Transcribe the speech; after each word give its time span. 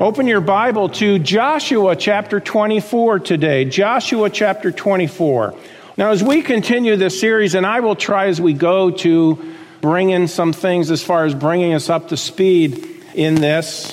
Open 0.00 0.28
your 0.28 0.40
Bible 0.40 0.90
to 0.90 1.18
Joshua 1.18 1.96
chapter 1.96 2.38
24 2.38 3.18
today. 3.18 3.64
Joshua 3.64 4.30
chapter 4.30 4.70
24. 4.70 5.56
Now, 5.96 6.10
as 6.10 6.22
we 6.22 6.40
continue 6.42 6.94
this 6.94 7.18
series, 7.18 7.56
and 7.56 7.66
I 7.66 7.80
will 7.80 7.96
try 7.96 8.26
as 8.28 8.40
we 8.40 8.52
go 8.52 8.92
to 8.92 9.54
bring 9.80 10.10
in 10.10 10.28
some 10.28 10.52
things 10.52 10.92
as 10.92 11.02
far 11.02 11.24
as 11.24 11.34
bringing 11.34 11.74
us 11.74 11.90
up 11.90 12.10
to 12.10 12.16
speed 12.16 13.02
in 13.16 13.34
this. 13.34 13.92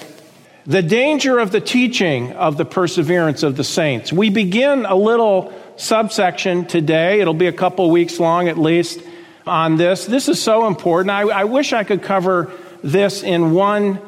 The 0.68 0.84
danger 0.84 1.40
of 1.40 1.50
the 1.50 1.60
teaching 1.60 2.34
of 2.34 2.58
the 2.58 2.66
perseverance 2.66 3.42
of 3.42 3.58
the 3.58 3.64
saints. 3.64 4.14
We 4.14 4.30
begin 4.30 4.86
a 4.86 4.96
little 4.96 5.52
subsection 5.76 6.68
today. 6.68 7.20
It'll 7.20 7.34
be 7.34 7.48
a 7.48 7.52
couple 7.52 7.90
weeks 7.90 8.20
long 8.20 8.48
at 8.48 8.60
least 8.60 9.02
on 9.48 9.78
this. 9.78 10.06
This 10.06 10.30
is 10.30 10.40
so 10.40 10.68
important. 10.68 11.10
I, 11.10 11.22
I 11.22 11.44
wish 11.46 11.74
I 11.74 11.84
could 11.84 12.04
cover 12.04 12.52
this 12.84 13.24
in 13.24 13.54
one 13.54 14.00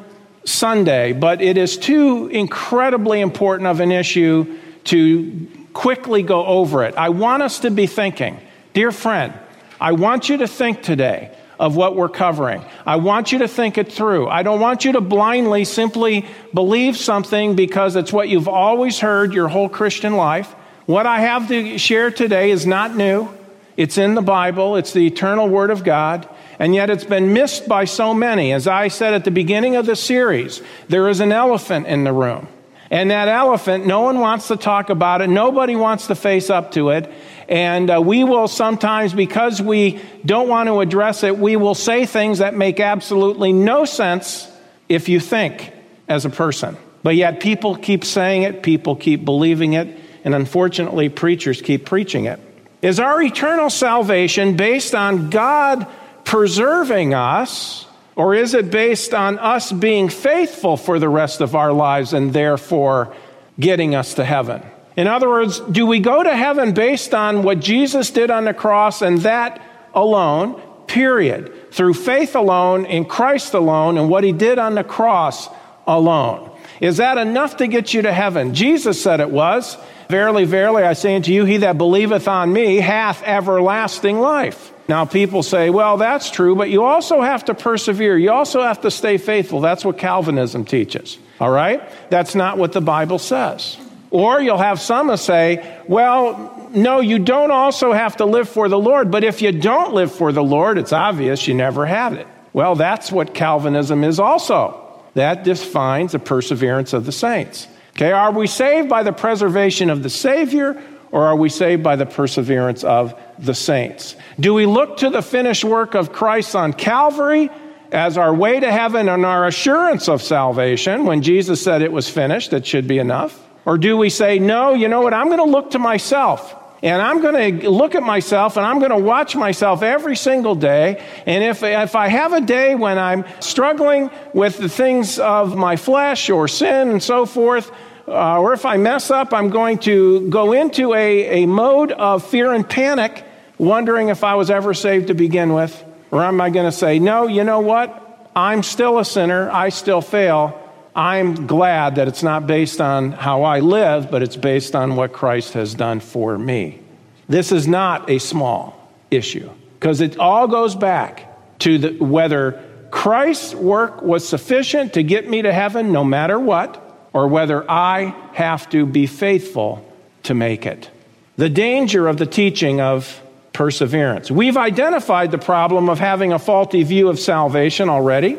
Sunday, 0.48 1.12
but 1.12 1.40
it 1.40 1.56
is 1.56 1.76
too 1.76 2.28
incredibly 2.28 3.20
important 3.20 3.66
of 3.66 3.80
an 3.80 3.92
issue 3.92 4.58
to 4.84 5.46
quickly 5.72 6.22
go 6.22 6.44
over 6.46 6.84
it. 6.84 6.94
I 6.96 7.10
want 7.10 7.42
us 7.42 7.60
to 7.60 7.70
be 7.70 7.86
thinking, 7.86 8.40
dear 8.72 8.90
friend, 8.90 9.34
I 9.80 9.92
want 9.92 10.28
you 10.28 10.38
to 10.38 10.48
think 10.48 10.82
today 10.82 11.36
of 11.60 11.76
what 11.76 11.96
we're 11.96 12.08
covering. 12.08 12.64
I 12.86 12.96
want 12.96 13.32
you 13.32 13.40
to 13.40 13.48
think 13.48 13.78
it 13.78 13.92
through. 13.92 14.28
I 14.28 14.42
don't 14.42 14.60
want 14.60 14.84
you 14.84 14.92
to 14.92 15.00
blindly 15.00 15.64
simply 15.64 16.24
believe 16.54 16.96
something 16.96 17.56
because 17.56 17.96
it's 17.96 18.12
what 18.12 18.28
you've 18.28 18.48
always 18.48 19.00
heard 19.00 19.34
your 19.34 19.48
whole 19.48 19.68
Christian 19.68 20.16
life. 20.16 20.52
What 20.86 21.06
I 21.06 21.20
have 21.20 21.48
to 21.48 21.78
share 21.78 22.10
today 22.10 22.50
is 22.50 22.66
not 22.66 22.96
new. 22.96 23.28
It's 23.76 23.98
in 23.98 24.14
the 24.14 24.22
Bible, 24.22 24.76
it's 24.76 24.92
the 24.92 25.06
eternal 25.06 25.48
Word 25.48 25.70
of 25.70 25.84
God, 25.84 26.28
and 26.58 26.74
yet 26.74 26.90
it's 26.90 27.04
been 27.04 27.32
missed 27.32 27.68
by 27.68 27.84
so 27.84 28.12
many. 28.12 28.52
As 28.52 28.66
I 28.66 28.88
said 28.88 29.14
at 29.14 29.24
the 29.24 29.30
beginning 29.30 29.76
of 29.76 29.86
the 29.86 29.96
series, 29.96 30.60
there 30.88 31.08
is 31.08 31.20
an 31.20 31.32
elephant 31.32 31.86
in 31.86 32.04
the 32.04 32.12
room. 32.12 32.48
And 32.90 33.10
that 33.10 33.28
elephant, 33.28 33.86
no 33.86 34.00
one 34.00 34.18
wants 34.18 34.48
to 34.48 34.56
talk 34.56 34.88
about 34.88 35.20
it. 35.20 35.28
Nobody 35.28 35.76
wants 35.76 36.06
to 36.06 36.14
face 36.14 36.48
up 36.48 36.72
to 36.72 36.90
it. 36.90 37.12
And 37.48 37.90
uh, 37.90 38.00
we 38.00 38.24
will 38.24 38.48
sometimes, 38.48 39.12
because 39.12 39.60
we 39.60 40.00
don't 40.24 40.48
want 40.48 40.68
to 40.68 40.80
address 40.80 41.22
it, 41.22 41.38
we 41.38 41.56
will 41.56 41.74
say 41.74 42.06
things 42.06 42.38
that 42.38 42.54
make 42.54 42.80
absolutely 42.80 43.52
no 43.52 43.84
sense 43.84 44.50
if 44.88 45.08
you 45.08 45.20
think 45.20 45.72
as 46.08 46.24
a 46.24 46.30
person. 46.30 46.76
But 47.02 47.14
yet 47.14 47.40
people 47.40 47.76
keep 47.76 48.04
saying 48.04 48.42
it, 48.42 48.62
people 48.62 48.96
keep 48.96 49.24
believing 49.24 49.74
it, 49.74 50.00
and 50.24 50.34
unfortunately, 50.34 51.08
preachers 51.08 51.62
keep 51.62 51.86
preaching 51.86 52.24
it. 52.24 52.40
Is 52.82 53.00
our 53.00 53.20
eternal 53.22 53.70
salvation 53.70 54.56
based 54.56 54.94
on 54.94 55.30
God 55.30 55.86
preserving 56.28 57.14
us? 57.14 57.86
Or 58.14 58.34
is 58.34 58.52
it 58.52 58.70
based 58.70 59.14
on 59.14 59.38
us 59.38 59.72
being 59.72 60.10
faithful 60.10 60.76
for 60.76 60.98
the 60.98 61.08
rest 61.08 61.40
of 61.40 61.54
our 61.56 61.72
lives 61.72 62.12
and 62.12 62.34
therefore 62.34 63.16
getting 63.58 63.94
us 63.94 64.14
to 64.14 64.26
heaven? 64.26 64.62
In 64.94 65.06
other 65.06 65.26
words, 65.26 65.58
do 65.60 65.86
we 65.86 66.00
go 66.00 66.22
to 66.22 66.36
heaven 66.36 66.74
based 66.74 67.14
on 67.14 67.44
what 67.44 67.60
Jesus 67.60 68.10
did 68.10 68.30
on 68.30 68.44
the 68.44 68.52
cross 68.52 69.00
and 69.00 69.18
that 69.22 69.62
alone, 69.94 70.60
period, 70.86 71.72
through 71.72 71.94
faith 71.94 72.36
alone, 72.36 72.84
in 72.84 73.06
Christ 73.06 73.54
alone, 73.54 73.96
and 73.96 74.10
what 74.10 74.22
he 74.22 74.32
did 74.32 74.58
on 74.58 74.74
the 74.74 74.84
cross 74.84 75.48
alone? 75.86 76.50
Is 76.82 76.98
that 76.98 77.16
enough 77.16 77.56
to 77.56 77.66
get 77.68 77.94
you 77.94 78.02
to 78.02 78.12
heaven? 78.12 78.52
Jesus 78.52 79.02
said 79.02 79.20
it 79.20 79.30
was. 79.30 79.78
Verily, 80.10 80.44
verily, 80.44 80.82
I 80.82 80.92
say 80.92 81.16
unto 81.16 81.32
you, 81.32 81.46
he 81.46 81.58
that 81.58 81.78
believeth 81.78 82.28
on 82.28 82.52
me 82.52 82.76
hath 82.76 83.22
everlasting 83.22 84.18
life. 84.18 84.74
Now, 84.88 85.04
people 85.04 85.42
say, 85.42 85.68
well, 85.68 85.98
that's 85.98 86.30
true, 86.30 86.56
but 86.56 86.70
you 86.70 86.84
also 86.84 87.20
have 87.20 87.44
to 87.44 87.54
persevere. 87.54 88.16
You 88.16 88.32
also 88.32 88.62
have 88.62 88.80
to 88.80 88.90
stay 88.90 89.18
faithful. 89.18 89.60
That's 89.60 89.84
what 89.84 89.98
Calvinism 89.98 90.64
teaches. 90.64 91.18
All 91.40 91.50
right? 91.50 91.82
That's 92.10 92.34
not 92.34 92.56
what 92.56 92.72
the 92.72 92.80
Bible 92.80 93.18
says. 93.18 93.76
Or 94.10 94.40
you'll 94.40 94.56
have 94.56 94.80
some 94.80 95.14
say, 95.18 95.78
well, 95.86 96.70
no, 96.72 97.00
you 97.00 97.18
don't 97.18 97.50
also 97.50 97.92
have 97.92 98.16
to 98.16 98.24
live 98.24 98.48
for 98.48 98.70
the 98.70 98.78
Lord, 98.78 99.10
but 99.10 99.24
if 99.24 99.42
you 99.42 99.52
don't 99.52 99.92
live 99.92 100.10
for 100.10 100.32
the 100.32 100.42
Lord, 100.42 100.78
it's 100.78 100.94
obvious 100.94 101.46
you 101.46 101.52
never 101.52 101.84
had 101.84 102.14
it. 102.14 102.26
Well, 102.54 102.74
that's 102.74 103.12
what 103.12 103.34
Calvinism 103.34 104.04
is 104.04 104.18
also. 104.18 105.02
That 105.14 105.44
defines 105.44 106.12
the 106.12 106.18
perseverance 106.18 106.94
of 106.94 107.04
the 107.04 107.12
saints. 107.12 107.68
Okay, 107.90 108.12
are 108.12 108.30
we 108.30 108.46
saved 108.46 108.88
by 108.88 109.02
the 109.02 109.12
preservation 109.12 109.90
of 109.90 110.02
the 110.02 110.10
Savior 110.10 110.82
or 111.10 111.26
are 111.26 111.36
we 111.36 111.48
saved 111.48 111.82
by 111.82 111.96
the 111.96 112.06
perseverance 112.06 112.84
of 112.84 113.18
the 113.38 113.54
saints? 113.54 114.16
Do 114.38 114.54
we 114.54 114.66
look 114.66 114.98
to 114.98 115.10
the 115.10 115.22
finished 115.22 115.64
work 115.64 115.94
of 115.94 116.12
Christ 116.12 116.54
on 116.54 116.72
Calvary 116.72 117.50
as 117.92 118.18
our 118.18 118.34
way 118.34 118.60
to 118.60 118.70
heaven 118.70 119.08
and 119.08 119.24
our 119.24 119.46
assurance 119.46 120.08
of 120.08 120.22
salvation 120.22 121.04
when 121.04 121.22
Jesus 121.22 121.62
said 121.62 121.82
it 121.82 121.92
was 121.92 122.08
finished, 122.08 122.52
it 122.52 122.66
should 122.66 122.86
be 122.86 122.98
enough? 122.98 123.46
Or 123.64 123.78
do 123.78 123.96
we 123.96 124.10
say, 124.10 124.38
no, 124.38 124.74
you 124.74 124.88
know 124.88 125.00
what, 125.00 125.14
I'm 125.14 125.26
going 125.26 125.38
to 125.38 125.44
look 125.44 125.72
to 125.72 125.78
myself 125.78 126.54
and 126.82 127.02
I'm 127.02 127.20
going 127.20 127.60
to 127.60 127.70
look 127.70 127.94
at 127.94 128.02
myself 128.02 128.56
and 128.56 128.64
I'm 128.64 128.78
going 128.78 128.90
to 128.90 128.98
watch 128.98 129.34
myself 129.34 129.82
every 129.82 130.16
single 130.16 130.54
day. 130.54 131.04
And 131.26 131.42
if, 131.42 131.62
if 131.62 131.96
I 131.96 132.08
have 132.08 132.32
a 132.32 132.40
day 132.40 132.74
when 132.74 132.98
I'm 132.98 133.24
struggling 133.40 134.10
with 134.32 134.58
the 134.58 134.68
things 134.68 135.18
of 135.18 135.56
my 135.56 135.76
flesh 135.76 136.30
or 136.30 136.46
sin 136.46 136.90
and 136.90 137.02
so 137.02 137.26
forth, 137.26 137.72
uh, 138.10 138.40
or 138.40 138.52
if 138.52 138.64
I 138.64 138.76
mess 138.76 139.10
up, 139.10 139.32
I'm 139.32 139.50
going 139.50 139.78
to 139.80 140.28
go 140.28 140.52
into 140.52 140.94
a, 140.94 141.42
a 141.42 141.46
mode 141.46 141.92
of 141.92 142.26
fear 142.26 142.52
and 142.52 142.68
panic, 142.68 143.24
wondering 143.58 144.08
if 144.08 144.24
I 144.24 144.34
was 144.34 144.50
ever 144.50 144.74
saved 144.74 145.08
to 145.08 145.14
begin 145.14 145.52
with. 145.52 145.84
Or 146.10 146.24
am 146.24 146.40
I 146.40 146.50
going 146.50 146.64
to 146.64 146.72
say, 146.72 146.98
no, 146.98 147.26
you 147.26 147.44
know 147.44 147.60
what? 147.60 148.30
I'm 148.34 148.62
still 148.62 148.98
a 148.98 149.04
sinner. 149.04 149.50
I 149.50 149.68
still 149.68 150.00
fail. 150.00 150.58
I'm 150.94 151.46
glad 151.46 151.96
that 151.96 152.08
it's 152.08 152.22
not 152.22 152.46
based 152.46 152.80
on 152.80 153.12
how 153.12 153.42
I 153.42 153.60
live, 153.60 154.10
but 154.10 154.22
it's 154.22 154.36
based 154.36 154.74
on 154.74 154.96
what 154.96 155.12
Christ 155.12 155.52
has 155.52 155.74
done 155.74 156.00
for 156.00 156.38
me. 156.38 156.80
This 157.28 157.52
is 157.52 157.68
not 157.68 158.08
a 158.08 158.18
small 158.18 158.90
issue 159.10 159.50
because 159.78 160.00
it 160.00 160.18
all 160.18 160.48
goes 160.48 160.74
back 160.74 161.58
to 161.60 161.78
the, 161.78 162.04
whether 162.04 162.64
Christ's 162.90 163.54
work 163.54 164.02
was 164.02 164.26
sufficient 164.26 164.94
to 164.94 165.02
get 165.02 165.28
me 165.28 165.42
to 165.42 165.52
heaven 165.52 165.92
no 165.92 166.04
matter 166.04 166.38
what 166.40 166.87
or 167.12 167.28
whether 167.28 167.68
I 167.70 168.14
have 168.32 168.68
to 168.70 168.86
be 168.86 169.06
faithful 169.06 169.84
to 170.24 170.34
make 170.34 170.66
it. 170.66 170.90
The 171.36 171.48
danger 171.48 172.08
of 172.08 172.16
the 172.16 172.26
teaching 172.26 172.80
of 172.80 173.22
perseverance. 173.52 174.30
We've 174.30 174.56
identified 174.56 175.30
the 175.30 175.38
problem 175.38 175.88
of 175.88 175.98
having 175.98 176.32
a 176.32 176.38
faulty 176.38 176.82
view 176.82 177.08
of 177.08 177.18
salvation 177.18 177.88
already. 177.88 178.38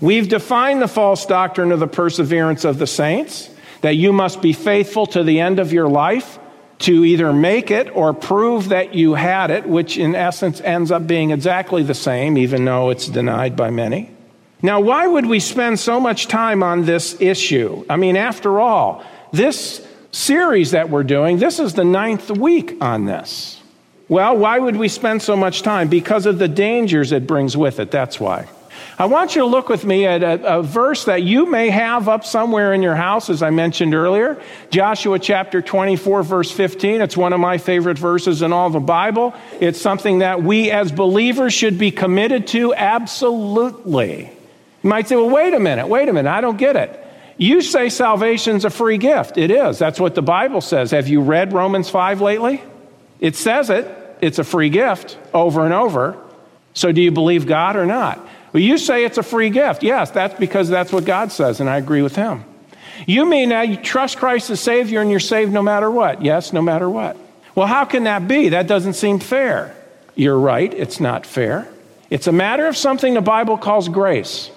We've 0.00 0.28
defined 0.28 0.82
the 0.82 0.88
false 0.88 1.26
doctrine 1.26 1.72
of 1.72 1.80
the 1.80 1.86
perseverance 1.86 2.64
of 2.64 2.78
the 2.78 2.86
saints, 2.86 3.50
that 3.80 3.94
you 3.94 4.12
must 4.12 4.42
be 4.42 4.52
faithful 4.52 5.06
to 5.06 5.22
the 5.22 5.40
end 5.40 5.58
of 5.58 5.72
your 5.72 5.88
life 5.88 6.38
to 6.80 7.04
either 7.04 7.32
make 7.32 7.70
it 7.70 7.94
or 7.94 8.12
prove 8.12 8.68
that 8.68 8.94
you 8.94 9.14
had 9.14 9.50
it, 9.50 9.66
which 9.66 9.98
in 9.98 10.14
essence 10.14 10.60
ends 10.60 10.90
up 10.90 11.06
being 11.06 11.30
exactly 11.30 11.82
the 11.82 11.94
same, 11.94 12.38
even 12.38 12.64
though 12.64 12.90
it's 12.90 13.08
denied 13.08 13.56
by 13.56 13.70
many. 13.70 14.10
Now, 14.60 14.80
why 14.80 15.06
would 15.06 15.26
we 15.26 15.38
spend 15.38 15.78
so 15.78 16.00
much 16.00 16.26
time 16.26 16.62
on 16.62 16.84
this 16.84 17.20
issue? 17.20 17.84
I 17.88 17.96
mean, 17.96 18.16
after 18.16 18.58
all, 18.58 19.04
this 19.32 19.86
series 20.10 20.72
that 20.72 20.90
we're 20.90 21.04
doing, 21.04 21.38
this 21.38 21.60
is 21.60 21.74
the 21.74 21.84
ninth 21.84 22.30
week 22.30 22.76
on 22.80 23.04
this. 23.04 23.62
Well, 24.08 24.36
why 24.36 24.58
would 24.58 24.76
we 24.76 24.88
spend 24.88 25.22
so 25.22 25.36
much 25.36 25.62
time? 25.62 25.88
Because 25.88 26.26
of 26.26 26.38
the 26.38 26.48
dangers 26.48 27.12
it 27.12 27.26
brings 27.26 27.56
with 27.56 27.78
it. 27.78 27.90
That's 27.90 28.18
why. 28.18 28.48
I 28.98 29.06
want 29.06 29.36
you 29.36 29.42
to 29.42 29.46
look 29.46 29.68
with 29.68 29.84
me 29.84 30.06
at 30.06 30.22
a, 30.22 30.58
a, 30.58 30.62
verse 30.62 31.04
that 31.04 31.22
you 31.22 31.46
may 31.46 31.70
have 31.70 32.08
up 32.08 32.24
somewhere 32.24 32.72
in 32.72 32.82
your 32.82 32.96
house, 32.96 33.30
as 33.30 33.42
I 33.42 33.50
mentioned 33.50 33.94
earlier. 33.94 34.40
Joshua 34.70 35.18
chapter 35.20 35.62
24, 35.62 36.22
verse 36.24 36.50
15. 36.50 37.00
It's 37.00 37.16
one 37.16 37.32
of 37.32 37.38
my 37.38 37.58
favorite 37.58 37.98
verses 37.98 38.42
in 38.42 38.52
all 38.52 38.70
the 38.70 38.80
Bible. 38.80 39.34
It's 39.60 39.80
something 39.80 40.20
that 40.20 40.42
we 40.42 40.70
as 40.70 40.90
believers 40.90 41.54
should 41.54 41.78
be 41.78 41.92
committed 41.92 42.48
to 42.48 42.74
absolutely. 42.74 44.32
You 44.82 44.90
might 44.90 45.08
say, 45.08 45.16
well, 45.16 45.30
wait 45.30 45.54
a 45.54 45.60
minute, 45.60 45.88
wait 45.88 46.08
a 46.08 46.12
minute, 46.12 46.30
I 46.30 46.40
don't 46.40 46.56
get 46.56 46.76
it. 46.76 47.04
You 47.36 47.62
say 47.62 47.88
salvation's 47.88 48.64
a 48.64 48.70
free 48.70 48.98
gift. 48.98 49.38
It 49.38 49.50
is. 49.50 49.78
That's 49.78 50.00
what 50.00 50.14
the 50.14 50.22
Bible 50.22 50.60
says. 50.60 50.90
Have 50.90 51.08
you 51.08 51.20
read 51.20 51.52
Romans 51.52 51.88
5 51.88 52.20
lately? 52.20 52.60
It 53.20 53.36
says 53.36 53.70
it. 53.70 53.86
It's 54.20 54.40
a 54.40 54.44
free 54.44 54.70
gift 54.70 55.16
over 55.32 55.64
and 55.64 55.72
over. 55.72 56.16
So 56.74 56.90
do 56.90 57.00
you 57.00 57.12
believe 57.12 57.46
God 57.46 57.76
or 57.76 57.86
not? 57.86 58.18
Well, 58.52 58.62
you 58.62 58.78
say 58.78 59.04
it's 59.04 59.18
a 59.18 59.22
free 59.22 59.50
gift. 59.50 59.82
Yes, 59.82 60.10
that's 60.10 60.38
because 60.38 60.68
that's 60.68 60.92
what 60.92 61.04
God 61.04 61.30
says, 61.30 61.60
and 61.60 61.68
I 61.68 61.76
agree 61.76 62.02
with 62.02 62.16
him. 62.16 62.44
You 63.06 63.24
mean 63.24 63.50
now 63.50 63.62
you 63.62 63.76
trust 63.76 64.18
Christ 64.18 64.50
as 64.50 64.60
Savior 64.60 65.00
and 65.00 65.10
you're 65.10 65.20
saved 65.20 65.52
no 65.52 65.62
matter 65.62 65.90
what? 65.90 66.22
Yes, 66.22 66.52
no 66.52 66.62
matter 66.62 66.90
what. 66.90 67.16
Well, 67.54 67.66
how 67.66 67.84
can 67.84 68.04
that 68.04 68.26
be? 68.26 68.50
That 68.50 68.66
doesn't 68.66 68.94
seem 68.94 69.20
fair. 69.20 69.74
You're 70.16 70.38
right, 70.38 70.72
it's 70.74 70.98
not 70.98 71.24
fair. 71.24 71.68
It's 72.10 72.26
a 72.26 72.32
matter 72.32 72.66
of 72.66 72.76
something 72.76 73.14
the 73.14 73.20
Bible 73.20 73.58
calls 73.58 73.88
grace. 73.88 74.50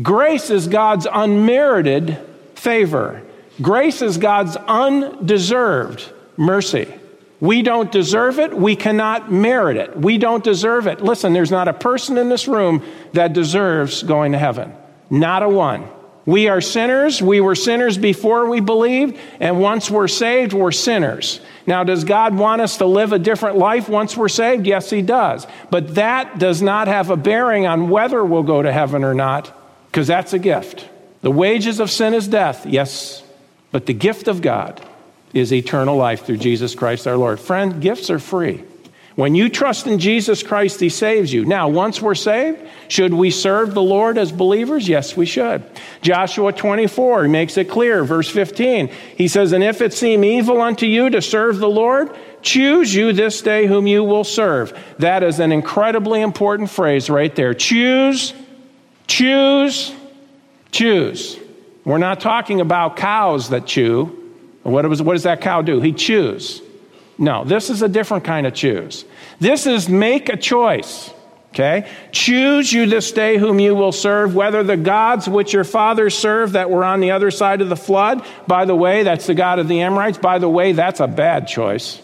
Grace 0.00 0.48
is 0.48 0.68
God's 0.68 1.06
unmerited 1.10 2.18
favor. 2.54 3.22
Grace 3.60 4.00
is 4.00 4.16
God's 4.16 4.56
undeserved 4.56 6.10
mercy. 6.36 6.92
We 7.40 7.62
don't 7.62 7.90
deserve 7.90 8.38
it. 8.38 8.56
We 8.56 8.76
cannot 8.76 9.30
merit 9.30 9.76
it. 9.76 9.96
We 9.98 10.16
don't 10.16 10.44
deserve 10.44 10.86
it. 10.86 11.02
Listen, 11.02 11.32
there's 11.32 11.50
not 11.50 11.68
a 11.68 11.72
person 11.72 12.16
in 12.16 12.28
this 12.28 12.46
room 12.46 12.84
that 13.12 13.32
deserves 13.32 14.02
going 14.02 14.32
to 14.32 14.38
heaven. 14.38 14.72
Not 15.10 15.42
a 15.42 15.48
one. 15.48 15.88
We 16.24 16.48
are 16.48 16.60
sinners. 16.60 17.20
We 17.20 17.40
were 17.40 17.56
sinners 17.56 17.98
before 17.98 18.48
we 18.48 18.60
believed, 18.60 19.18
and 19.40 19.60
once 19.60 19.90
we're 19.90 20.06
saved, 20.06 20.52
we're 20.52 20.70
sinners. 20.70 21.40
Now, 21.66 21.82
does 21.82 22.04
God 22.04 22.36
want 22.36 22.62
us 22.62 22.76
to 22.76 22.86
live 22.86 23.12
a 23.12 23.18
different 23.18 23.58
life 23.58 23.88
once 23.88 24.16
we're 24.16 24.28
saved? 24.28 24.64
Yes, 24.64 24.88
He 24.88 25.02
does. 25.02 25.46
But 25.68 25.96
that 25.96 26.38
does 26.38 26.62
not 26.62 26.86
have 26.86 27.10
a 27.10 27.16
bearing 27.16 27.66
on 27.66 27.90
whether 27.90 28.24
we'll 28.24 28.44
go 28.44 28.62
to 28.62 28.72
heaven 28.72 29.02
or 29.02 29.14
not, 29.14 29.52
because 29.92 30.06
that's 30.06 30.32
a 30.32 30.38
gift. 30.38 30.88
The 31.20 31.30
wages 31.30 31.78
of 31.78 31.90
sin 31.90 32.14
is 32.14 32.26
death, 32.26 32.64
yes, 32.64 33.22
but 33.72 33.84
the 33.84 33.92
gift 33.92 34.26
of 34.26 34.40
God 34.40 34.80
is 35.34 35.52
eternal 35.52 35.96
life 35.96 36.24
through 36.24 36.38
Jesus 36.38 36.74
Christ 36.74 37.06
our 37.06 37.18
Lord. 37.18 37.38
Friend, 37.38 37.80
gifts 37.80 38.08
are 38.08 38.18
free. 38.18 38.64
When 39.16 39.34
you 39.34 39.50
trust 39.50 39.86
in 39.86 39.98
Jesus 39.98 40.42
Christ, 40.42 40.80
He 40.80 40.88
saves 40.88 41.30
you. 41.30 41.44
Now, 41.44 41.68
once 41.68 42.00
we're 42.00 42.14
saved, 42.14 42.66
should 42.88 43.12
we 43.12 43.30
serve 43.30 43.74
the 43.74 43.82
Lord 43.82 44.16
as 44.16 44.32
believers? 44.32 44.88
Yes, 44.88 45.14
we 45.14 45.26
should. 45.26 45.62
Joshua 46.00 46.52
24 46.54 47.28
makes 47.28 47.58
it 47.58 47.68
clear, 47.68 48.04
verse 48.04 48.30
15. 48.30 48.90
He 49.18 49.28
says, 49.28 49.52
And 49.52 49.62
if 49.62 49.82
it 49.82 49.92
seem 49.92 50.24
evil 50.24 50.62
unto 50.62 50.86
you 50.86 51.10
to 51.10 51.20
serve 51.20 51.58
the 51.58 51.68
Lord, 51.68 52.16
choose 52.40 52.94
you 52.94 53.12
this 53.12 53.42
day 53.42 53.66
whom 53.66 53.86
you 53.86 54.02
will 54.02 54.24
serve. 54.24 54.72
That 54.98 55.22
is 55.22 55.40
an 55.40 55.52
incredibly 55.52 56.22
important 56.22 56.70
phrase 56.70 57.10
right 57.10 57.34
there. 57.36 57.52
Choose, 57.52 58.32
choose, 59.12 59.94
choose. 60.70 61.38
We're 61.84 61.98
not 61.98 62.20
talking 62.20 62.60
about 62.60 62.96
cows 62.96 63.50
that 63.50 63.66
chew. 63.66 64.18
What, 64.62 64.88
was, 64.88 65.02
what 65.02 65.12
does 65.12 65.24
that 65.24 65.40
cow 65.40 65.60
do? 65.60 65.80
He 65.80 65.92
chews. 65.92 66.62
No, 67.18 67.44
this 67.44 67.68
is 67.68 67.82
a 67.82 67.88
different 67.88 68.24
kind 68.24 68.46
of 68.46 68.54
choose. 68.54 69.04
This 69.38 69.66
is 69.66 69.88
make 69.88 70.28
a 70.28 70.36
choice. 70.36 71.12
Okay? 71.50 71.86
Choose 72.12 72.72
you 72.72 72.86
this 72.86 73.12
day 73.12 73.36
whom 73.36 73.60
you 73.60 73.74
will 73.74 73.92
serve, 73.92 74.34
whether 74.34 74.62
the 74.62 74.78
gods 74.78 75.28
which 75.28 75.52
your 75.52 75.64
fathers 75.64 76.16
served 76.16 76.54
that 76.54 76.70
were 76.70 76.82
on 76.82 77.00
the 77.00 77.10
other 77.10 77.30
side 77.30 77.60
of 77.60 77.68
the 77.68 77.76
flood. 77.76 78.24
By 78.46 78.64
the 78.64 78.74
way, 78.74 79.02
that's 79.02 79.26
the 79.26 79.34
God 79.34 79.58
of 79.58 79.68
the 79.68 79.82
Amorites. 79.82 80.16
By 80.16 80.38
the 80.38 80.48
way, 80.48 80.72
that's 80.72 81.00
a 81.00 81.06
bad 81.06 81.46
choice. 81.48 82.00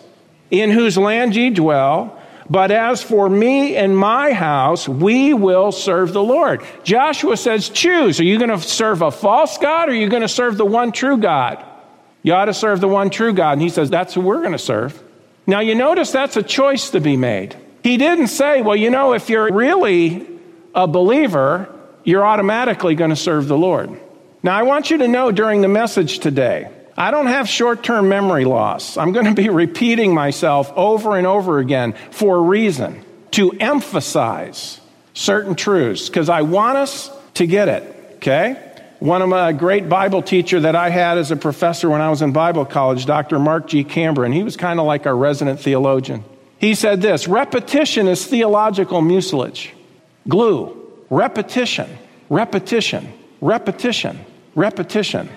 In 0.50 0.70
whose 0.70 0.98
land 0.98 1.34
ye 1.34 1.48
dwell. 1.48 2.17
But 2.50 2.70
as 2.70 3.02
for 3.02 3.28
me 3.28 3.76
and 3.76 3.96
my 3.96 4.32
house, 4.32 4.88
we 4.88 5.34
will 5.34 5.70
serve 5.70 6.12
the 6.12 6.22
Lord. 6.22 6.62
Joshua 6.82 7.36
says, 7.36 7.68
choose. 7.68 8.20
Are 8.20 8.24
you 8.24 8.38
going 8.38 8.50
to 8.50 8.60
serve 8.60 9.02
a 9.02 9.10
false 9.10 9.58
God 9.58 9.88
or 9.88 9.92
are 9.92 9.94
you 9.94 10.08
going 10.08 10.22
to 10.22 10.28
serve 10.28 10.56
the 10.56 10.64
one 10.64 10.92
true 10.92 11.18
God? 11.18 11.64
You 12.22 12.34
ought 12.34 12.46
to 12.46 12.54
serve 12.54 12.80
the 12.80 12.88
one 12.88 13.10
true 13.10 13.32
God. 13.32 13.52
And 13.52 13.62
he 13.62 13.68
says, 13.68 13.90
That's 13.90 14.14
who 14.14 14.20
we're 14.20 14.40
going 14.40 14.52
to 14.52 14.58
serve. 14.58 15.02
Now, 15.46 15.60
you 15.60 15.74
notice 15.74 16.10
that's 16.10 16.36
a 16.36 16.42
choice 16.42 16.90
to 16.90 17.00
be 17.00 17.16
made. 17.16 17.56
He 17.82 17.96
didn't 17.96 18.28
say, 18.28 18.62
Well, 18.62 18.76
you 18.76 18.90
know, 18.90 19.14
if 19.14 19.30
you're 19.30 19.52
really 19.52 20.26
a 20.74 20.86
believer, 20.86 21.74
you're 22.04 22.26
automatically 22.26 22.94
going 22.94 23.10
to 23.10 23.16
serve 23.16 23.48
the 23.48 23.56
Lord. 23.56 23.98
Now, 24.42 24.58
I 24.58 24.62
want 24.62 24.90
you 24.90 24.98
to 24.98 25.08
know 25.08 25.32
during 25.32 25.60
the 25.60 25.68
message 25.68 26.18
today, 26.18 26.70
I 26.98 27.12
don't 27.12 27.28
have 27.28 27.48
short 27.48 27.84
term 27.84 28.08
memory 28.08 28.44
loss. 28.44 28.96
I'm 28.96 29.12
going 29.12 29.26
to 29.26 29.34
be 29.34 29.48
repeating 29.48 30.12
myself 30.12 30.72
over 30.74 31.16
and 31.16 31.28
over 31.28 31.60
again 31.60 31.94
for 32.10 32.36
a 32.36 32.40
reason 32.40 33.04
to 33.30 33.52
emphasize 33.52 34.80
certain 35.14 35.54
truths 35.54 36.08
because 36.08 36.28
I 36.28 36.42
want 36.42 36.76
us 36.76 37.08
to 37.34 37.46
get 37.46 37.68
it, 37.68 38.14
okay? 38.16 38.64
One 38.98 39.22
of 39.22 39.28
my 39.28 39.52
great 39.52 39.88
Bible 39.88 40.22
teacher 40.22 40.58
that 40.58 40.74
I 40.74 40.90
had 40.90 41.18
as 41.18 41.30
a 41.30 41.36
professor 41.36 41.88
when 41.88 42.00
I 42.00 42.10
was 42.10 42.20
in 42.20 42.32
Bible 42.32 42.64
college, 42.64 43.06
Dr. 43.06 43.38
Mark 43.38 43.68
G. 43.68 43.84
Cameron, 43.84 44.32
he 44.32 44.42
was 44.42 44.56
kind 44.56 44.80
of 44.80 44.86
like 44.86 45.06
our 45.06 45.16
resident 45.16 45.60
theologian. 45.60 46.24
He 46.58 46.74
said 46.74 47.00
this 47.00 47.28
repetition 47.28 48.08
is 48.08 48.26
theological 48.26 49.02
mucilage. 49.02 49.72
Glue, 50.26 50.76
repetition, 51.10 51.96
repetition, 52.28 53.12
repetition, 53.40 54.18
repetition. 54.56 55.28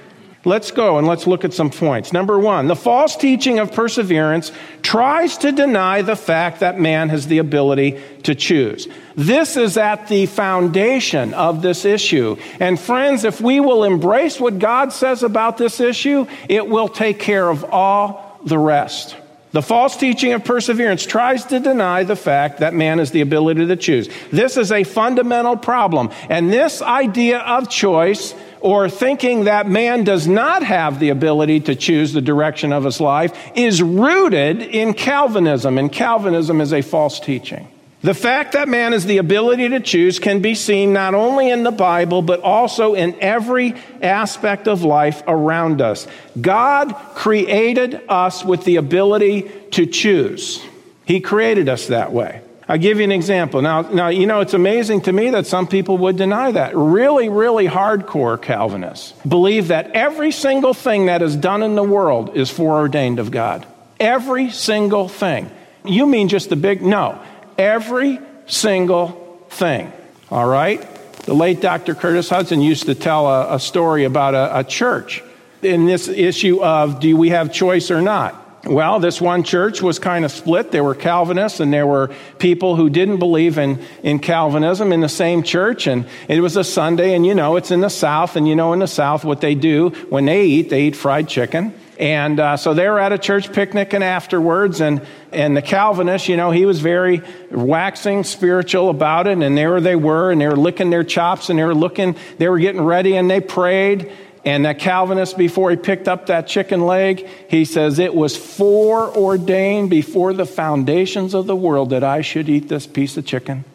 Let's 0.43 0.71
go 0.71 0.97
and 0.97 1.05
let's 1.05 1.27
look 1.27 1.45
at 1.45 1.53
some 1.53 1.69
points. 1.69 2.11
Number 2.11 2.39
one, 2.39 2.65
the 2.67 2.75
false 2.75 3.15
teaching 3.15 3.59
of 3.59 3.73
perseverance 3.73 4.51
tries 4.81 5.37
to 5.39 5.51
deny 5.51 6.01
the 6.01 6.15
fact 6.15 6.61
that 6.61 6.79
man 6.79 7.09
has 7.09 7.27
the 7.27 7.37
ability 7.37 8.01
to 8.23 8.33
choose. 8.33 8.87
This 9.15 9.55
is 9.55 9.77
at 9.77 10.07
the 10.07 10.25
foundation 10.25 11.35
of 11.35 11.61
this 11.61 11.85
issue. 11.85 12.37
And 12.59 12.79
friends, 12.79 13.23
if 13.23 13.39
we 13.39 13.59
will 13.59 13.83
embrace 13.83 14.39
what 14.39 14.57
God 14.57 14.91
says 14.93 15.21
about 15.21 15.59
this 15.59 15.79
issue, 15.79 16.25
it 16.49 16.67
will 16.67 16.87
take 16.87 17.19
care 17.19 17.47
of 17.47 17.63
all 17.65 18.39
the 18.43 18.57
rest. 18.57 19.15
The 19.51 19.61
false 19.61 19.97
teaching 19.97 20.31
of 20.31 20.45
perseverance 20.45 21.05
tries 21.05 21.43
to 21.45 21.59
deny 21.59 22.03
the 22.03 22.15
fact 22.15 22.59
that 22.59 22.73
man 22.73 22.99
has 22.99 23.11
the 23.11 23.21
ability 23.21 23.67
to 23.67 23.75
choose. 23.75 24.09
This 24.31 24.55
is 24.55 24.71
a 24.71 24.85
fundamental 24.85 25.57
problem. 25.57 26.09
And 26.29 26.51
this 26.51 26.81
idea 26.81 27.39
of 27.39 27.69
choice 27.69 28.33
or 28.61 28.89
thinking 28.89 29.45
that 29.45 29.67
man 29.67 30.03
does 30.03 30.27
not 30.27 30.63
have 30.63 30.99
the 30.99 31.09
ability 31.09 31.59
to 31.61 31.75
choose 31.75 32.13
the 32.13 32.21
direction 32.21 32.71
of 32.71 32.83
his 32.83 33.01
life 33.01 33.33
is 33.55 33.81
rooted 33.81 34.61
in 34.61 34.93
Calvinism, 34.93 35.77
and 35.77 35.91
Calvinism 35.91 36.61
is 36.61 36.71
a 36.71 36.81
false 36.81 37.19
teaching. 37.19 37.67
The 38.03 38.13
fact 38.15 38.53
that 38.53 38.67
man 38.67 38.93
has 38.93 39.05
the 39.05 39.19
ability 39.19 39.69
to 39.69 39.79
choose 39.79 40.17
can 40.17 40.41
be 40.41 40.55
seen 40.55 40.91
not 40.91 41.13
only 41.13 41.51
in 41.51 41.61
the 41.61 41.71
Bible, 41.71 42.23
but 42.23 42.41
also 42.41 42.95
in 42.95 43.15
every 43.19 43.75
aspect 44.01 44.67
of 44.67 44.83
life 44.83 45.21
around 45.27 45.81
us. 45.81 46.07
God 46.39 46.95
created 47.13 48.01
us 48.09 48.43
with 48.43 48.63
the 48.65 48.77
ability 48.77 49.51
to 49.71 49.85
choose, 49.85 50.63
He 51.05 51.19
created 51.19 51.69
us 51.69 51.87
that 51.87 52.11
way. 52.11 52.41
I'll 52.71 52.77
give 52.77 52.99
you 52.99 53.03
an 53.03 53.11
example. 53.11 53.61
Now, 53.61 53.81
now, 53.81 54.07
you 54.07 54.25
know, 54.25 54.39
it's 54.39 54.53
amazing 54.53 55.01
to 55.01 55.11
me 55.11 55.31
that 55.31 55.45
some 55.45 55.67
people 55.67 55.97
would 55.97 56.15
deny 56.15 56.53
that. 56.53 56.73
Really, 56.73 57.27
really 57.27 57.67
hardcore 57.67 58.41
Calvinists 58.41 59.11
believe 59.27 59.67
that 59.67 59.91
every 59.91 60.31
single 60.31 60.73
thing 60.73 61.07
that 61.07 61.21
is 61.21 61.35
done 61.35 61.63
in 61.63 61.75
the 61.75 61.83
world 61.83 62.37
is 62.37 62.49
foreordained 62.49 63.19
of 63.19 63.29
God. 63.29 63.67
Every 63.99 64.51
single 64.51 65.09
thing. 65.09 65.51
You 65.83 66.05
mean 66.05 66.29
just 66.29 66.49
the 66.49 66.55
big? 66.55 66.81
No. 66.81 67.21
Every 67.57 68.21
single 68.45 69.45
thing. 69.49 69.91
All 70.29 70.47
right? 70.47 70.81
The 71.25 71.33
late 71.33 71.59
Dr. 71.59 71.93
Curtis 71.93 72.29
Hutson 72.29 72.63
used 72.63 72.85
to 72.85 72.95
tell 72.95 73.27
a, 73.27 73.55
a 73.55 73.59
story 73.59 74.05
about 74.05 74.33
a, 74.33 74.59
a 74.59 74.63
church 74.63 75.21
in 75.61 75.87
this 75.87 76.07
issue 76.07 76.63
of 76.63 77.01
do 77.01 77.17
we 77.17 77.31
have 77.31 77.51
choice 77.51 77.91
or 77.91 78.01
not? 78.01 78.40
Well, 78.63 78.99
this 78.99 79.19
one 79.19 79.43
church 79.43 79.81
was 79.81 79.97
kind 79.97 80.23
of 80.23 80.31
split. 80.31 80.71
There 80.71 80.83
were 80.83 80.93
Calvinists 80.93 81.59
and 81.59 81.73
there 81.73 81.87
were 81.87 82.11
people 82.37 82.75
who 82.75 82.91
didn't 82.91 83.17
believe 83.17 83.57
in, 83.57 83.83
in 84.03 84.19
Calvinism 84.19 84.93
in 84.93 85.01
the 85.01 85.09
same 85.09 85.41
church. 85.41 85.87
And 85.87 86.05
it 86.27 86.41
was 86.41 86.55
a 86.57 86.63
Sunday, 86.63 87.15
and 87.15 87.25
you 87.25 87.33
know, 87.33 87.55
it's 87.55 87.71
in 87.71 87.81
the 87.81 87.89
South. 87.89 88.35
And 88.35 88.47
you 88.47 88.55
know, 88.55 88.73
in 88.73 88.79
the 88.79 88.87
South, 88.87 89.25
what 89.25 89.41
they 89.41 89.55
do 89.55 89.89
when 90.09 90.25
they 90.25 90.45
eat, 90.45 90.69
they 90.69 90.83
eat 90.83 90.95
fried 90.95 91.27
chicken. 91.27 91.73
And 91.97 92.39
uh, 92.39 92.57
so 92.57 92.73
they 92.73 92.87
were 92.87 92.99
at 92.99 93.11
a 93.11 93.17
church 93.17 93.51
picnic 93.51 93.93
and 93.93 94.03
afterwards, 94.03 94.81
and, 94.81 95.05
and 95.31 95.55
the 95.55 95.61
Calvinist, 95.61 96.27
you 96.29 96.37
know, 96.37 96.49
he 96.49 96.65
was 96.65 96.79
very 96.79 97.21
waxing 97.51 98.23
spiritual 98.23 98.89
about 98.89 99.27
it. 99.27 99.37
And 99.37 99.57
there 99.57 99.79
they 99.81 99.95
were, 99.95 100.31
and 100.31 100.41
they 100.41 100.47
were 100.47 100.55
licking 100.55 100.89
their 100.89 101.03
chops, 101.03 101.49
and 101.49 101.59
they 101.59 101.63
were 101.63 101.75
looking, 101.75 102.15
they 102.37 102.49
were 102.49 102.57
getting 102.59 102.81
ready, 102.81 103.17
and 103.17 103.29
they 103.29 103.39
prayed. 103.39 104.11
And 104.43 104.65
that 104.65 104.79
Calvinist, 104.79 105.37
before 105.37 105.69
he 105.69 105.77
picked 105.77 106.07
up 106.07 106.25
that 106.27 106.47
chicken 106.47 106.85
leg, 106.85 107.27
he 107.47 107.63
says, 107.63 107.99
It 107.99 108.15
was 108.15 108.35
foreordained 108.35 109.89
before 109.89 110.33
the 110.33 110.47
foundations 110.47 111.33
of 111.35 111.45
the 111.45 111.55
world 111.55 111.91
that 111.91 112.03
I 112.03 112.21
should 112.21 112.49
eat 112.49 112.67
this 112.67 112.87
piece 112.87 113.17
of 113.17 113.25
chicken. 113.25 113.65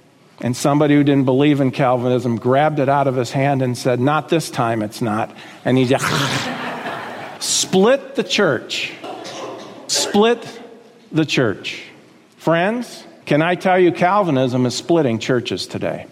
And 0.40 0.56
somebody 0.56 0.94
who 0.94 1.04
didn't 1.04 1.24
believe 1.24 1.60
in 1.60 1.70
Calvinism 1.70 2.36
grabbed 2.36 2.78
it 2.78 2.88
out 2.88 3.06
of 3.06 3.14
his 3.14 3.30
hand 3.30 3.62
and 3.62 3.78
said, 3.78 4.00
Not 4.00 4.28
this 4.28 4.50
time, 4.50 4.82
it's 4.82 5.00
not. 5.00 5.34
And 5.64 5.78
he 5.78 5.84
just 5.84 6.04
split 7.38 8.16
the 8.16 8.24
church. 8.24 8.92
Split 9.86 10.60
the 11.12 11.24
church. 11.24 11.84
Friends, 12.38 13.04
can 13.24 13.40
I 13.40 13.54
tell 13.54 13.78
you, 13.78 13.92
Calvinism 13.92 14.66
is 14.66 14.74
splitting 14.74 15.20
churches 15.20 15.66
today? 15.66 16.06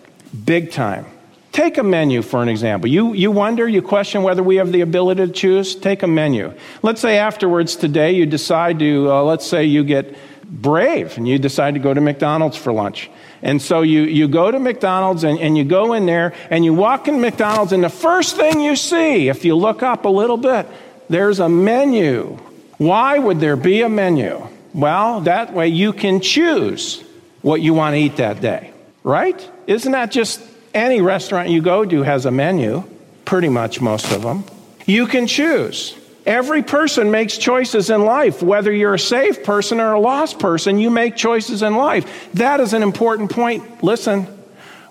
Big 0.44 0.70
time. 0.70 1.06
Take 1.54 1.78
a 1.78 1.84
menu 1.84 2.22
for 2.22 2.42
an 2.42 2.48
example. 2.48 2.90
You, 2.90 3.12
you 3.12 3.30
wonder, 3.30 3.68
you 3.68 3.80
question 3.80 4.24
whether 4.24 4.42
we 4.42 4.56
have 4.56 4.72
the 4.72 4.80
ability 4.80 5.24
to 5.24 5.32
choose? 5.32 5.76
Take 5.76 6.02
a 6.02 6.08
menu. 6.08 6.52
Let's 6.82 7.00
say 7.00 7.16
afterwards 7.16 7.76
today 7.76 8.10
you 8.10 8.26
decide 8.26 8.80
to, 8.80 9.08
uh, 9.08 9.22
let's 9.22 9.46
say 9.46 9.64
you 9.64 9.84
get 9.84 10.16
brave 10.42 11.16
and 11.16 11.28
you 11.28 11.38
decide 11.38 11.74
to 11.74 11.80
go 11.80 11.94
to 11.94 12.00
McDonald's 12.00 12.56
for 12.56 12.72
lunch. 12.72 13.08
And 13.40 13.62
so 13.62 13.82
you, 13.82 14.02
you 14.02 14.26
go 14.26 14.50
to 14.50 14.58
McDonald's 14.58 15.22
and, 15.22 15.38
and 15.38 15.56
you 15.56 15.62
go 15.62 15.92
in 15.92 16.06
there 16.06 16.34
and 16.50 16.64
you 16.64 16.74
walk 16.74 17.06
in 17.06 17.20
McDonald's, 17.20 17.70
and 17.70 17.84
the 17.84 17.88
first 17.88 18.34
thing 18.34 18.60
you 18.60 18.74
see, 18.74 19.28
if 19.28 19.44
you 19.44 19.54
look 19.54 19.84
up 19.84 20.06
a 20.06 20.08
little 20.08 20.36
bit, 20.36 20.66
there's 21.08 21.38
a 21.38 21.48
menu. 21.48 22.36
Why 22.78 23.20
would 23.20 23.38
there 23.38 23.54
be 23.54 23.82
a 23.82 23.88
menu? 23.88 24.44
Well, 24.72 25.20
that 25.20 25.52
way 25.52 25.68
you 25.68 25.92
can 25.92 26.20
choose 26.20 27.00
what 27.42 27.60
you 27.60 27.74
want 27.74 27.94
to 27.94 28.00
eat 28.00 28.16
that 28.16 28.40
day, 28.40 28.72
right? 29.04 29.48
Isn't 29.68 29.92
that 29.92 30.10
just 30.10 30.40
any 30.74 31.00
restaurant 31.00 31.48
you 31.48 31.62
go 31.62 31.84
to 31.84 32.02
has 32.02 32.26
a 32.26 32.30
menu, 32.30 32.84
pretty 33.24 33.48
much 33.48 33.80
most 33.80 34.12
of 34.12 34.22
them. 34.22 34.44
You 34.86 35.06
can 35.06 35.26
choose. 35.26 35.96
Every 36.26 36.62
person 36.62 37.10
makes 37.10 37.38
choices 37.38 37.90
in 37.90 38.04
life. 38.04 38.42
Whether 38.42 38.72
you're 38.72 38.94
a 38.94 38.98
saved 38.98 39.44
person 39.44 39.80
or 39.80 39.92
a 39.92 40.00
lost 40.00 40.38
person, 40.38 40.78
you 40.78 40.90
make 40.90 41.16
choices 41.16 41.62
in 41.62 41.76
life. 41.76 42.32
That 42.34 42.60
is 42.60 42.72
an 42.72 42.82
important 42.82 43.30
point. 43.30 43.82
Listen, 43.82 44.24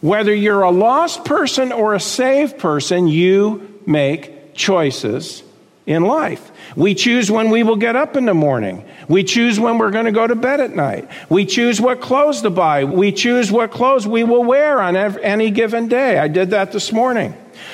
whether 0.02 0.34
you're 0.34 0.62
a 0.62 0.72
lost 0.72 1.26
person 1.26 1.72
or 1.72 1.94
a 1.94 2.00
saved 2.00 2.60
person, 2.60 3.08
you 3.08 3.80
make 3.86 4.54
choices 4.54 5.43
in 5.86 6.04
life. 6.04 6.52
We 6.76 6.96
choose 6.96 7.30
when 7.30 7.50
we 7.50 7.64
will 7.64 7.76
get 7.76 7.96
up 7.96 8.16
in 8.16 8.26
the 8.26 8.34
morning. 8.34 8.86
We 9.08 9.24
choose 9.24 9.60
when 9.60 9.78
we're 9.78 9.92
going 9.92 10.06
to 10.06 10.12
go 10.12 10.26
to 10.26 10.36
bed 10.36 10.62
at 10.62 10.72
night. 10.72 11.10
We 11.30 11.46
choose 11.46 11.82
what 11.82 12.00
clothes 12.00 12.42
to 12.44 12.50
buy. 12.50 12.86
We 12.86 13.12
choose 13.12 13.52
what 13.52 13.72
clothes 13.72 14.08
we 14.08 14.24
will 14.24 14.44
wear 14.44 14.82
on 14.82 14.96
any 14.96 15.52
given 15.52 15.90
day. 15.90 16.18
I 16.18 16.30
did 16.30 16.52
that 16.52 16.72
this 16.72 16.92
morning. 16.92 17.34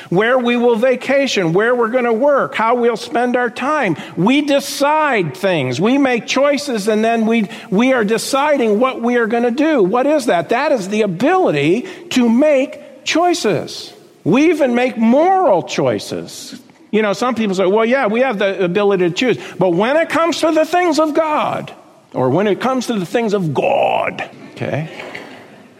Where 0.09 0.37
we 0.37 0.57
will 0.57 0.75
vacation, 0.75 1.53
where 1.53 1.73
we're 1.73 1.89
going 1.89 2.05
to 2.05 2.13
work, 2.13 2.55
how 2.55 2.75
we'll 2.75 2.97
spend 2.97 3.35
our 3.35 3.49
time. 3.49 3.95
We 4.17 4.41
decide 4.41 5.37
things. 5.37 5.79
We 5.79 5.97
make 5.97 6.27
choices 6.27 6.87
and 6.87 7.03
then 7.03 7.25
we, 7.25 7.49
we 7.69 7.93
are 7.93 8.03
deciding 8.03 8.79
what 8.79 9.01
we 9.01 9.17
are 9.17 9.27
going 9.27 9.43
to 9.43 9.51
do. 9.51 9.83
What 9.83 10.05
is 10.05 10.25
that? 10.25 10.49
That 10.49 10.71
is 10.71 10.89
the 10.89 11.03
ability 11.03 11.87
to 12.09 12.27
make 12.27 13.03
choices. 13.05 13.93
We 14.23 14.49
even 14.49 14.75
make 14.75 14.97
moral 14.97 15.63
choices. 15.63 16.59
You 16.91 17.01
know, 17.01 17.13
some 17.13 17.35
people 17.35 17.55
say, 17.55 17.65
well, 17.65 17.85
yeah, 17.85 18.07
we 18.07 18.21
have 18.21 18.39
the 18.39 18.63
ability 18.63 19.09
to 19.09 19.13
choose. 19.13 19.37
But 19.57 19.71
when 19.71 19.95
it 19.97 20.09
comes 20.09 20.39
to 20.39 20.51
the 20.51 20.65
things 20.65 20.99
of 20.99 21.13
God, 21.13 21.73
or 22.13 22.29
when 22.29 22.47
it 22.47 22.59
comes 22.59 22.87
to 22.87 22.97
the 22.97 23.05
things 23.05 23.33
of 23.33 23.53
God, 23.53 24.27
okay, 24.51 24.89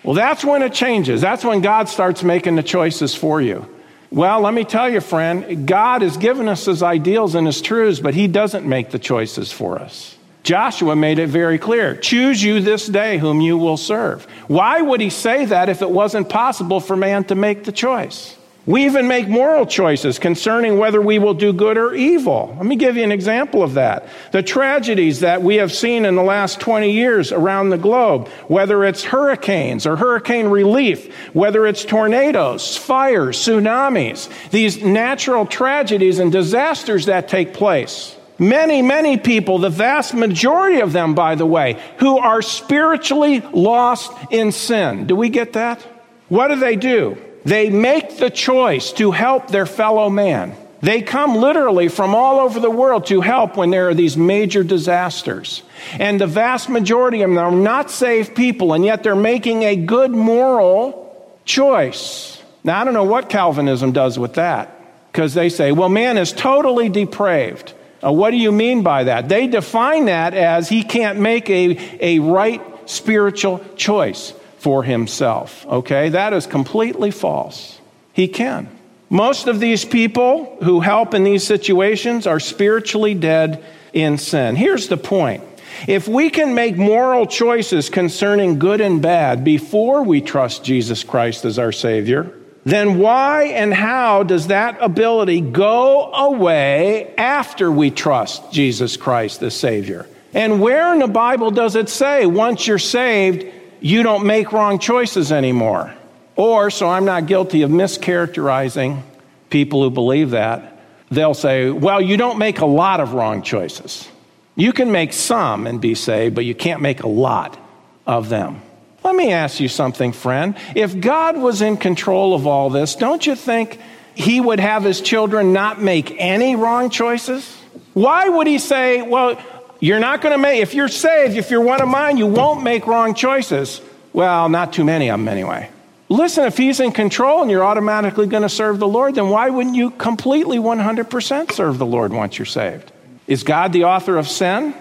well, 0.04 0.14
that's 0.14 0.46
when 0.46 0.62
it 0.62 0.74
changes. 0.74 1.22
That's 1.22 1.44
when 1.44 1.62
God 1.62 1.90
starts 1.90 2.24
making 2.24 2.56
the 2.56 2.64
choices 2.64 3.16
for 3.16 3.42
you. 3.42 3.68
Well, 4.12 4.42
let 4.42 4.54
me 4.54 4.64
tell 4.64 4.90
you, 4.90 5.02
friend, 5.02 5.68
God 5.68 6.02
has 6.02 6.18
given 6.18 6.48
us 6.48 6.66
his 6.66 6.82
ideals 6.82 7.36
and 7.36 7.46
his 7.46 7.62
truths, 7.62 8.00
but 8.00 8.16
he 8.16 8.28
doesn't 8.28 8.68
make 8.68 8.90
the 8.90 8.98
choices 8.98 9.52
for 9.52 9.78
us. 9.78 10.16
Joshua 10.42 10.96
made 10.96 11.20
it 11.20 11.28
very 11.28 11.60
clear 11.60 11.96
choose 11.96 12.42
you 12.42 12.60
this 12.60 12.88
day 12.88 13.18
whom 13.18 13.42
you 13.42 13.58
will 13.58 13.78
serve. 13.78 14.26
Why 14.48 14.82
would 14.82 15.02
he 15.02 15.10
say 15.10 15.46
that 15.46 15.70
if 15.70 15.82
it 15.82 15.92
wasn't 15.92 16.30
possible 16.30 16.80
for 16.80 16.96
man 16.96 17.26
to 17.26 17.36
make 17.36 17.66
the 17.66 17.72
choice? 17.72 18.36
We 18.70 18.86
even 18.86 19.08
make 19.08 19.28
moral 19.28 19.66
choices 19.66 20.20
concerning 20.20 20.78
whether 20.78 21.02
we 21.02 21.18
will 21.18 21.34
do 21.34 21.52
good 21.54 21.76
or 21.76 21.96
evil. 21.96 22.54
Let 22.56 22.68
me 22.68 22.76
give 22.76 22.98
you 22.98 23.04
an 23.04 23.12
example 23.12 23.64
of 23.64 23.74
that. 23.74 24.08
The 24.32 24.44
tragedies 24.44 25.22
that 25.22 25.42
we 25.42 25.56
have 25.56 25.74
seen 25.74 26.06
in 26.06 26.14
the 26.14 26.22
last 26.22 26.60
20 26.60 26.92
years 26.92 27.32
around 27.32 27.70
the 27.70 27.80
globe, 27.80 28.28
whether 28.48 28.84
it's 28.84 29.04
hurricanes 29.04 29.88
or 29.88 29.96
hurricane 29.96 30.50
relief, 30.50 31.12
whether 31.34 31.66
it's 31.66 31.84
tornadoes, 31.84 32.78
fires, 32.78 33.40
tsunamis, 33.40 34.30
these 34.52 34.84
natural 34.84 35.48
tragedies 35.48 36.20
and 36.20 36.32
disasters 36.32 37.08
that 37.08 37.28
take 37.28 37.56
place. 37.56 38.16
Many, 38.38 38.84
many 38.84 39.18
people, 39.18 39.58
the 39.58 39.72
vast 39.72 40.14
majority 40.14 40.82
of 40.82 40.94
them, 40.94 41.16
by 41.16 41.34
the 41.34 41.46
way, 41.48 41.82
who 41.98 42.20
are 42.20 42.44
spiritually 42.44 43.40
lost 43.52 44.14
in 44.30 44.52
sin. 44.52 45.08
Do 45.08 45.16
we 45.16 45.30
get 45.30 45.54
that? 45.54 45.82
What 46.28 46.50
do 46.50 46.56
they 46.58 46.76
do? 46.76 47.18
They 47.50 47.72
make 47.72 48.18
the 48.18 48.30
choice 48.30 48.92
to 48.94 49.10
help 49.10 49.48
their 49.48 49.66
fellow 49.66 50.08
man. 50.08 50.56
They 50.82 51.02
come 51.02 51.36
literally 51.36 51.88
from 51.88 52.14
all 52.14 52.40
over 52.40 52.60
the 52.60 52.70
world 52.70 53.08
to 53.08 53.22
help 53.22 53.58
when 53.58 53.72
there 53.72 53.90
are 53.90 53.96
these 53.96 54.16
major 54.16 54.64
disasters. 54.64 55.64
And 55.94 56.22
the 56.22 56.28
vast 56.28 56.70
majority 56.70 57.24
of 57.24 57.32
them 57.32 57.40
are 57.40 57.52
not 57.52 57.90
saved 57.90 58.36
people, 58.36 58.74
and 58.74 58.86
yet 58.86 59.02
they're 59.02 59.16
making 59.16 59.64
a 59.64 59.76
good 59.76 60.12
moral 60.12 61.42
choice. 61.44 62.40
Now, 62.64 62.80
I 62.80 62.84
don't 62.84 62.94
know 62.94 63.04
what 63.04 63.30
Calvinism 63.30 63.94
does 63.94 64.20
with 64.20 64.36
that, 64.36 64.70
because 65.12 65.34
they 65.34 65.50
say, 65.50 65.72
well, 65.72 65.90
man 65.90 66.20
is 66.20 66.32
totally 66.32 66.88
depraved. 66.88 67.74
Uh, 68.06 68.12
what 68.12 68.30
do 68.30 68.38
you 68.38 68.52
mean 68.52 68.84
by 68.84 69.06
that? 69.06 69.28
They 69.28 69.48
define 69.48 70.06
that 70.06 70.36
as 70.36 70.70
he 70.70 70.84
can't 70.84 71.20
make 71.20 71.50
a, 71.50 71.80
a 72.00 72.20
right 72.20 72.62
spiritual 72.88 73.66
choice 73.76 74.34
for 74.60 74.84
himself. 74.84 75.66
Okay? 75.66 76.10
That 76.10 76.34
is 76.34 76.46
completely 76.46 77.12
false. 77.12 77.80
He 78.14 78.28
can. 78.28 78.70
Most 79.10 79.48
of 79.48 79.60
these 79.60 79.86
people 79.86 80.58
who 80.64 80.82
help 80.82 81.14
in 81.14 81.24
these 81.24 81.44
situations 81.44 82.28
are 82.28 82.40
spiritually 82.40 83.16
dead 83.16 83.64
in 83.92 84.18
sin. 84.18 84.56
Here's 84.56 84.88
the 84.88 84.98
point. 84.98 85.44
If 85.88 86.08
we 86.08 86.30
can 86.30 86.54
make 86.54 86.78
moral 86.78 87.26
choices 87.26 87.90
concerning 87.90 88.60
good 88.60 88.82
and 88.82 89.02
bad 89.02 89.44
before 89.44 90.04
we 90.04 90.22
trust 90.22 90.64
Jesus 90.64 91.04
Christ 91.04 91.46
as 91.46 91.58
our 91.58 91.72
Savior, 91.72 92.34
then 92.66 93.00
why 93.00 93.46
and 93.46 93.74
how 93.74 94.24
does 94.24 94.48
that 94.48 94.78
ability 94.82 95.42
go 95.42 96.12
away 96.12 97.16
after 97.16 97.72
we 97.72 97.90
trust 97.90 98.52
Jesus 98.52 98.98
Christ 98.98 99.42
as 99.42 99.56
Savior? 99.56 100.08
And 100.34 100.62
where 100.62 100.94
in 100.94 101.00
the 101.00 101.08
Bible 101.08 101.50
does 101.50 101.76
it 101.76 101.90
say 101.90 102.26
once 102.26 102.68
you're 102.68 102.78
saved, 102.78 103.46
you 103.82 104.04
don't 104.04 104.26
make 104.26 104.52
wrong 104.52 104.80
choices 104.80 105.32
anymore. 105.32 105.94
Or, 106.36 106.70
so 106.70 106.88
I'm 106.88 107.06
not 107.06 107.26
guilty 107.26 107.64
of 107.64 107.72
mischaracterizing 107.72 109.02
people 109.50 109.84
who 109.84 109.90
believe 109.90 110.32
that, 110.32 110.82
they'll 111.10 111.34
say, 111.34 111.70
well, 111.70 112.02
you 112.02 112.18
don't 112.18 112.38
make 112.38 112.60
a 112.60 112.66
lot 112.66 113.00
of 113.00 113.14
wrong 113.14 113.42
choices. 113.42 114.08
You 114.56 114.74
can 114.74 114.92
make 114.92 115.14
some 115.14 115.68
and 115.68 115.82
be 115.82 115.96
saved, 115.96 116.36
but 116.36 116.46
you 116.46 116.56
can't 116.56 116.82
make 116.82 117.04
a 117.04 117.08
lot 117.08 117.58
of 118.06 118.30
them. 118.30 118.62
Let 119.04 119.16
me 119.16 119.32
ask 119.32 119.60
you 119.60 119.70
something, 119.70 120.12
friend. 120.12 120.56
If 120.76 121.00
God 121.00 121.38
was 121.38 121.62
in 121.62 121.78
control 121.78 122.34
of 122.34 122.46
all 122.46 122.70
this, 122.70 122.96
don't 122.96 123.26
you 123.26 123.36
think 123.36 123.80
he 124.14 124.42
would 124.42 124.60
have 124.60 124.84
his 124.84 125.00
children 125.00 125.54
not 125.54 125.82
make 125.82 126.16
any 126.20 126.56
wrong 126.56 126.90
choices? 126.90 127.56
Why 127.94 128.28
would 128.28 128.48
he 128.48 128.60
say, 128.60 129.02
well, 129.02 129.42
you're 129.80 130.00
not 130.00 130.22
going 130.22 130.34
to 130.34 130.38
make, 130.38 130.62
if 130.62 130.74
you're 130.74 130.88
saved, 130.88 131.38
if 131.38 131.52
you're 131.52 131.62
one 131.62 131.82
of 131.82 131.88
mine, 131.88 132.18
you 132.18 132.28
won't 132.28 132.64
make 132.64 132.88
wrong 132.88 133.14
choices. 133.14 133.82
Well, 134.14 134.50
not 134.50 134.74
too 134.74 134.84
many 134.84 135.10
of 135.10 135.20
them 135.20 135.28
anyway. 135.28 135.70
Listen, 136.10 136.46
if 136.46 136.58
he's 136.58 136.80
in 136.80 136.92
control 136.92 137.44
and 137.44 137.52
you're 137.52 137.64
automatically 137.64 138.26
going 138.26 138.44
to 138.44 138.50
serve 138.50 138.80
the 138.80 138.88
Lord, 138.88 139.16
then 139.16 139.30
why 139.30 139.50
wouldn't 139.50 139.76
you 139.76 139.92
completely 139.92 140.58
100% 140.58 141.52
serve 141.52 141.78
the 141.78 141.86
Lord 141.86 142.12
once 142.12 142.40
you're 142.40 142.46
saved? 142.48 142.92
Is 143.28 143.44
God 143.44 143.74
the 143.74 143.84
author 143.84 144.18
of 144.18 144.28
sin? 144.28 144.74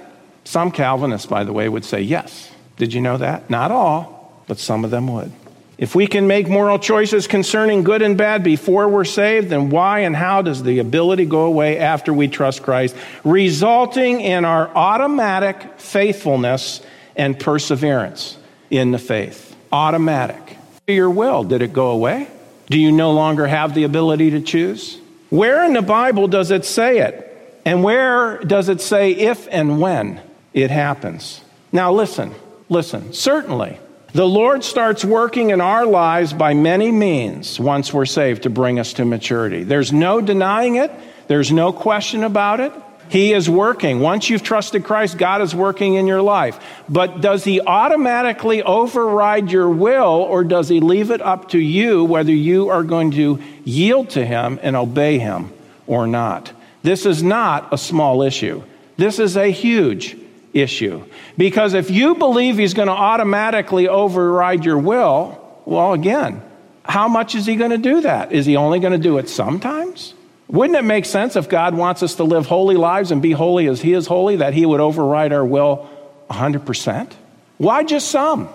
Some 0.44 0.70
Calvinists, 0.70 1.26
by 1.26 1.44
the 1.44 1.52
way, 1.52 1.68
would 1.68 1.84
say 1.84 2.00
yes. 2.00 2.50
Did 2.78 2.94
you 2.94 3.02
know 3.02 3.18
that? 3.18 3.50
Not 3.50 3.70
all, 3.70 4.42
but 4.46 4.58
some 4.58 4.84
of 4.84 4.90
them 4.90 5.12
would. 5.12 5.30
If 5.78 5.94
we 5.94 6.08
can 6.08 6.26
make 6.26 6.48
moral 6.48 6.80
choices 6.80 7.28
concerning 7.28 7.84
good 7.84 8.02
and 8.02 8.18
bad 8.18 8.42
before 8.42 8.88
we're 8.88 9.04
saved, 9.04 9.48
then 9.48 9.70
why 9.70 10.00
and 10.00 10.14
how 10.14 10.42
does 10.42 10.64
the 10.64 10.80
ability 10.80 11.24
go 11.24 11.44
away 11.44 11.78
after 11.78 12.12
we 12.12 12.26
trust 12.26 12.64
Christ, 12.64 12.96
resulting 13.22 14.20
in 14.20 14.44
our 14.44 14.68
automatic 14.74 15.78
faithfulness 15.78 16.82
and 17.14 17.38
perseverance 17.38 18.36
in 18.70 18.90
the 18.90 18.98
faith? 18.98 19.54
Automatic. 19.70 20.56
Your 20.88 21.10
will, 21.10 21.44
did 21.44 21.62
it 21.62 21.72
go 21.72 21.90
away? 21.90 22.26
Do 22.66 22.78
you 22.78 22.90
no 22.90 23.12
longer 23.12 23.46
have 23.46 23.74
the 23.74 23.84
ability 23.84 24.30
to 24.32 24.40
choose? 24.40 24.98
Where 25.30 25.64
in 25.64 25.74
the 25.74 25.82
Bible 25.82 26.26
does 26.26 26.50
it 26.50 26.64
say 26.64 26.98
it? 26.98 27.24
And 27.64 27.84
where 27.84 28.38
does 28.38 28.68
it 28.68 28.80
say 28.80 29.12
if 29.12 29.46
and 29.50 29.80
when 29.80 30.20
it 30.52 30.70
happens? 30.70 31.40
Now, 31.70 31.92
listen, 31.92 32.34
listen. 32.68 33.12
Certainly, 33.12 33.78
the 34.12 34.26
Lord 34.26 34.64
starts 34.64 35.04
working 35.04 35.50
in 35.50 35.60
our 35.60 35.84
lives 35.84 36.32
by 36.32 36.54
many 36.54 36.90
means 36.90 37.60
once 37.60 37.92
we're 37.92 38.06
saved 38.06 38.44
to 38.44 38.50
bring 38.50 38.78
us 38.78 38.94
to 38.94 39.04
maturity. 39.04 39.64
There's 39.64 39.92
no 39.92 40.20
denying 40.20 40.76
it, 40.76 40.90
there's 41.26 41.52
no 41.52 41.72
question 41.72 42.24
about 42.24 42.60
it. 42.60 42.72
He 43.10 43.32
is 43.32 43.48
working. 43.48 44.00
Once 44.00 44.28
you've 44.28 44.42
trusted 44.42 44.84
Christ, 44.84 45.16
God 45.16 45.40
is 45.40 45.54
working 45.54 45.94
in 45.94 46.06
your 46.06 46.20
life. 46.20 46.58
But 46.88 47.22
does 47.22 47.42
He 47.42 47.60
automatically 47.60 48.62
override 48.62 49.50
your 49.50 49.68
will, 49.70 50.04
or 50.04 50.44
does 50.44 50.68
He 50.68 50.80
leave 50.80 51.10
it 51.10 51.22
up 51.22 51.50
to 51.50 51.58
you 51.58 52.04
whether 52.04 52.32
you 52.32 52.68
are 52.68 52.82
going 52.82 53.12
to 53.12 53.42
yield 53.64 54.10
to 54.10 54.26
Him 54.26 54.58
and 54.62 54.76
obey 54.76 55.18
Him 55.18 55.52
or 55.86 56.06
not? 56.06 56.52
This 56.82 57.06
is 57.06 57.22
not 57.22 57.72
a 57.72 57.78
small 57.78 58.22
issue. 58.22 58.62
This 58.98 59.18
is 59.18 59.36
a 59.36 59.50
huge 59.50 60.16
issue. 60.52 61.04
Because 61.36 61.74
if 61.74 61.90
you 61.90 62.14
believe 62.14 62.56
he's 62.56 62.74
going 62.74 62.88
to 62.88 62.94
automatically 62.94 63.88
override 63.88 64.64
your 64.64 64.78
will, 64.78 65.62
well, 65.64 65.92
again, 65.92 66.42
how 66.84 67.08
much 67.08 67.34
is 67.34 67.46
he 67.46 67.56
going 67.56 67.70
to 67.70 67.78
do 67.78 68.00
that? 68.02 68.32
Is 68.32 68.46
he 68.46 68.56
only 68.56 68.80
going 68.80 68.92
to 68.92 68.98
do 68.98 69.18
it 69.18 69.28
sometimes? 69.28 70.14
Wouldn't 70.48 70.78
it 70.78 70.84
make 70.84 71.04
sense 71.04 71.36
if 71.36 71.48
God 71.48 71.74
wants 71.74 72.02
us 72.02 72.14
to 72.14 72.24
live 72.24 72.46
holy 72.46 72.76
lives 72.76 73.10
and 73.10 73.20
be 73.20 73.32
holy 73.32 73.66
as 73.66 73.82
he 73.82 73.92
is 73.92 74.06
holy, 74.06 74.36
that 74.36 74.54
he 74.54 74.64
would 74.64 74.80
override 74.80 75.32
our 75.32 75.44
will 75.44 75.88
100%? 76.30 77.12
Why 77.58 77.84
just 77.84 78.10
some? 78.10 78.48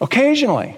Occasionally. 0.00 0.76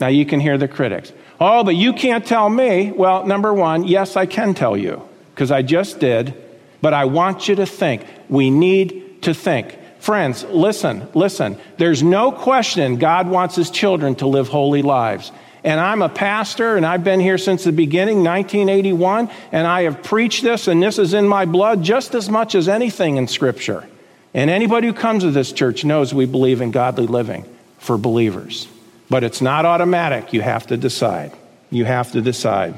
Now 0.00 0.08
you 0.08 0.26
can 0.26 0.40
hear 0.40 0.58
the 0.58 0.66
critics. 0.66 1.12
Oh, 1.38 1.62
but 1.62 1.76
you 1.76 1.92
can't 1.92 2.26
tell 2.26 2.48
me. 2.48 2.90
Well, 2.90 3.24
number 3.24 3.54
one, 3.54 3.84
yes, 3.84 4.16
I 4.16 4.26
can 4.26 4.54
tell 4.54 4.76
you, 4.76 5.06
because 5.34 5.50
I 5.50 5.62
just 5.62 6.00
did, 6.00 6.34
but 6.82 6.92
I 6.92 7.04
want 7.04 7.48
you 7.48 7.54
to 7.56 7.66
think. 7.66 8.04
We 8.28 8.50
need 8.50 9.22
to 9.22 9.32
think. 9.32 9.78
Friends, 10.00 10.44
listen, 10.44 11.08
listen. 11.14 11.58
There's 11.76 12.02
no 12.02 12.32
question 12.32 12.96
God 12.96 13.28
wants 13.28 13.54
his 13.54 13.70
children 13.70 14.14
to 14.16 14.26
live 14.26 14.48
holy 14.48 14.82
lives. 14.82 15.30
And 15.62 15.78
I'm 15.78 16.00
a 16.00 16.08
pastor, 16.08 16.76
and 16.76 16.86
I've 16.86 17.04
been 17.04 17.20
here 17.20 17.36
since 17.36 17.64
the 17.64 17.72
beginning, 17.72 18.24
1981, 18.24 19.30
and 19.52 19.66
I 19.66 19.82
have 19.82 20.02
preached 20.02 20.42
this, 20.42 20.68
and 20.68 20.82
this 20.82 20.98
is 20.98 21.12
in 21.12 21.28
my 21.28 21.44
blood 21.44 21.82
just 21.82 22.14
as 22.14 22.30
much 22.30 22.54
as 22.54 22.66
anything 22.66 23.16
in 23.18 23.28
Scripture. 23.28 23.86
And 24.32 24.48
anybody 24.48 24.86
who 24.86 24.94
comes 24.94 25.22
to 25.22 25.30
this 25.30 25.52
church 25.52 25.84
knows 25.84 26.14
we 26.14 26.24
believe 26.24 26.62
in 26.62 26.70
godly 26.70 27.06
living 27.06 27.44
for 27.78 27.98
believers. 27.98 28.68
But 29.10 29.24
it's 29.24 29.42
not 29.42 29.66
automatic. 29.66 30.32
You 30.32 30.40
have 30.40 30.68
to 30.68 30.76
decide. 30.76 31.32
You 31.70 31.84
have 31.84 32.12
to 32.12 32.22
decide. 32.22 32.74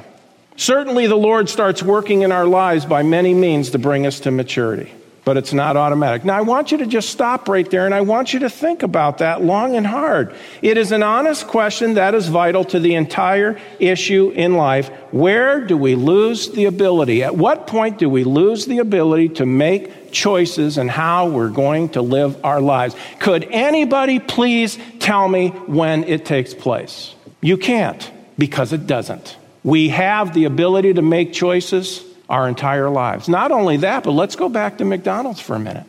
Certainly, 0.57 1.07
the 1.07 1.17
Lord 1.17 1.49
starts 1.49 1.83
working 1.83 2.23
in 2.23 2.33
our 2.33 2.47
lives 2.47 2.85
by 2.85 3.03
many 3.03 3.33
means 3.33 3.71
to 3.71 3.79
bring 3.79 4.07
us 4.07 4.21
to 4.21 4.31
maturity, 4.31 4.93
but 5.25 5.37
it's 5.37 5.53
not 5.53 5.77
automatic. 5.77 6.25
Now, 6.25 6.37
I 6.37 6.41
want 6.41 6.73
you 6.73 6.79
to 6.79 6.87
just 6.87 7.11
stop 7.11 7.49
right 7.49 7.69
there 7.71 7.87
and 7.87 7.95
I 7.95 8.01
want 8.01 8.33
you 8.33 8.41
to 8.41 8.51
think 8.51 8.83
about 8.83 9.19
that 9.19 9.43
long 9.43 9.77
and 9.77 9.87
hard. 9.87 10.35
It 10.63 10.77
is 10.77 10.91
an 10.91 11.03
honest 11.03 11.47
question 11.47 11.95
that 11.95 12.15
is 12.15 12.29
vital 12.29 12.65
to 12.67 12.81
the 12.81 12.95
entire 12.97 13.59
issue 13.79 14.33
in 14.35 14.57
life. 14.57 14.89
Where 15.13 15.61
do 15.61 15.77
we 15.77 15.95
lose 15.95 16.51
the 16.51 16.65
ability? 16.65 17.23
At 17.23 17.37
what 17.37 17.69
point 17.69 17.99
do 17.99 18.09
we 18.09 18.25
lose 18.25 18.67
the 18.67 18.79
ability 18.79 19.29
to 19.31 19.47
make 19.47 20.11
choices 20.11 20.77
and 20.77 20.91
how 20.91 21.29
we're 21.29 21.51
going 21.51 21.91
to 21.91 22.03
live 22.03 22.45
our 22.45 22.61
lives? 22.61 22.97
Could 23.21 23.47
anybody 23.51 24.19
please 24.19 24.77
tell 24.99 25.29
me 25.29 25.51
when 25.51 26.03
it 26.05 26.25
takes 26.25 26.53
place? 26.53 27.15
You 27.41 27.59
can't 27.59 28.11
because 28.37 28.73
it 28.73 28.89
doesn't. 28.89 29.37
We 29.63 29.91
have 29.91 30.35
the 30.35 30.47
ability 30.47 30.95
to 30.95 31.03
make 31.03 31.33
choices 31.33 32.05
our 32.33 32.49
entire 32.49 32.89
lives. 32.89 33.29
Not 33.29 33.53
only 33.53 33.77
that, 33.77 34.05
but 34.05 34.13
let's 34.13 34.37
go 34.37 34.49
back 34.49 34.79
to 34.79 34.87
McDonald's 34.87 35.39
for 35.39 35.55
a 35.55 35.59
minute. 35.59 35.85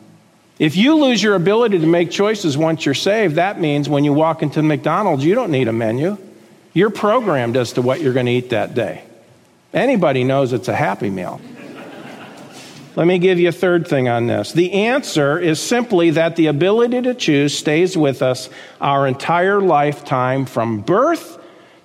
If 0.58 0.76
you 0.76 0.96
lose 0.96 1.22
your 1.22 1.34
ability 1.34 1.78
to 1.78 1.86
make 1.86 2.10
choices 2.10 2.56
once 2.56 2.84
you're 2.84 2.94
saved, 2.94 3.36
that 3.36 3.58
means 3.58 3.88
when 3.88 4.04
you 4.04 4.12
walk 4.12 4.42
into 4.42 4.62
McDonald's, 4.62 5.24
you 5.24 5.34
don't 5.34 5.50
need 5.50 5.68
a 5.68 5.72
menu. 5.72 6.18
You're 6.74 6.90
programmed 6.90 7.56
as 7.56 7.72
to 7.72 7.82
what 7.82 8.02
you're 8.02 8.12
going 8.12 8.26
to 8.26 8.32
eat 8.32 8.50
that 8.50 8.74
day. 8.74 9.02
Anybody 9.72 10.22
knows 10.22 10.52
it's 10.52 10.68
a 10.68 10.74
happy 10.76 11.08
meal. 11.08 11.40
Let 12.94 13.06
me 13.06 13.18
give 13.18 13.40
you 13.40 13.48
a 13.48 13.52
third 13.52 13.88
thing 13.88 14.08
on 14.08 14.26
this. 14.26 14.52
The 14.52 14.70
answer 14.72 15.38
is 15.38 15.58
simply 15.58 16.10
that 16.10 16.36
the 16.36 16.48
ability 16.48 17.02
to 17.02 17.14
choose 17.14 17.56
stays 17.56 17.96
with 17.96 18.20
us 18.20 18.50
our 18.82 19.06
entire 19.08 19.60
lifetime 19.60 20.44
from 20.44 20.82
birth 20.82 21.38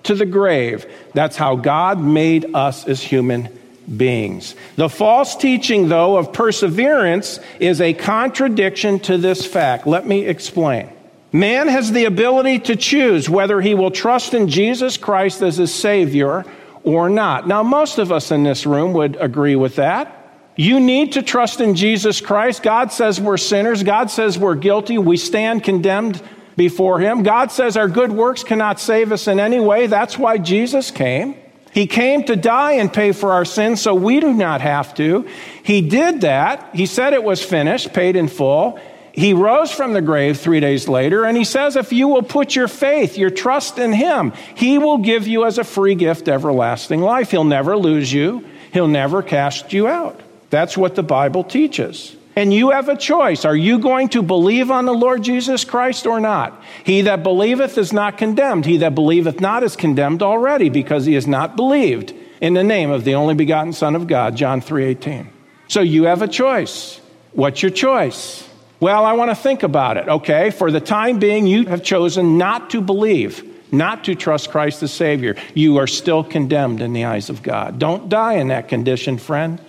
to 0.04 0.14
the 0.14 0.26
grave. 0.26 0.86
That's 1.14 1.36
how 1.36 1.56
God 1.56 1.98
made 1.98 2.54
us 2.54 2.86
as 2.86 3.02
human 3.02 3.48
beings. 3.94 4.54
The 4.76 4.88
false 4.88 5.36
teaching, 5.36 5.88
though, 5.88 6.16
of 6.16 6.32
perseverance 6.32 7.40
is 7.58 7.80
a 7.80 7.92
contradiction 7.92 9.00
to 9.00 9.18
this 9.18 9.44
fact. 9.44 9.86
Let 9.86 10.06
me 10.06 10.26
explain. 10.26 10.90
Man 11.32 11.68
has 11.68 11.92
the 11.92 12.06
ability 12.06 12.60
to 12.60 12.76
choose 12.76 13.28
whether 13.28 13.60
he 13.60 13.74
will 13.74 13.90
trust 13.90 14.34
in 14.34 14.48
Jesus 14.48 14.96
Christ 14.96 15.42
as 15.42 15.56
his 15.58 15.72
Savior 15.72 16.44
or 16.82 17.08
not. 17.08 17.46
Now, 17.46 17.62
most 17.62 17.98
of 17.98 18.10
us 18.10 18.30
in 18.30 18.42
this 18.42 18.66
room 18.66 18.92
would 18.94 19.16
agree 19.16 19.56
with 19.56 19.76
that. 19.76 20.16
You 20.56 20.80
need 20.80 21.12
to 21.12 21.22
trust 21.22 21.60
in 21.60 21.76
Jesus 21.76 22.20
Christ. 22.20 22.62
God 22.62 22.92
says 22.92 23.20
we're 23.20 23.36
sinners. 23.36 23.82
God 23.82 24.10
says 24.10 24.38
we're 24.38 24.56
guilty. 24.56 24.98
We 24.98 25.16
stand 25.16 25.62
condemned 25.62 26.20
before 26.56 27.00
Him. 27.00 27.22
God 27.22 27.52
says 27.52 27.76
our 27.76 27.88
good 27.88 28.12
works 28.12 28.42
cannot 28.42 28.80
save 28.80 29.12
us 29.12 29.28
in 29.28 29.40
any 29.40 29.60
way. 29.60 29.86
That's 29.86 30.18
why 30.18 30.36
Jesus 30.38 30.90
came. 30.90 31.36
He 31.72 31.86
came 31.86 32.24
to 32.24 32.36
die 32.36 32.72
and 32.72 32.92
pay 32.92 33.12
for 33.12 33.32
our 33.32 33.44
sins 33.44 33.80
so 33.80 33.94
we 33.94 34.20
do 34.20 34.32
not 34.32 34.60
have 34.60 34.94
to. 34.94 35.28
He 35.62 35.82
did 35.82 36.22
that. 36.22 36.74
He 36.74 36.86
said 36.86 37.12
it 37.12 37.22
was 37.22 37.42
finished, 37.42 37.92
paid 37.92 38.16
in 38.16 38.28
full. 38.28 38.78
He 39.12 39.34
rose 39.34 39.70
from 39.70 39.92
the 39.92 40.02
grave 40.02 40.38
three 40.38 40.60
days 40.60 40.88
later, 40.88 41.24
and 41.24 41.36
he 41.36 41.44
says, 41.44 41.76
If 41.76 41.92
you 41.92 42.08
will 42.08 42.22
put 42.22 42.54
your 42.54 42.68
faith, 42.68 43.18
your 43.18 43.30
trust 43.30 43.78
in 43.78 43.92
him, 43.92 44.32
he 44.54 44.78
will 44.78 44.98
give 44.98 45.26
you 45.26 45.44
as 45.44 45.58
a 45.58 45.64
free 45.64 45.94
gift 45.94 46.28
everlasting 46.28 47.00
life. 47.00 47.30
He'll 47.30 47.44
never 47.44 47.76
lose 47.76 48.12
you, 48.12 48.44
he'll 48.72 48.88
never 48.88 49.22
cast 49.22 49.72
you 49.72 49.88
out. 49.88 50.20
That's 50.50 50.76
what 50.76 50.94
the 50.94 51.02
Bible 51.02 51.44
teaches. 51.44 52.16
And 52.36 52.54
you 52.54 52.70
have 52.70 52.88
a 52.88 52.96
choice. 52.96 53.44
Are 53.44 53.56
you 53.56 53.78
going 53.78 54.08
to 54.10 54.22
believe 54.22 54.70
on 54.70 54.86
the 54.86 54.94
Lord 54.94 55.22
Jesus 55.22 55.64
Christ 55.64 56.06
or 56.06 56.20
not? 56.20 56.62
He 56.84 57.02
that 57.02 57.22
believeth 57.22 57.76
is 57.76 57.92
not 57.92 58.18
condemned. 58.18 58.66
He 58.66 58.78
that 58.78 58.94
believeth 58.94 59.40
not 59.40 59.62
is 59.62 59.74
condemned 59.76 60.22
already 60.22 60.68
because 60.68 61.06
he 61.06 61.14
has 61.14 61.26
not 61.26 61.56
believed 61.56 62.14
in 62.40 62.54
the 62.54 62.64
name 62.64 62.90
of 62.90 63.04
the 63.04 63.14
only 63.14 63.34
begotten 63.34 63.72
Son 63.72 63.96
of 63.96 64.06
God, 64.06 64.36
John 64.36 64.60
3:18. 64.60 65.28
So 65.68 65.80
you 65.80 66.04
have 66.04 66.22
a 66.22 66.28
choice. 66.28 67.00
What's 67.32 67.62
your 67.62 67.70
choice? 67.70 68.48
Well, 68.80 69.04
I 69.04 69.12
want 69.12 69.30
to 69.30 69.34
think 69.34 69.62
about 69.62 69.98
it. 69.98 70.08
Okay, 70.08 70.50
for 70.50 70.70
the 70.70 70.80
time 70.80 71.18
being 71.18 71.46
you 71.46 71.66
have 71.66 71.82
chosen 71.82 72.38
not 72.38 72.70
to 72.70 72.80
believe, 72.80 73.44
not 73.70 74.04
to 74.04 74.14
trust 74.14 74.50
Christ 74.50 74.80
the 74.80 74.88
Savior. 74.88 75.36
You 75.54 75.76
are 75.76 75.86
still 75.86 76.24
condemned 76.24 76.80
in 76.80 76.92
the 76.92 77.04
eyes 77.04 77.28
of 77.28 77.42
God. 77.42 77.78
Don't 77.78 78.08
die 78.08 78.34
in 78.34 78.48
that 78.48 78.68
condition, 78.68 79.18
friend. 79.18 79.60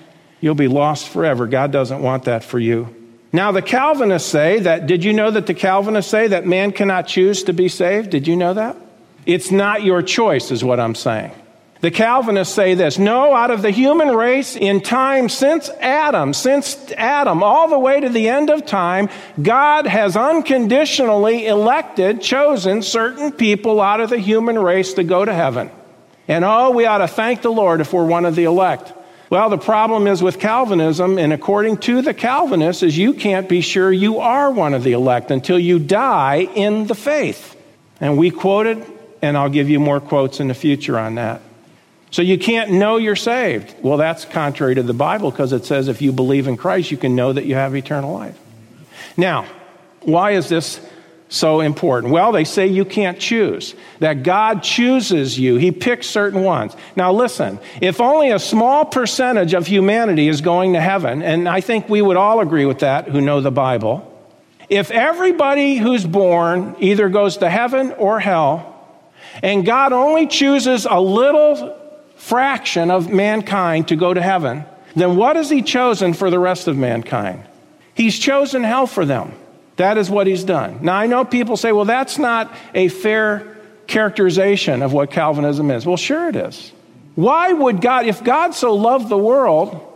You'll 0.41 0.55
be 0.55 0.67
lost 0.67 1.07
forever. 1.07 1.47
God 1.47 1.71
doesn't 1.71 2.01
want 2.01 2.25
that 2.25 2.43
for 2.43 2.59
you. 2.59 2.93
Now, 3.31 3.53
the 3.53 3.61
Calvinists 3.61 4.27
say 4.27 4.59
that, 4.59 4.87
did 4.87 5.05
you 5.05 5.13
know 5.13 5.31
that 5.31 5.47
the 5.47 5.53
Calvinists 5.53 6.11
say 6.11 6.27
that 6.27 6.45
man 6.45 6.73
cannot 6.73 7.07
choose 7.07 7.43
to 7.43 7.53
be 7.53 7.69
saved? 7.69 8.09
Did 8.09 8.27
you 8.27 8.35
know 8.35 8.55
that? 8.55 8.75
It's 9.25 9.51
not 9.51 9.83
your 9.83 10.01
choice, 10.01 10.51
is 10.51 10.63
what 10.63 10.79
I'm 10.79 10.95
saying. 10.95 11.31
The 11.81 11.91
Calvinists 11.91 12.53
say 12.53 12.75
this 12.75 12.99
No, 12.99 13.33
out 13.33 13.49
of 13.49 13.61
the 13.61 13.71
human 13.71 14.15
race 14.15 14.55
in 14.55 14.81
time 14.81 15.29
since 15.29 15.69
Adam, 15.79 16.33
since 16.33 16.91
Adam, 16.95 17.41
all 17.41 17.69
the 17.69 17.79
way 17.79 17.99
to 17.99 18.09
the 18.09 18.29
end 18.29 18.49
of 18.49 18.65
time, 18.65 19.09
God 19.41 19.87
has 19.87 20.15
unconditionally 20.15 21.47
elected, 21.47 22.21
chosen 22.21 22.83
certain 22.83 23.31
people 23.31 23.81
out 23.81 23.99
of 23.99 24.11
the 24.11 24.19
human 24.19 24.59
race 24.59 24.93
to 24.93 25.03
go 25.03 25.25
to 25.25 25.33
heaven. 25.33 25.71
And 26.27 26.45
oh, 26.45 26.71
we 26.71 26.85
ought 26.85 26.99
to 26.99 27.07
thank 27.07 27.41
the 27.41 27.51
Lord 27.51 27.81
if 27.81 27.93
we're 27.93 28.05
one 28.05 28.25
of 28.25 28.35
the 28.35 28.43
elect. 28.43 28.93
Well, 29.31 29.49
the 29.49 29.57
problem 29.57 30.07
is 30.07 30.21
with 30.21 30.39
Calvinism, 30.39 31.17
and 31.17 31.31
according 31.31 31.77
to 31.77 32.01
the 32.01 32.13
Calvinists, 32.13 32.83
is 32.83 32.97
you 32.97 33.13
can't 33.13 33.47
be 33.47 33.61
sure 33.61 33.89
you 33.89 34.19
are 34.19 34.51
one 34.51 34.73
of 34.73 34.83
the 34.83 34.91
elect 34.91 35.31
until 35.31 35.57
you 35.57 35.79
die 35.79 36.49
in 36.53 36.85
the 36.87 36.95
faith. 36.95 37.55
And 38.01 38.17
we 38.17 38.29
quoted, 38.29 38.85
and 39.21 39.37
I'll 39.37 39.49
give 39.49 39.69
you 39.69 39.79
more 39.79 40.01
quotes 40.01 40.41
in 40.41 40.49
the 40.49 40.53
future 40.53 40.99
on 40.99 41.15
that. 41.15 41.41
So 42.09 42.21
you 42.21 42.37
can't 42.37 42.71
know 42.71 42.97
you're 42.97 43.15
saved. 43.15 43.73
Well, 43.81 43.95
that's 43.95 44.25
contrary 44.25 44.75
to 44.75 44.83
the 44.83 44.93
Bible 44.93 45.31
because 45.31 45.53
it 45.53 45.63
says 45.63 45.87
if 45.87 46.01
you 46.01 46.11
believe 46.11 46.49
in 46.49 46.57
Christ, 46.57 46.91
you 46.91 46.97
can 46.97 47.15
know 47.15 47.31
that 47.31 47.45
you 47.45 47.55
have 47.55 47.73
eternal 47.73 48.13
life. 48.13 48.37
Now, 49.15 49.45
why 50.01 50.31
is 50.31 50.49
this 50.49 50.85
so 51.31 51.61
important? 51.61 52.11
Well, 52.11 52.33
they 52.33 52.43
say 52.43 52.67
you 52.67 52.83
can't 52.83 53.17
choose, 53.17 53.73
that 53.99 54.21
God 54.21 54.63
chooses 54.63 55.39
you. 55.39 55.55
He 55.55 55.71
picks 55.71 56.07
certain 56.07 56.43
ones. 56.43 56.75
Now, 56.97 57.13
listen, 57.13 57.57
if 57.79 58.01
only 58.01 58.31
a 58.31 58.39
small 58.39 58.83
percentage 58.83 59.53
of 59.53 59.65
humanity 59.65 60.27
is 60.27 60.41
going 60.41 60.73
to 60.73 60.81
heaven, 60.81 61.23
and 61.23 61.47
I 61.47 61.61
think 61.61 61.87
we 61.87 62.01
would 62.01 62.17
all 62.17 62.41
agree 62.41 62.65
with 62.65 62.79
that 62.79 63.07
who 63.07 63.21
know 63.21 63.39
the 63.39 63.49
Bible, 63.49 64.07
if 64.69 64.91
everybody 64.91 65.77
who's 65.77 66.05
born 66.05 66.75
either 66.79 67.07
goes 67.07 67.37
to 67.37 67.49
heaven 67.49 67.93
or 67.93 68.19
hell, 68.19 68.67
and 69.41 69.65
God 69.65 69.93
only 69.93 70.27
chooses 70.27 70.85
a 70.85 70.99
little 70.99 71.77
fraction 72.17 72.91
of 72.91 73.09
mankind 73.09 73.87
to 73.87 73.95
go 73.95 74.13
to 74.13 74.21
heaven, 74.21 74.65
then 74.97 75.15
what 75.15 75.37
has 75.37 75.49
He 75.49 75.61
chosen 75.61 76.13
for 76.13 76.29
the 76.29 76.39
rest 76.39 76.67
of 76.67 76.75
mankind? 76.75 77.41
He's 77.93 78.19
chosen 78.19 78.65
hell 78.65 78.85
for 78.85 79.05
them. 79.05 79.31
That 79.77 79.97
is 79.97 80.09
what 80.09 80.27
he's 80.27 80.43
done. 80.43 80.79
Now, 80.81 80.95
I 80.95 81.07
know 81.07 81.25
people 81.25 81.57
say, 81.57 81.71
well, 81.71 81.85
that's 81.85 82.17
not 82.17 82.53
a 82.73 82.87
fair 82.87 83.57
characterization 83.87 84.81
of 84.81 84.93
what 84.93 85.11
Calvinism 85.11 85.71
is. 85.71 85.85
Well, 85.85 85.97
sure 85.97 86.29
it 86.29 86.35
is. 86.35 86.71
Why 87.15 87.51
would 87.51 87.81
God, 87.81 88.05
if 88.05 88.23
God 88.23 88.53
so 88.53 88.73
loved 88.73 89.09
the 89.09 89.17
world, 89.17 89.87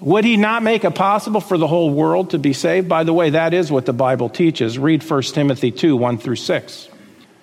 would 0.00 0.24
he 0.24 0.36
not 0.36 0.62
make 0.62 0.84
it 0.84 0.94
possible 0.94 1.40
for 1.40 1.56
the 1.56 1.66
whole 1.66 1.90
world 1.90 2.30
to 2.30 2.38
be 2.38 2.52
saved? 2.52 2.88
By 2.88 3.04
the 3.04 3.12
way, 3.12 3.30
that 3.30 3.54
is 3.54 3.70
what 3.70 3.86
the 3.86 3.92
Bible 3.92 4.28
teaches. 4.28 4.78
Read 4.78 5.08
1 5.08 5.22
Timothy 5.22 5.70
2 5.70 5.96
1 5.96 6.18
through 6.18 6.36
6. 6.36 6.88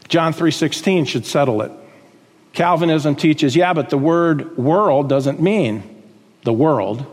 John 0.10 0.34
3:16 0.34 1.08
should 1.08 1.26
settle 1.26 1.62
it. 1.62 1.72
Calvinism 2.54 3.16
teaches, 3.16 3.56
yeah, 3.56 3.74
but 3.74 3.90
the 3.90 3.98
word 3.98 4.58
world 4.58 5.08
doesn't 5.08 5.42
mean 5.42 5.84
the 6.44 6.52
world. 6.52 7.06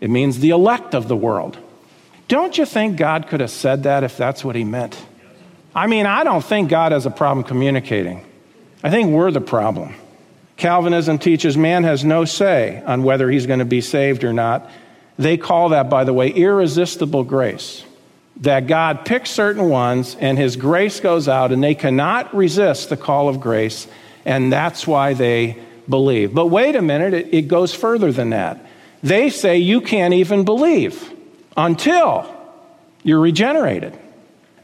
It 0.00 0.08
means 0.08 0.38
the 0.38 0.50
elect 0.50 0.94
of 0.94 1.06
the 1.06 1.16
world. 1.16 1.58
Don't 2.28 2.56
you 2.56 2.64
think 2.64 2.96
God 2.96 3.28
could 3.28 3.40
have 3.40 3.50
said 3.50 3.82
that 3.82 4.02
if 4.02 4.16
that's 4.16 4.44
what 4.44 4.56
he 4.56 4.64
meant? 4.64 4.98
I 5.74 5.86
mean, 5.86 6.06
I 6.06 6.24
don't 6.24 6.44
think 6.44 6.70
God 6.70 6.92
has 6.92 7.04
a 7.04 7.10
problem 7.10 7.44
communicating. 7.44 8.24
I 8.82 8.90
think 8.90 9.10
we're 9.10 9.30
the 9.30 9.40
problem. 9.40 9.94
Calvinism 10.56 11.18
teaches 11.18 11.56
man 11.56 11.84
has 11.84 12.04
no 12.04 12.24
say 12.24 12.82
on 12.86 13.02
whether 13.02 13.28
he's 13.28 13.46
going 13.46 13.58
to 13.58 13.64
be 13.64 13.80
saved 13.80 14.24
or 14.24 14.32
not. 14.32 14.70
They 15.18 15.36
call 15.36 15.70
that, 15.70 15.90
by 15.90 16.04
the 16.04 16.12
way, 16.12 16.30
irresistible 16.30 17.24
grace. 17.24 17.84
That 18.38 18.66
God 18.66 19.04
picks 19.04 19.30
certain 19.30 19.68
ones 19.68 20.16
and 20.18 20.38
his 20.38 20.56
grace 20.56 21.00
goes 21.00 21.28
out 21.28 21.52
and 21.52 21.62
they 21.62 21.74
cannot 21.74 22.34
resist 22.34 22.88
the 22.88 22.96
call 22.96 23.28
of 23.28 23.40
grace, 23.40 23.86
and 24.24 24.52
that's 24.52 24.86
why 24.86 25.14
they 25.14 25.58
believe. 25.88 26.34
But 26.34 26.46
wait 26.46 26.76
a 26.76 26.82
minute, 26.82 27.14
it, 27.14 27.34
it 27.34 27.48
goes 27.48 27.74
further 27.74 28.10
than 28.10 28.30
that. 28.30 28.64
They 29.02 29.30
say 29.30 29.58
you 29.58 29.80
can't 29.80 30.14
even 30.14 30.44
believe 30.44 31.13
until 31.56 32.32
you're 33.02 33.20
regenerated. 33.20 33.98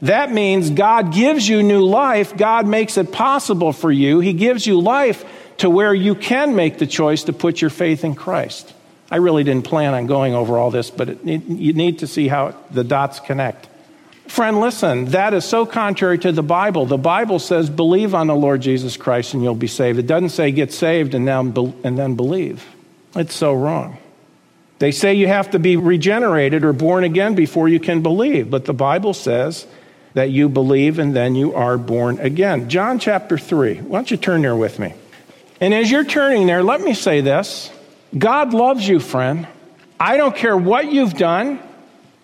That 0.01 0.31
means 0.31 0.71
God 0.71 1.13
gives 1.13 1.47
you 1.47 1.61
new 1.61 1.85
life. 1.85 2.35
God 2.35 2.67
makes 2.67 2.97
it 2.97 3.11
possible 3.11 3.71
for 3.71 3.91
you. 3.91 4.19
He 4.19 4.33
gives 4.33 4.65
you 4.65 4.79
life 4.79 5.23
to 5.57 5.69
where 5.69 5.93
you 5.93 6.15
can 6.15 6.55
make 6.55 6.79
the 6.79 6.87
choice 6.87 7.25
to 7.25 7.33
put 7.33 7.61
your 7.61 7.69
faith 7.69 8.03
in 8.03 8.15
Christ. 8.15 8.73
I 9.11 9.17
really 9.17 9.43
didn't 9.43 9.65
plan 9.65 9.93
on 9.93 10.07
going 10.07 10.33
over 10.33 10.57
all 10.57 10.71
this, 10.71 10.89
but 10.89 11.09
it, 11.09 11.23
you 11.25 11.73
need 11.73 11.99
to 11.99 12.07
see 12.07 12.27
how 12.27 12.55
the 12.71 12.83
dots 12.83 13.19
connect. 13.19 13.67
Friend, 14.27 14.59
listen, 14.59 15.05
that 15.07 15.33
is 15.33 15.43
so 15.43 15.65
contrary 15.65 16.17
to 16.19 16.31
the 16.31 16.41
Bible. 16.41 16.85
The 16.85 16.97
Bible 16.97 17.37
says, 17.37 17.69
believe 17.69 18.15
on 18.15 18.27
the 18.27 18.35
Lord 18.35 18.61
Jesus 18.61 18.95
Christ 18.95 19.33
and 19.33 19.43
you'll 19.43 19.53
be 19.53 19.67
saved. 19.67 19.99
It 19.99 20.07
doesn't 20.07 20.29
say 20.29 20.51
get 20.51 20.71
saved 20.71 21.13
and 21.13 21.27
and 21.27 21.97
then 21.97 22.15
believe. 22.15 22.65
It's 23.13 23.35
so 23.35 23.53
wrong. 23.53 23.97
They 24.81 24.89
say 24.89 25.13
you 25.13 25.27
have 25.27 25.51
to 25.51 25.59
be 25.59 25.77
regenerated 25.77 26.65
or 26.65 26.73
born 26.73 27.03
again 27.03 27.35
before 27.35 27.69
you 27.69 27.79
can 27.79 28.01
believe, 28.01 28.49
but 28.49 28.65
the 28.65 28.73
Bible 28.73 29.13
says 29.13 29.67
that 30.15 30.31
you 30.31 30.49
believe 30.49 30.97
and 30.97 31.15
then 31.15 31.35
you 31.35 31.53
are 31.53 31.77
born 31.77 32.17
again. 32.17 32.67
John 32.67 32.97
chapter 32.97 33.37
3. 33.37 33.75
Why 33.75 33.99
don't 33.99 34.09
you 34.09 34.17
turn 34.17 34.41
there 34.41 34.55
with 34.55 34.79
me? 34.79 34.95
And 35.59 35.71
as 35.71 35.91
you're 35.91 36.03
turning 36.03 36.47
there, 36.47 36.63
let 36.63 36.81
me 36.81 36.95
say 36.95 37.21
this 37.21 37.69
God 38.17 38.55
loves 38.55 38.87
you, 38.87 38.99
friend. 38.99 39.47
I 39.99 40.17
don't 40.17 40.35
care 40.35 40.57
what 40.57 40.91
you've 40.91 41.13
done, 41.13 41.59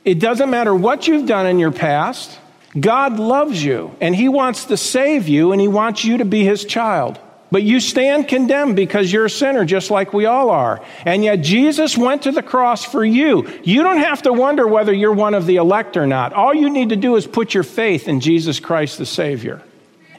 it 0.04 0.20
doesn't 0.20 0.50
matter 0.50 0.74
what 0.74 1.08
you've 1.08 1.28
done 1.28 1.46
in 1.46 1.60
your 1.60 1.72
past. 1.72 2.40
God 2.78 3.20
loves 3.20 3.64
you, 3.64 3.96
and 4.02 4.16
He 4.16 4.30
wants 4.30 4.66
to 4.66 4.78
save 4.78 5.28
you, 5.28 5.52
and 5.52 5.62
He 5.62 5.68
wants 5.68 6.04
you 6.04 6.18
to 6.18 6.26
be 6.26 6.44
His 6.44 6.66
child. 6.66 7.20
But 7.50 7.64
you 7.64 7.80
stand 7.80 8.28
condemned 8.28 8.76
because 8.76 9.12
you're 9.12 9.26
a 9.26 9.30
sinner, 9.30 9.64
just 9.64 9.90
like 9.90 10.14
we 10.14 10.26
all 10.26 10.50
are. 10.50 10.84
And 11.06 11.24
yet 11.24 11.38
Jesus 11.38 11.98
went 11.98 12.24
to 12.24 12.32
the 12.32 12.44
cross 12.44 12.84
for 12.84 13.06
you. 13.06 13.48
You 13.64 13.84
don't 13.84 14.00
have 14.00 14.24
to 14.24 14.34
wonder 14.34 14.68
whether 14.68 14.94
you're 14.94 15.14
one 15.14 15.34
of 15.34 15.46
the 15.46 15.56
elect 15.56 15.96
or 15.96 16.06
not. 16.06 16.34
All 16.34 16.54
you 16.54 16.70
need 16.70 16.90
to 16.90 16.98
do 16.98 17.16
is 17.16 17.26
put 17.26 17.54
your 17.54 17.64
faith 17.64 18.08
in 18.08 18.20
Jesus 18.20 18.60
Christ 18.60 18.98
the 18.98 19.06
Savior. 19.06 19.62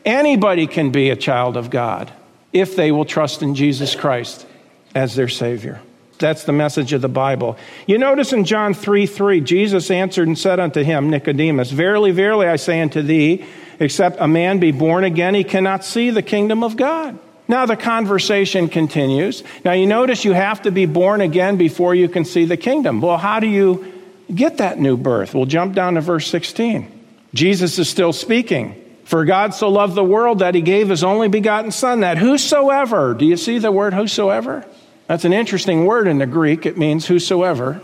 Anybody 0.04 0.66
can 0.66 0.90
be 0.90 1.10
a 1.10 1.16
child 1.16 1.58
of 1.58 1.68
God 1.68 2.10
if 2.52 2.76
they 2.76 2.90
will 2.90 3.04
trust 3.04 3.42
in 3.42 3.54
Jesus 3.54 3.94
Christ 3.94 4.46
as 4.94 5.14
their 5.14 5.28
Savior. 5.28 5.82
That's 6.18 6.44
the 6.44 6.52
message 6.52 6.92
of 6.92 7.00
the 7.00 7.08
Bible. 7.08 7.56
You 7.86 7.98
notice 7.98 8.32
in 8.32 8.44
John 8.44 8.74
3 8.74 9.06
3, 9.06 9.40
Jesus 9.40 9.90
answered 9.90 10.26
and 10.26 10.38
said 10.38 10.58
unto 10.58 10.82
him, 10.82 11.10
Nicodemus, 11.10 11.70
Verily, 11.70 12.10
verily, 12.10 12.46
I 12.46 12.56
say 12.56 12.80
unto 12.80 13.02
thee, 13.02 13.44
except 13.80 14.16
a 14.20 14.28
man 14.28 14.58
be 14.58 14.72
born 14.72 15.04
again, 15.04 15.34
he 15.34 15.44
cannot 15.44 15.84
see 15.84 16.10
the 16.10 16.22
kingdom 16.22 16.62
of 16.62 16.76
God. 16.76 17.18
Now 17.48 17.64
the 17.64 17.76
conversation 17.76 18.68
continues. 18.68 19.42
Now 19.64 19.72
you 19.72 19.86
notice 19.86 20.24
you 20.24 20.32
have 20.32 20.62
to 20.62 20.70
be 20.70 20.84
born 20.84 21.20
again 21.22 21.56
before 21.56 21.94
you 21.94 22.08
can 22.08 22.24
see 22.24 22.44
the 22.44 22.58
kingdom. 22.58 23.00
Well, 23.00 23.16
how 23.16 23.40
do 23.40 23.46
you 23.46 23.90
get 24.32 24.58
that 24.58 24.78
new 24.78 24.96
birth? 24.96 25.34
We'll 25.34 25.46
jump 25.46 25.74
down 25.74 25.94
to 25.94 26.02
verse 26.02 26.26
16. 26.28 26.86
Jesus 27.32 27.78
is 27.78 27.88
still 27.88 28.12
speaking. 28.12 28.84
For 29.04 29.24
God 29.24 29.54
so 29.54 29.70
loved 29.70 29.94
the 29.94 30.04
world 30.04 30.40
that 30.40 30.54
he 30.54 30.60
gave 30.60 30.90
his 30.90 31.02
only 31.02 31.28
begotten 31.28 31.70
Son, 31.70 32.00
that 32.00 32.18
whosoever, 32.18 33.14
do 33.14 33.24
you 33.24 33.38
see 33.38 33.58
the 33.58 33.72
word 33.72 33.94
whosoever? 33.94 34.66
That's 35.06 35.24
an 35.24 35.32
interesting 35.32 35.86
word 35.86 36.06
in 36.06 36.18
the 36.18 36.26
Greek. 36.26 36.66
It 36.66 36.76
means 36.76 37.06
whosoever. 37.06 37.80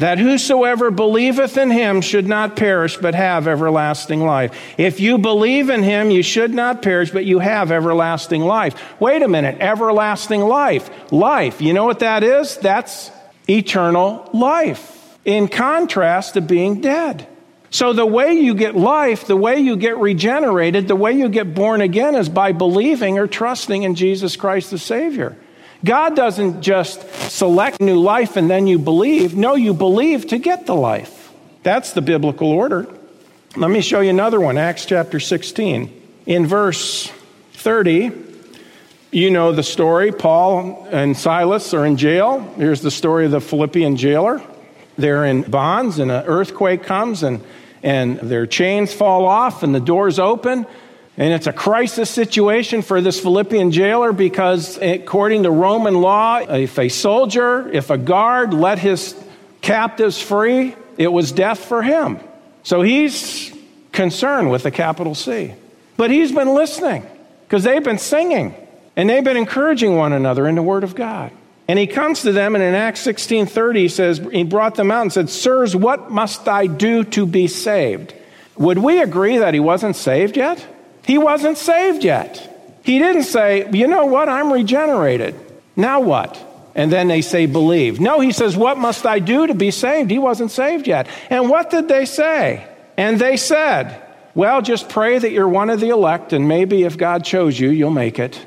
That 0.00 0.18
whosoever 0.18 0.90
believeth 0.90 1.58
in 1.58 1.70
him 1.70 2.00
should 2.00 2.26
not 2.26 2.56
perish, 2.56 2.96
but 2.96 3.14
have 3.14 3.46
everlasting 3.46 4.22
life. 4.22 4.58
If 4.78 4.98
you 4.98 5.18
believe 5.18 5.68
in 5.68 5.82
him, 5.82 6.10
you 6.10 6.22
should 6.22 6.54
not 6.54 6.80
perish, 6.80 7.10
but 7.10 7.26
you 7.26 7.38
have 7.38 7.70
everlasting 7.70 8.40
life. 8.40 8.98
Wait 8.98 9.20
a 9.20 9.28
minute, 9.28 9.58
everlasting 9.60 10.40
life. 10.40 10.88
Life, 11.12 11.60
you 11.60 11.74
know 11.74 11.84
what 11.84 11.98
that 11.98 12.24
is? 12.24 12.56
That's 12.56 13.10
eternal 13.46 14.30
life, 14.32 15.18
in 15.26 15.48
contrast 15.48 16.32
to 16.32 16.40
being 16.40 16.80
dead. 16.80 17.28
So, 17.68 17.92
the 17.92 18.06
way 18.06 18.32
you 18.32 18.54
get 18.54 18.74
life, 18.74 19.26
the 19.26 19.36
way 19.36 19.60
you 19.60 19.76
get 19.76 19.98
regenerated, 19.98 20.88
the 20.88 20.96
way 20.96 21.12
you 21.12 21.28
get 21.28 21.54
born 21.54 21.82
again 21.82 22.14
is 22.14 22.30
by 22.30 22.52
believing 22.52 23.18
or 23.18 23.26
trusting 23.26 23.82
in 23.82 23.94
Jesus 23.96 24.34
Christ 24.34 24.70
the 24.70 24.78
Savior. 24.78 25.36
God 25.84 26.14
doesn't 26.14 26.62
just 26.62 27.08
select 27.30 27.80
new 27.80 27.98
life 27.98 28.36
and 28.36 28.50
then 28.50 28.66
you 28.66 28.78
believe. 28.78 29.34
No, 29.34 29.54
you 29.54 29.74
believe 29.74 30.28
to 30.28 30.38
get 30.38 30.66
the 30.66 30.74
life. 30.74 31.32
That's 31.62 31.92
the 31.92 32.02
biblical 32.02 32.48
order. 32.48 32.86
Let 33.56 33.70
me 33.70 33.80
show 33.80 34.00
you 34.00 34.10
another 34.10 34.40
one 34.40 34.58
Acts 34.58 34.84
chapter 34.84 35.18
16. 35.18 36.02
In 36.26 36.46
verse 36.46 37.10
30, 37.54 38.12
you 39.10 39.30
know 39.30 39.52
the 39.52 39.62
story. 39.62 40.12
Paul 40.12 40.86
and 40.90 41.16
Silas 41.16 41.74
are 41.74 41.84
in 41.84 41.96
jail. 41.96 42.40
Here's 42.56 42.82
the 42.82 42.90
story 42.90 43.24
of 43.24 43.30
the 43.30 43.40
Philippian 43.40 43.96
jailer. 43.96 44.40
They're 44.96 45.24
in 45.24 45.42
bonds, 45.42 45.98
and 45.98 46.10
an 46.10 46.24
earthquake 46.26 46.82
comes, 46.82 47.22
and 47.22 47.42
and 47.82 48.18
their 48.18 48.46
chains 48.46 48.92
fall 48.92 49.26
off 49.26 49.62
and 49.62 49.74
the 49.74 49.80
doors 49.80 50.18
open. 50.18 50.66
And 51.16 51.32
it's 51.32 51.46
a 51.46 51.52
crisis 51.52 52.08
situation 52.08 52.82
for 52.82 53.00
this 53.00 53.20
Philippian 53.20 53.72
jailer 53.72 54.12
because, 54.12 54.78
according 54.78 55.42
to 55.42 55.50
Roman 55.50 56.00
law, 56.00 56.38
if 56.38 56.78
a 56.78 56.88
soldier, 56.88 57.68
if 57.68 57.90
a 57.90 57.98
guard 57.98 58.54
let 58.54 58.78
his 58.78 59.14
captives 59.60 60.20
free, 60.20 60.74
it 60.96 61.08
was 61.08 61.32
death 61.32 61.64
for 61.64 61.82
him. 61.82 62.18
So 62.62 62.82
he's 62.82 63.52
concerned 63.92 64.50
with 64.50 64.62
the 64.62 64.70
capital 64.70 65.14
C. 65.14 65.52
But 65.96 66.10
he's 66.10 66.32
been 66.32 66.54
listening 66.54 67.04
because 67.46 67.64
they've 67.64 67.84
been 67.84 67.98
singing 67.98 68.54
and 68.96 69.10
they've 69.10 69.24
been 69.24 69.36
encouraging 69.36 69.96
one 69.96 70.12
another 70.12 70.46
in 70.46 70.54
the 70.54 70.62
Word 70.62 70.84
of 70.84 70.94
God. 70.94 71.32
And 71.68 71.78
he 71.78 71.86
comes 71.86 72.22
to 72.22 72.32
them, 72.32 72.56
and 72.56 72.64
in 72.64 72.74
Acts 72.74 73.06
16:30, 73.06 73.76
he 73.76 73.88
says, 73.88 74.18
he 74.32 74.42
brought 74.42 74.74
them 74.74 74.90
out 74.90 75.02
and 75.02 75.12
said, 75.12 75.30
Sirs, 75.30 75.76
what 75.76 76.10
must 76.10 76.48
I 76.48 76.66
do 76.66 77.04
to 77.04 77.26
be 77.26 77.46
saved? 77.46 78.12
Would 78.56 78.78
we 78.78 79.00
agree 79.00 79.38
that 79.38 79.54
he 79.54 79.60
wasn't 79.60 79.94
saved 79.94 80.36
yet? 80.36 80.66
He 81.04 81.18
wasn't 81.18 81.58
saved 81.58 82.04
yet. 82.04 82.46
He 82.82 82.98
didn't 82.98 83.24
say, 83.24 83.68
you 83.70 83.86
know 83.86 84.06
what, 84.06 84.28
I'm 84.28 84.52
regenerated. 84.52 85.34
Now 85.76 86.00
what? 86.00 86.46
And 86.74 86.90
then 86.90 87.08
they 87.08 87.20
say, 87.20 87.46
believe. 87.46 88.00
No, 88.00 88.20
he 88.20 88.32
says, 88.32 88.56
What 88.56 88.78
must 88.78 89.04
I 89.04 89.18
do 89.18 89.46
to 89.48 89.54
be 89.54 89.70
saved? 89.70 90.10
He 90.10 90.18
wasn't 90.18 90.50
saved 90.50 90.86
yet. 90.86 91.08
And 91.28 91.50
what 91.50 91.70
did 91.70 91.88
they 91.88 92.04
say? 92.04 92.66
And 92.96 93.18
they 93.18 93.36
said, 93.36 94.00
Well, 94.34 94.62
just 94.62 94.88
pray 94.88 95.18
that 95.18 95.32
you're 95.32 95.48
one 95.48 95.70
of 95.70 95.80
the 95.80 95.88
elect, 95.88 96.32
and 96.32 96.46
maybe 96.46 96.84
if 96.84 96.96
God 96.96 97.24
chose 97.24 97.58
you, 97.58 97.70
you'll 97.70 97.90
make 97.90 98.18
it. 98.18 98.38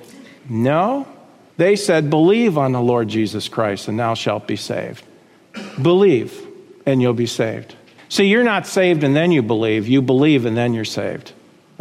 No, 0.49 1.05
they 1.57 1.75
said, 1.75 2.09
Believe 2.09 2.57
on 2.57 2.71
the 2.71 2.81
Lord 2.81 3.09
Jesus 3.09 3.49
Christ, 3.49 3.87
and 3.87 3.99
thou 3.99 4.13
shalt 4.13 4.47
be 4.47 4.55
saved. 4.55 5.03
Believe, 5.81 6.47
and 6.85 7.01
you'll 7.01 7.13
be 7.13 7.27
saved. 7.27 7.75
See, 8.09 8.25
you're 8.25 8.43
not 8.43 8.67
saved 8.67 9.03
and 9.03 9.15
then 9.15 9.31
you 9.31 9.41
believe. 9.41 9.87
You 9.87 10.01
believe 10.01 10.45
and 10.45 10.55
then 10.55 10.75
you're 10.75 10.85
saved. 10.85 11.33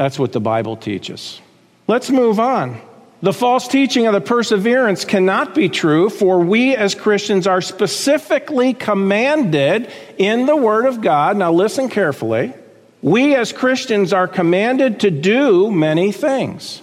That's 0.02 0.18
what 0.18 0.32
the 0.32 0.40
Bible 0.40 0.76
teaches. 0.76 1.40
Let's 1.86 2.10
move 2.10 2.40
on. 2.40 2.80
The 3.22 3.32
false 3.32 3.68
teaching 3.68 4.08
of 4.08 4.14
the 4.14 4.20
perseverance 4.20 5.04
cannot 5.04 5.54
be 5.54 5.68
true, 5.68 6.10
for 6.10 6.40
we 6.40 6.74
as 6.74 6.96
Christians 6.96 7.46
are 7.46 7.60
specifically 7.60 8.74
commanded 8.74 9.88
in 10.18 10.46
the 10.46 10.56
Word 10.56 10.86
of 10.86 11.02
God. 11.02 11.36
Now, 11.36 11.52
listen 11.52 11.88
carefully. 11.88 12.52
We 13.00 13.36
as 13.36 13.52
Christians 13.52 14.12
are 14.12 14.26
commanded 14.26 14.98
to 15.00 15.12
do 15.12 15.70
many 15.70 16.10
things. 16.10 16.82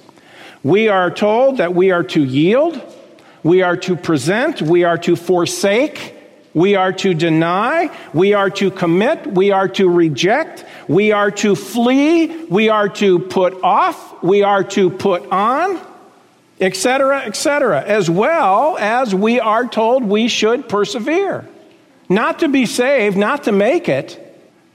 We 0.64 0.88
are 0.88 1.12
told 1.12 1.58
that 1.58 1.76
we 1.76 1.92
are 1.92 2.04
to 2.04 2.24
yield, 2.24 2.82
we 3.44 3.64
are 3.64 3.76
to 3.76 3.98
present, 3.98 4.62
we 4.62 4.86
are 4.86 4.98
to 5.00 5.18
forsake, 5.18 6.16
we 6.54 6.76
are 6.76 6.94
to 6.94 7.14
deny, 7.14 7.94
we 8.14 8.34
are 8.34 8.50
to 8.52 8.72
commit, 8.72 9.28
we 9.28 9.52
are 9.52 9.68
to 9.68 9.90
reject, 9.90 10.64
we 10.90 11.12
are 11.12 11.30
to 11.30 11.56
flee, 11.56 12.46
we 12.46 12.68
are 12.70 12.90
to 12.90 13.20
put 13.20 13.64
off, 13.64 14.24
we 14.24 14.42
are 14.42 14.64
to 14.64 14.90
put 14.90 15.32
on, 15.32 15.80
etc., 16.60 17.20
etc., 17.22 17.84
as 17.84 18.10
well 18.10 18.76
as 18.80 19.14
we 19.14 19.40
are 19.40 19.68
told 19.68 20.04
we 20.04 20.28
should 20.28 20.68
persevere. 20.68 21.48
Not 22.10 22.40
to 22.40 22.48
be 22.48 22.66
saved, 22.66 23.16
not 23.16 23.44
to 23.44 23.52
make 23.52 23.88
it, 23.88 24.26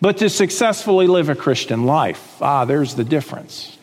but 0.01 0.19
to 0.19 0.31
successfully 0.31 1.09
live 1.09 1.29
a 1.31 1.35
Christian 1.35 1.85
life. 1.85 2.41
Ah, 2.41 2.65
there's 2.65 2.95
the 2.95 3.05
difference. 3.05 3.77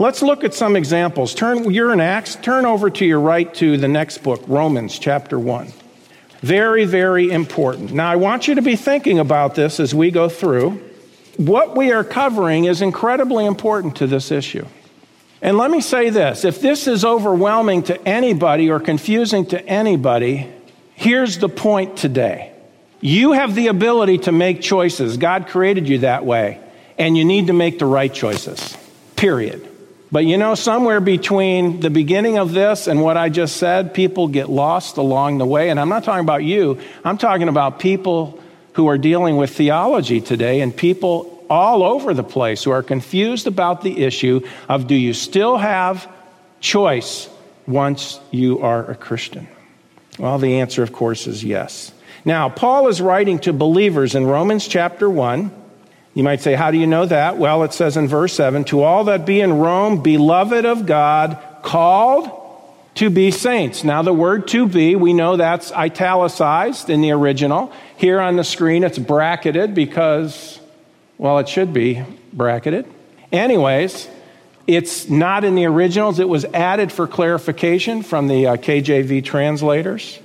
Let's 0.00 0.22
look 0.22 0.42
at 0.42 0.54
some 0.54 0.74
examples. 0.74 1.34
Turn, 1.34 1.70
you're 1.70 1.92
in 1.92 2.00
Acts, 2.00 2.34
turn 2.34 2.66
over 2.66 2.90
to 2.90 3.06
your 3.06 3.20
right 3.20 3.54
to 3.54 3.76
the 3.76 3.88
next 3.88 4.24
book, 4.24 4.42
Romans 4.48 4.98
chapter 4.98 5.38
1. 5.38 5.72
Very, 6.40 6.84
very 6.84 7.30
important. 7.30 7.92
Now, 7.92 8.10
I 8.10 8.16
want 8.16 8.48
you 8.48 8.56
to 8.56 8.62
be 8.62 8.74
thinking 8.74 9.20
about 9.20 9.54
this 9.54 9.78
as 9.78 9.94
we 9.94 10.10
go 10.10 10.28
through. 10.28 10.82
What 11.36 11.76
we 11.76 11.92
are 11.92 12.04
covering 12.04 12.64
is 12.64 12.80
incredibly 12.82 13.44
important 13.44 13.96
to 13.96 14.06
this 14.06 14.30
issue. 14.30 14.66
And 15.42 15.58
let 15.58 15.70
me 15.70 15.80
say 15.80 16.10
this 16.10 16.44
if 16.44 16.60
this 16.60 16.86
is 16.86 17.04
overwhelming 17.04 17.84
to 17.84 18.08
anybody 18.08 18.70
or 18.70 18.80
confusing 18.80 19.46
to 19.46 19.64
anybody, 19.64 20.50
here's 20.94 21.38
the 21.38 21.48
point 21.48 21.96
today. 21.96 22.52
You 23.00 23.32
have 23.32 23.54
the 23.54 23.68
ability 23.68 24.18
to 24.18 24.32
make 24.32 24.62
choices. 24.62 25.18
God 25.18 25.48
created 25.48 25.88
you 25.88 25.98
that 25.98 26.24
way, 26.24 26.58
and 26.98 27.16
you 27.16 27.24
need 27.24 27.48
to 27.48 27.52
make 27.52 27.78
the 27.78 27.86
right 27.86 28.12
choices, 28.12 28.76
period. 29.14 29.68
But 30.10 30.24
you 30.24 30.38
know, 30.38 30.54
somewhere 30.54 31.00
between 31.00 31.80
the 31.80 31.90
beginning 31.90 32.38
of 32.38 32.52
this 32.52 32.86
and 32.86 33.02
what 33.02 33.16
I 33.16 33.28
just 33.28 33.56
said, 33.58 33.92
people 33.92 34.28
get 34.28 34.48
lost 34.48 34.96
along 34.96 35.38
the 35.38 35.46
way. 35.46 35.68
And 35.68 35.78
I'm 35.78 35.88
not 35.88 36.04
talking 36.04 36.24
about 36.24 36.42
you, 36.44 36.80
I'm 37.04 37.18
talking 37.18 37.48
about 37.48 37.78
people 37.78 38.42
who 38.76 38.88
are 38.88 38.98
dealing 38.98 39.38
with 39.38 39.56
theology 39.56 40.20
today 40.20 40.60
and 40.60 40.76
people 40.76 41.44
all 41.48 41.82
over 41.82 42.12
the 42.12 42.22
place 42.22 42.62
who 42.62 42.70
are 42.70 42.82
confused 42.82 43.46
about 43.46 43.80
the 43.80 44.04
issue 44.04 44.46
of 44.68 44.86
do 44.86 44.94
you 44.94 45.14
still 45.14 45.56
have 45.56 46.06
choice 46.60 47.28
once 47.66 48.20
you 48.30 48.60
are 48.60 48.90
a 48.90 48.94
Christian? 48.94 49.48
Well, 50.18 50.36
the 50.38 50.60
answer, 50.60 50.82
of 50.82 50.92
course, 50.92 51.26
is 51.26 51.42
yes. 51.42 51.90
Now, 52.26 52.50
Paul 52.50 52.88
is 52.88 53.00
writing 53.00 53.38
to 53.40 53.54
believers 53.54 54.14
in 54.14 54.26
Romans 54.26 54.68
chapter 54.68 55.08
1 55.08 55.50
You 56.12 56.22
might 56.22 56.42
say, 56.42 56.54
How 56.54 56.70
do 56.70 56.76
you 56.76 56.86
know 56.86 57.06
that? 57.06 57.38
Well, 57.38 57.62
it 57.62 57.72
says 57.72 57.96
in 57.96 58.08
verse 58.08 58.34
7 58.34 58.64
To 58.64 58.82
all 58.82 59.04
that 59.04 59.24
be 59.24 59.40
in 59.40 59.54
Rome, 59.54 60.02
beloved 60.02 60.66
of 60.66 60.84
God, 60.84 61.38
called 61.62 62.30
to 62.96 63.10
be 63.10 63.30
saints. 63.30 63.84
Now, 63.84 64.02
the 64.02 64.12
word 64.12 64.48
to 64.48 64.66
be, 64.66 64.96
we 64.96 65.12
know 65.12 65.36
that's 65.36 65.70
italicized 65.72 66.90
in 66.90 67.02
the 67.02 67.12
original. 67.12 67.72
Here 67.96 68.20
on 68.20 68.36
the 68.36 68.44
screen, 68.44 68.84
it's 68.84 68.98
bracketed 68.98 69.74
because, 69.74 70.58
well, 71.18 71.38
it 71.38 71.48
should 71.48 71.72
be 71.72 72.02
bracketed. 72.32 72.86
Anyways, 73.30 74.08
it's 74.66 75.08
not 75.08 75.44
in 75.44 75.54
the 75.54 75.66
originals. 75.66 76.18
It 76.18 76.28
was 76.28 76.44
added 76.46 76.90
for 76.90 77.06
clarification 77.06 78.02
from 78.02 78.28
the 78.28 78.46
uh, 78.46 78.56
KJV 78.56 79.24
translators. 79.24 80.18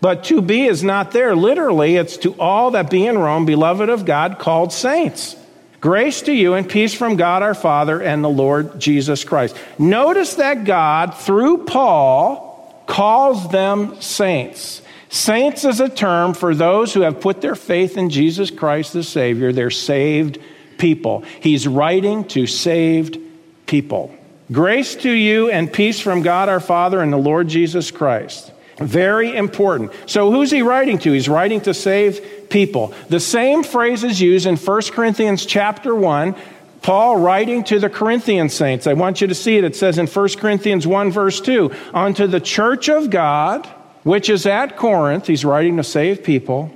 But 0.00 0.24
to 0.24 0.42
be 0.42 0.66
is 0.66 0.82
not 0.82 1.12
there. 1.12 1.34
Literally, 1.34 1.96
it's 1.96 2.16
to 2.18 2.34
all 2.40 2.72
that 2.72 2.90
be 2.90 3.06
in 3.06 3.16
Rome, 3.16 3.46
beloved 3.46 3.88
of 3.88 4.04
God, 4.04 4.38
called 4.38 4.72
saints. 4.72 5.36
Grace 5.80 6.22
to 6.22 6.32
you 6.32 6.54
and 6.54 6.68
peace 6.68 6.94
from 6.94 7.16
God 7.16 7.42
our 7.42 7.54
Father 7.54 8.00
and 8.00 8.24
the 8.24 8.28
Lord 8.28 8.78
Jesus 8.80 9.24
Christ. 9.24 9.56
Notice 9.78 10.34
that 10.34 10.64
God, 10.64 11.14
through 11.14 11.64
Paul, 11.64 12.84
calls 12.86 13.48
them 13.50 14.00
saints. 14.00 14.82
Saints 15.08 15.64
is 15.64 15.80
a 15.80 15.88
term 15.88 16.34
for 16.34 16.54
those 16.54 16.92
who 16.92 17.02
have 17.02 17.20
put 17.20 17.40
their 17.40 17.54
faith 17.54 17.96
in 17.96 18.10
Jesus 18.10 18.50
Christ 18.50 18.92
the 18.92 19.02
Savior. 19.02 19.52
They're 19.52 19.70
saved 19.70 20.38
people. 20.78 21.24
He's 21.40 21.66
writing 21.66 22.24
to 22.28 22.46
saved 22.46 23.18
people. 23.66 24.14
Grace 24.50 24.94
to 24.96 25.10
you 25.10 25.50
and 25.50 25.72
peace 25.72 26.00
from 26.00 26.22
God 26.22 26.48
our 26.48 26.60
Father 26.60 27.00
and 27.00 27.12
the 27.12 27.16
Lord 27.16 27.48
Jesus 27.48 27.90
Christ. 27.90 28.52
Very 28.78 29.34
important. 29.34 29.92
So 30.06 30.30
who's 30.30 30.50
he 30.50 30.62
writing 30.62 30.98
to? 30.98 31.12
He's 31.12 31.28
writing 31.28 31.62
to 31.62 31.72
save 31.72 32.35
people. 32.48 32.94
The 33.08 33.20
same 33.20 33.62
phrase 33.62 34.04
is 34.04 34.20
used 34.20 34.46
in 34.46 34.56
1 34.56 34.82
Corinthians 34.92 35.46
chapter 35.46 35.94
1. 35.94 36.34
Paul 36.82 37.16
writing 37.16 37.64
to 37.64 37.80
the 37.80 37.90
Corinthian 37.90 38.48
saints. 38.48 38.86
I 38.86 38.92
want 38.92 39.20
you 39.20 39.26
to 39.26 39.34
see 39.34 39.56
it. 39.56 39.64
It 39.64 39.74
says 39.74 39.98
in 39.98 40.06
1 40.06 40.28
Corinthians 40.36 40.86
1 40.86 41.10
verse 41.10 41.40
2, 41.40 41.72
unto 41.92 42.28
the 42.28 42.38
church 42.38 42.88
of 42.88 43.10
God, 43.10 43.66
which 44.04 44.30
is 44.30 44.46
at 44.46 44.76
Corinth, 44.76 45.26
he's 45.26 45.44
writing 45.44 45.78
to 45.78 45.84
save 45.84 46.22
people, 46.22 46.70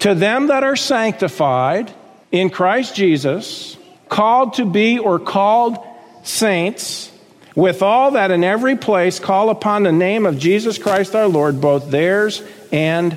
to 0.00 0.16
them 0.16 0.48
that 0.48 0.64
are 0.64 0.74
sanctified 0.74 1.92
in 2.32 2.50
Christ 2.50 2.96
Jesus, 2.96 3.76
called 4.08 4.54
to 4.54 4.64
be 4.64 4.98
or 4.98 5.20
called 5.20 5.78
saints, 6.24 7.12
with 7.54 7.82
all 7.82 8.12
that 8.12 8.32
in 8.32 8.42
every 8.42 8.76
place 8.76 9.20
call 9.20 9.48
upon 9.50 9.84
the 9.84 9.92
name 9.92 10.26
of 10.26 10.38
Jesus 10.38 10.76
Christ 10.76 11.14
our 11.14 11.28
Lord, 11.28 11.60
both 11.60 11.90
theirs 11.90 12.42
and 12.72 13.16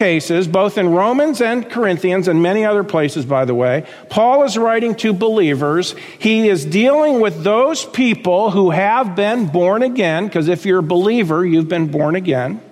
cases, 0.00 0.48
both 0.48 0.78
in 0.78 0.88
Romans 0.88 1.42
and 1.42 1.68
Corinthians 1.70 2.26
and 2.26 2.42
many 2.42 2.64
other 2.64 2.82
places, 2.82 3.26
by 3.26 3.44
the 3.44 3.54
way. 3.54 3.86
Paul 4.08 4.44
is 4.44 4.56
writing 4.56 4.94
to 4.96 5.12
believers. 5.12 5.94
He 6.18 6.48
is 6.48 6.64
dealing 6.64 7.20
with 7.20 7.44
those 7.44 7.84
people 7.84 8.50
who 8.50 8.70
have 8.70 9.14
been 9.14 9.46
born 9.46 9.82
again, 9.82 10.26
because 10.26 10.48
if 10.48 10.64
you're 10.64 10.78
a 10.78 10.82
believer, 10.82 11.44
you've 11.44 11.68
been 11.68 11.88
born 11.88 12.16
again. 12.16 12.62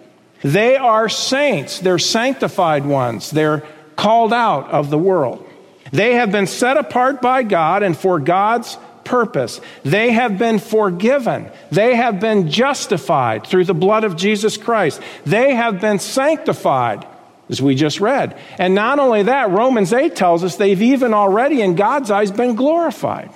They 0.43 0.77
are 0.77 1.09
saints, 1.09 1.81
they're 1.81 1.99
sanctified 1.99 2.87
ones, 2.87 3.31
they're 3.31 3.65
called 3.95 4.33
out 4.33 4.71
of 4.71 4.89
the 4.89 4.99
world. 4.99 5.47
They 5.93 6.15
have 6.15 6.33
been 6.33 6.47
set 6.47 6.77
apart 6.77 7.21
by 7.21 7.43
God 7.43 7.83
and 7.83 7.97
for 7.97 8.19
God's 8.19 8.79
purpose. 9.05 9.61
They 9.85 10.13
have 10.13 10.39
been 10.39 10.59
forgiven. 10.59 11.51
They 11.71 11.97
have 11.97 12.21
been 12.21 12.51
justified 12.51 13.47
through 13.47 13.65
the 13.65 13.75
blood 13.75 14.05
of 14.05 14.17
Jesus 14.17 14.57
Christ. 14.57 15.01
They 15.25 15.55
have 15.55 15.81
been 15.81 15.99
sanctified, 15.99 17.07
as 17.49 17.63
we 17.63 17.75
just 17.75 18.01
read. 18.01 18.39
And 18.59 18.75
not 18.75 18.99
only 18.99 19.25
that, 19.25 19.51
Romans 19.51 19.93
8 19.93 20.15
tells 20.15 20.45
us 20.45 20.57
they've 20.57 20.81
even 20.81 21.15
already, 21.15 21.63
in 21.63 21.75
God's 21.75 22.11
eyes, 22.11 22.31
been 22.31 22.55
glorified. 22.55 23.31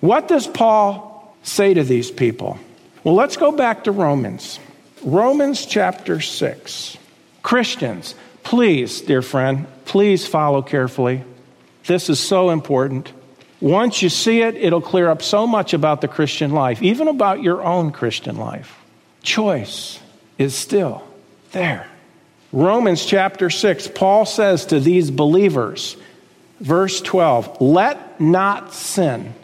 What 0.00 0.28
does 0.28 0.46
Paul 0.46 1.34
say 1.42 1.74
to 1.74 1.84
these 1.84 2.10
people? 2.10 2.58
Well, 3.04 3.14
let's 3.14 3.36
go 3.36 3.52
back 3.52 3.84
to 3.84 3.92
Romans. 3.92 4.58
Romans 5.02 5.64
chapter 5.64 6.20
6. 6.20 6.98
Christians, 7.42 8.14
please, 8.42 9.00
dear 9.00 9.22
friend, 9.22 9.66
please 9.84 10.26
follow 10.26 10.62
carefully. 10.62 11.22
This 11.86 12.10
is 12.10 12.18
so 12.18 12.50
important. 12.50 13.12
Once 13.60 14.02
you 14.02 14.08
see 14.08 14.42
it, 14.42 14.56
it'll 14.56 14.80
clear 14.80 15.08
up 15.08 15.22
so 15.22 15.46
much 15.46 15.72
about 15.72 16.00
the 16.00 16.08
Christian 16.08 16.50
life, 16.50 16.82
even 16.82 17.08
about 17.08 17.42
your 17.42 17.62
own 17.62 17.92
Christian 17.92 18.36
life. 18.36 18.76
Choice 19.22 20.00
is 20.38 20.54
still 20.54 21.02
there. 21.52 21.86
Romans 22.52 23.04
chapter 23.04 23.50
6, 23.50 23.88
Paul 23.88 24.24
says 24.24 24.66
to 24.66 24.80
these 24.80 25.10
believers, 25.10 25.96
verse 26.60 27.00
12, 27.00 27.60
let 27.60 28.20
not 28.20 28.72
sin, 28.72 29.34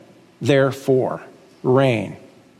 therefore, 0.40 1.22
reign 1.62 2.16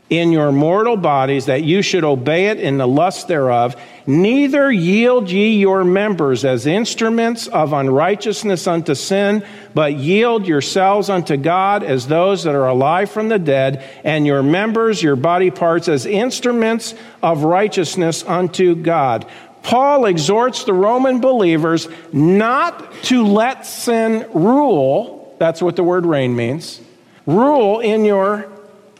in 0.09 0.31
your 0.31 0.51
mortal 0.51 0.95
bodies 0.95 1.47
that 1.47 1.63
you 1.63 1.81
should 1.81 2.03
obey 2.03 2.47
it 2.47 2.59
in 2.59 2.77
the 2.77 2.87
lust 2.87 3.27
thereof. 3.27 3.75
Neither 4.05 4.71
yield 4.71 5.31
ye 5.31 5.57
your 5.57 5.83
members 5.83 6.45
as 6.45 6.67
instruments 6.67 7.47
of 7.47 7.73
unrighteousness 7.73 8.67
unto 8.67 8.93
sin, 8.93 9.43
but 9.73 9.93
yield 9.93 10.45
yourselves 10.45 11.09
unto 11.09 11.35
God 11.35 11.83
as 11.83 12.05
those 12.07 12.43
that 12.43 12.53
are 12.53 12.67
alive 12.67 13.09
from 13.09 13.29
the 13.29 13.39
dead, 13.39 13.83
and 14.03 14.27
your 14.27 14.43
members, 14.43 15.01
your 15.01 15.15
body 15.15 15.49
parts, 15.49 15.87
as 15.87 16.05
instruments 16.05 16.93
of 17.23 17.43
righteousness 17.43 18.23
unto 18.23 18.75
God. 18.75 19.25
Paul 19.63 20.05
exhorts 20.05 20.65
the 20.65 20.73
Roman 20.73 21.21
believers 21.21 21.87
not 22.11 22.93
to 23.03 23.25
let 23.25 23.65
sin 23.65 24.27
rule. 24.33 25.35
That's 25.39 25.61
what 25.61 25.75
the 25.75 25.83
word 25.83 26.05
reign 26.05 26.35
means. 26.35 26.81
Rule 27.25 27.79
in 27.79 28.05
your 28.05 28.51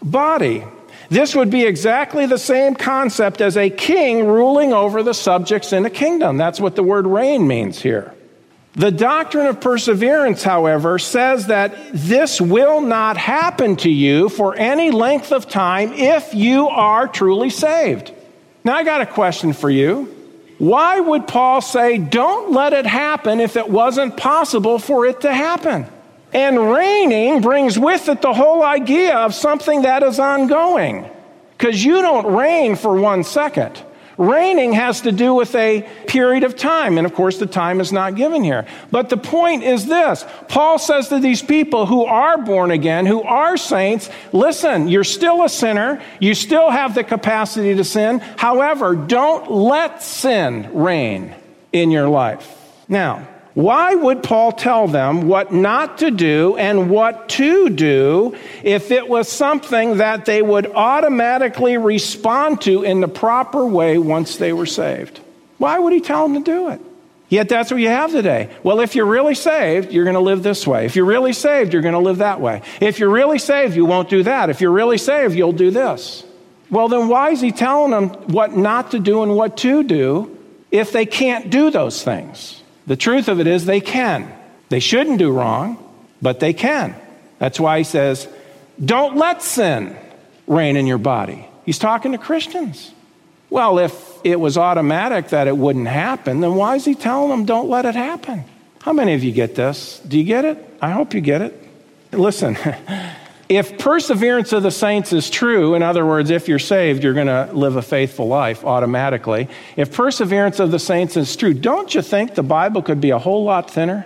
body. 0.01 0.63
This 1.09 1.35
would 1.35 1.49
be 1.49 1.65
exactly 1.65 2.25
the 2.25 2.37
same 2.37 2.75
concept 2.75 3.41
as 3.41 3.57
a 3.57 3.69
king 3.69 4.25
ruling 4.25 4.73
over 4.73 5.03
the 5.03 5.13
subjects 5.13 5.73
in 5.73 5.85
a 5.85 5.89
kingdom. 5.89 6.37
That's 6.37 6.59
what 6.59 6.75
the 6.75 6.83
word 6.83 7.05
reign 7.05 7.45
means 7.45 7.81
here. 7.81 8.13
The 8.75 8.89
doctrine 8.89 9.45
of 9.45 9.61
perseverance, 9.61 10.41
however, 10.43 10.97
says 10.97 11.47
that 11.47 11.75
this 11.93 12.41
will 12.41 12.81
not 12.81 13.17
happen 13.17 13.75
to 13.77 13.89
you 13.89 14.29
for 14.29 14.55
any 14.55 14.89
length 14.89 15.31
of 15.31 15.47
time 15.47 15.93
if 15.93 16.33
you 16.33 16.67
are 16.69 17.07
truly 17.07 17.51
saved. 17.51 18.11
Now, 18.63 18.75
I 18.75 18.83
got 18.83 19.01
a 19.01 19.05
question 19.05 19.53
for 19.53 19.69
you. 19.69 20.22
Why 20.63 20.97
would 20.97 21.27
Paul 21.27 21.59
say, 21.59 21.97
don't 21.97 22.53
let 22.53 22.71
it 22.71 22.85
happen 22.85 23.41
if 23.41 23.57
it 23.57 23.67
wasn't 23.67 24.15
possible 24.15 24.79
for 24.79 25.05
it 25.05 25.19
to 25.19 25.33
happen? 25.33 25.85
And 26.31 26.71
reigning 26.71 27.41
brings 27.41 27.77
with 27.77 28.07
it 28.07 28.21
the 28.21 28.33
whole 28.33 28.63
idea 28.63 29.13
of 29.17 29.33
something 29.33 29.81
that 29.81 30.03
is 30.03 30.19
ongoing. 30.19 31.05
Because 31.57 31.83
you 31.83 32.01
don't 32.01 32.33
reign 32.33 32.77
for 32.77 32.97
one 32.97 33.25
second. 33.25 33.83
Reigning 34.17 34.73
has 34.73 35.01
to 35.01 35.11
do 35.11 35.33
with 35.33 35.55
a 35.55 35.87
period 36.07 36.43
of 36.43 36.55
time. 36.55 36.97
And 36.97 37.05
of 37.05 37.13
course, 37.13 37.37
the 37.37 37.45
time 37.45 37.81
is 37.81 37.91
not 37.91 38.15
given 38.15 38.43
here. 38.43 38.65
But 38.91 39.09
the 39.09 39.17
point 39.17 39.63
is 39.63 39.85
this 39.87 40.25
Paul 40.47 40.77
says 40.77 41.09
to 41.09 41.19
these 41.19 41.41
people 41.41 41.85
who 41.85 42.05
are 42.05 42.37
born 42.37 42.71
again, 42.71 43.05
who 43.05 43.23
are 43.23 43.57
saints, 43.57 44.09
listen, 44.31 44.87
you're 44.87 45.03
still 45.03 45.43
a 45.43 45.49
sinner. 45.49 46.01
You 46.19 46.35
still 46.35 46.69
have 46.69 46.95
the 46.95 47.03
capacity 47.03 47.75
to 47.75 47.83
sin. 47.83 48.19
However, 48.19 48.95
don't 48.95 49.51
let 49.51 50.03
sin 50.03 50.69
reign 50.73 51.35
in 51.71 51.89
your 51.91 52.07
life. 52.07 52.59
Now, 52.87 53.27
why 53.53 53.93
would 53.93 54.23
Paul 54.23 54.51
tell 54.51 54.87
them 54.87 55.27
what 55.27 55.53
not 55.53 55.99
to 55.99 56.09
do 56.09 56.57
and 56.57 56.89
what 56.89 57.29
to 57.29 57.69
do 57.69 58.35
if 58.63 58.89
it 58.89 59.07
was 59.07 59.29
something 59.29 59.97
that 59.97 60.25
they 60.25 60.41
would 60.41 60.67
automatically 60.73 61.77
respond 61.77 62.61
to 62.61 62.81
in 62.81 62.99
the 62.99 63.07
proper 63.07 63.63
way 63.63 63.99
once 63.99 64.37
they 64.37 64.53
were 64.53 64.65
saved? 64.65 65.19
Why 65.59 65.77
would 65.77 65.93
he 65.93 66.01
tell 66.01 66.27
them 66.27 66.43
to 66.43 66.51
do 66.51 66.69
it? 66.69 66.81
Yet 67.29 67.47
that's 67.47 67.69
what 67.69 67.79
you 67.79 67.89
have 67.89 68.11
today. 68.11 68.49
Well, 68.63 68.79
if 68.79 68.95
you're 68.95 69.05
really 69.05 69.35
saved, 69.35 69.91
you're 69.91 70.03
going 70.03 70.15
to 70.15 70.19
live 70.19 70.41
this 70.41 70.65
way. 70.65 70.85
If 70.85 70.95
you're 70.95 71.05
really 71.05 71.33
saved, 71.33 71.73
you're 71.73 71.81
going 71.81 71.93
to 71.93 71.99
live 71.99 72.17
that 72.17 72.41
way. 72.41 72.63
If 72.81 72.99
you're 72.99 73.09
really 73.09 73.39
saved, 73.39 73.75
you 73.75 73.85
won't 73.85 74.09
do 74.09 74.23
that. 74.23 74.49
If 74.49 74.61
you're 74.61 74.71
really 74.71 74.97
saved, 74.97 75.35
you'll 75.35 75.51
do 75.51 75.69
this. 75.69 76.23
Well, 76.71 76.87
then 76.87 77.07
why 77.07 77.29
is 77.29 77.41
he 77.41 77.51
telling 77.51 77.91
them 77.91 78.09
what 78.31 78.55
not 78.57 78.91
to 78.91 78.99
do 78.99 79.21
and 79.21 79.35
what 79.35 79.57
to 79.57 79.83
do 79.83 80.35
if 80.71 80.91
they 80.91 81.05
can't 81.05 81.51
do 81.51 81.69
those 81.69 82.03
things? 82.03 82.62
The 82.87 82.95
truth 82.95 83.27
of 83.27 83.39
it 83.39 83.47
is 83.47 83.65
they 83.65 83.81
can. 83.81 84.31
They 84.69 84.79
shouldn't 84.79 85.19
do 85.19 85.31
wrong, 85.31 85.77
but 86.21 86.39
they 86.39 86.53
can. 86.53 86.95
That's 87.39 87.59
why 87.59 87.77
he 87.77 87.83
says, 87.83 88.27
don't 88.83 89.17
let 89.17 89.41
sin 89.41 89.95
reign 90.47 90.77
in 90.77 90.87
your 90.87 90.97
body. 90.97 91.47
He's 91.65 91.79
talking 91.79 92.11
to 92.11 92.17
Christians. 92.17 92.91
Well, 93.49 93.79
if 93.79 93.93
it 94.23 94.39
was 94.39 94.57
automatic 94.57 95.29
that 95.29 95.47
it 95.47 95.55
wouldn't 95.55 95.87
happen, 95.87 96.39
then 96.39 96.55
why 96.55 96.75
is 96.75 96.85
he 96.85 96.95
telling 96.95 97.29
them 97.29 97.45
don't 97.45 97.69
let 97.69 97.85
it 97.85 97.95
happen? 97.95 98.43
How 98.81 98.93
many 98.93 99.13
of 99.13 99.23
you 99.23 99.31
get 99.31 99.55
this? 99.55 99.99
Do 99.99 100.17
you 100.17 100.23
get 100.23 100.43
it? 100.43 100.57
I 100.81 100.91
hope 100.91 101.13
you 101.13 101.21
get 101.21 101.41
it. 101.41 101.53
Listen, 102.11 102.57
if 103.57 103.77
perseverance 103.77 104.53
of 104.53 104.63
the 104.63 104.71
saints 104.71 105.11
is 105.13 105.29
true, 105.29 105.75
in 105.75 105.83
other 105.83 106.05
words, 106.05 106.29
if 106.29 106.47
you're 106.47 106.59
saved, 106.59 107.03
you're 107.03 107.13
going 107.13 107.27
to 107.27 107.49
live 107.53 107.75
a 107.75 107.81
faithful 107.81 108.27
life 108.27 108.63
automatically. 108.63 109.49
If 109.75 109.93
perseverance 109.93 110.59
of 110.59 110.71
the 110.71 110.79
saints 110.79 111.17
is 111.17 111.35
true, 111.35 111.53
don't 111.53 111.93
you 111.93 112.01
think 112.01 112.35
the 112.35 112.43
Bible 112.43 112.81
could 112.81 113.01
be 113.01 113.09
a 113.09 113.19
whole 113.19 113.43
lot 113.43 113.69
thinner? 113.69 114.05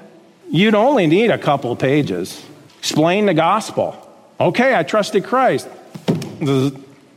You'd 0.49 0.75
only 0.75 1.07
need 1.07 1.29
a 1.29 1.37
couple 1.37 1.75
pages. 1.75 2.43
Explain 2.79 3.25
the 3.25 3.33
gospel. 3.33 3.95
Okay, 4.39 4.75
I 4.75 4.83
trusted 4.83 5.23
Christ. 5.25 5.67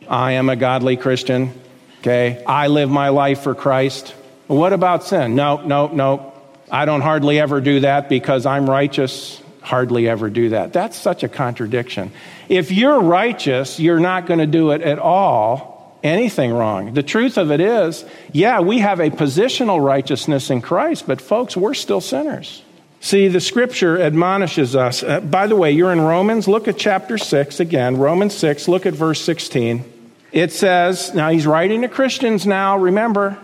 I 0.08 0.32
am 0.32 0.48
a 0.48 0.56
godly 0.56 0.96
Christian. 0.96 1.52
Okay, 2.00 2.42
I 2.46 2.66
live 2.68 2.90
my 2.90 3.10
life 3.10 3.42
for 3.42 3.54
Christ. 3.54 4.14
What 4.46 4.72
about 4.72 5.04
sin? 5.04 5.34
No, 5.36 5.58
no, 5.58 5.88
no. 5.88 6.32
I 6.70 6.86
don't 6.86 7.02
hardly 7.02 7.38
ever 7.38 7.60
do 7.60 7.80
that 7.80 8.08
because 8.08 8.46
I'm 8.46 8.68
righteous. 8.68 9.40
Hardly 9.62 10.08
ever 10.08 10.30
do 10.30 10.50
that. 10.50 10.72
That's 10.72 10.96
such 10.96 11.22
a 11.22 11.28
contradiction. 11.28 12.12
If 12.48 12.72
you're 12.72 13.00
righteous, 13.00 13.78
you're 13.78 14.00
not 14.00 14.26
going 14.26 14.40
to 14.40 14.46
do 14.46 14.70
it 14.70 14.80
at 14.80 14.98
all, 14.98 15.98
anything 16.02 16.52
wrong. 16.52 16.94
The 16.94 17.02
truth 17.02 17.36
of 17.36 17.50
it 17.50 17.60
is, 17.60 18.04
yeah, 18.32 18.60
we 18.60 18.78
have 18.78 19.00
a 19.00 19.10
positional 19.10 19.84
righteousness 19.84 20.50
in 20.50 20.62
Christ, 20.62 21.06
but 21.06 21.20
folks, 21.20 21.56
we're 21.56 21.74
still 21.74 22.00
sinners. 22.00 22.62
See, 23.00 23.28
the 23.28 23.40
scripture 23.40 24.00
admonishes 24.00 24.76
us. 24.76 25.02
Uh, 25.02 25.20
by 25.20 25.46
the 25.46 25.56
way, 25.56 25.72
you're 25.72 25.92
in 25.92 26.00
Romans. 26.00 26.46
Look 26.46 26.68
at 26.68 26.76
chapter 26.76 27.16
6 27.16 27.58
again. 27.58 27.96
Romans 27.96 28.34
6, 28.34 28.68
look 28.68 28.84
at 28.84 28.92
verse 28.92 29.20
16. 29.22 29.84
It 30.32 30.52
says, 30.52 31.14
now 31.14 31.30
he's 31.30 31.46
writing 31.46 31.82
to 31.82 31.88
Christians 31.88 32.46
now, 32.46 32.78
remember, 32.78 33.38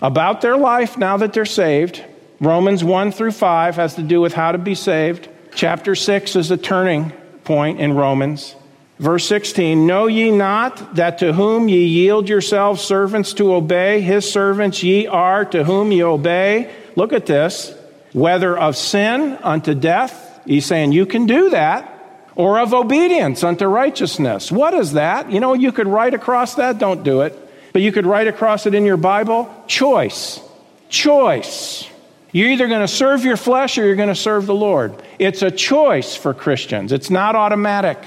about 0.00 0.40
their 0.40 0.56
life 0.56 0.96
now 0.96 1.16
that 1.18 1.32
they're 1.32 1.44
saved. 1.44 2.02
Romans 2.40 2.82
1 2.82 3.12
through 3.12 3.32
5 3.32 3.76
has 3.76 3.96
to 3.96 4.02
do 4.02 4.20
with 4.20 4.32
how 4.32 4.52
to 4.52 4.58
be 4.58 4.74
saved. 4.74 5.28
Chapter 5.60 5.94
6 5.94 6.36
is 6.36 6.50
a 6.50 6.56
turning 6.56 7.12
point 7.44 7.80
in 7.80 7.92
Romans. 7.92 8.56
Verse 8.98 9.26
16 9.26 9.86
Know 9.86 10.06
ye 10.06 10.30
not 10.30 10.94
that 10.94 11.18
to 11.18 11.34
whom 11.34 11.68
ye 11.68 11.84
yield 11.84 12.30
yourselves 12.30 12.80
servants 12.80 13.34
to 13.34 13.52
obey, 13.52 14.00
his 14.00 14.24
servants 14.24 14.82
ye 14.82 15.06
are 15.06 15.44
to 15.44 15.62
whom 15.62 15.92
ye 15.92 16.02
obey? 16.02 16.74
Look 16.96 17.12
at 17.12 17.26
this. 17.26 17.74
Whether 18.14 18.56
of 18.56 18.74
sin 18.74 19.36
unto 19.42 19.74
death, 19.74 20.40
he's 20.46 20.64
saying 20.64 20.92
you 20.92 21.04
can 21.04 21.26
do 21.26 21.50
that, 21.50 21.92
or 22.36 22.58
of 22.58 22.72
obedience 22.72 23.44
unto 23.44 23.66
righteousness. 23.66 24.50
What 24.50 24.72
is 24.72 24.94
that? 24.94 25.30
You 25.30 25.40
know, 25.40 25.52
you 25.52 25.72
could 25.72 25.88
write 25.88 26.14
across 26.14 26.54
that, 26.54 26.78
don't 26.78 27.02
do 27.02 27.20
it, 27.20 27.38
but 27.74 27.82
you 27.82 27.92
could 27.92 28.06
write 28.06 28.28
across 28.28 28.64
it 28.64 28.74
in 28.74 28.86
your 28.86 28.96
Bible 28.96 29.54
choice. 29.66 30.40
Choice. 30.88 31.89
You're 32.32 32.50
either 32.50 32.68
going 32.68 32.80
to 32.80 32.88
serve 32.88 33.24
your 33.24 33.36
flesh 33.36 33.76
or 33.76 33.84
you're 33.84 33.96
going 33.96 34.08
to 34.08 34.14
serve 34.14 34.46
the 34.46 34.54
Lord. 34.54 34.94
It's 35.18 35.42
a 35.42 35.50
choice 35.50 36.14
for 36.14 36.32
Christians, 36.34 36.92
it's 36.92 37.10
not 37.10 37.36
automatic. 37.36 37.98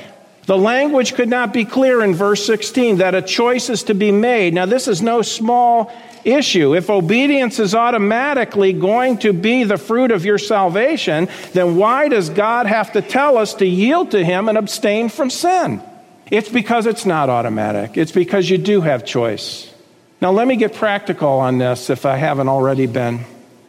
The 0.46 0.58
language 0.58 1.14
could 1.16 1.30
not 1.30 1.54
be 1.54 1.64
clear 1.64 2.04
in 2.04 2.16
verse 2.16 2.46
16 2.46 2.98
that 2.98 3.16
a 3.16 3.22
choice 3.22 3.70
is 3.70 3.84
to 3.84 3.94
be 3.94 4.12
made. 4.12 4.54
Now, 4.54 4.66
this 4.66 4.90
is 4.90 5.02
no 5.02 5.22
small 5.22 5.90
issue. 6.26 6.76
If 6.76 6.90
obedience 6.90 7.60
is 7.60 7.74
automatically 7.74 8.74
going 8.74 9.20
to 9.20 9.32
be 9.32 9.64
the 9.64 9.78
fruit 9.78 10.12
of 10.12 10.26
your 10.26 10.38
salvation, 10.38 11.30
then 11.54 11.78
why 11.78 12.10
does 12.10 12.30
God 12.30 12.66
have 12.66 12.92
to 12.92 13.02
tell 13.02 13.38
us 13.38 13.54
to 13.56 13.66
yield 13.66 14.12
to 14.12 14.24
Him 14.24 14.50
and 14.50 14.58
abstain 14.58 15.08
from 15.08 15.30
sin? 15.30 15.82
It's 16.30 16.50
because 16.50 16.88
it's 16.88 17.06
not 17.06 17.30
automatic, 17.30 17.98
it's 17.98 18.12
because 18.12 18.50
you 18.50 18.58
do 18.58 18.82
have 18.82 19.06
choice. 19.06 19.74
Now, 20.22 20.32
let 20.32 20.48
me 20.48 20.58
get 20.58 20.74
practical 20.74 21.30
on 21.30 21.58
this 21.58 21.90
if 21.90 22.06
I 22.06 22.18
haven't 22.18 22.50
already 22.50 22.88
been. 22.88 23.26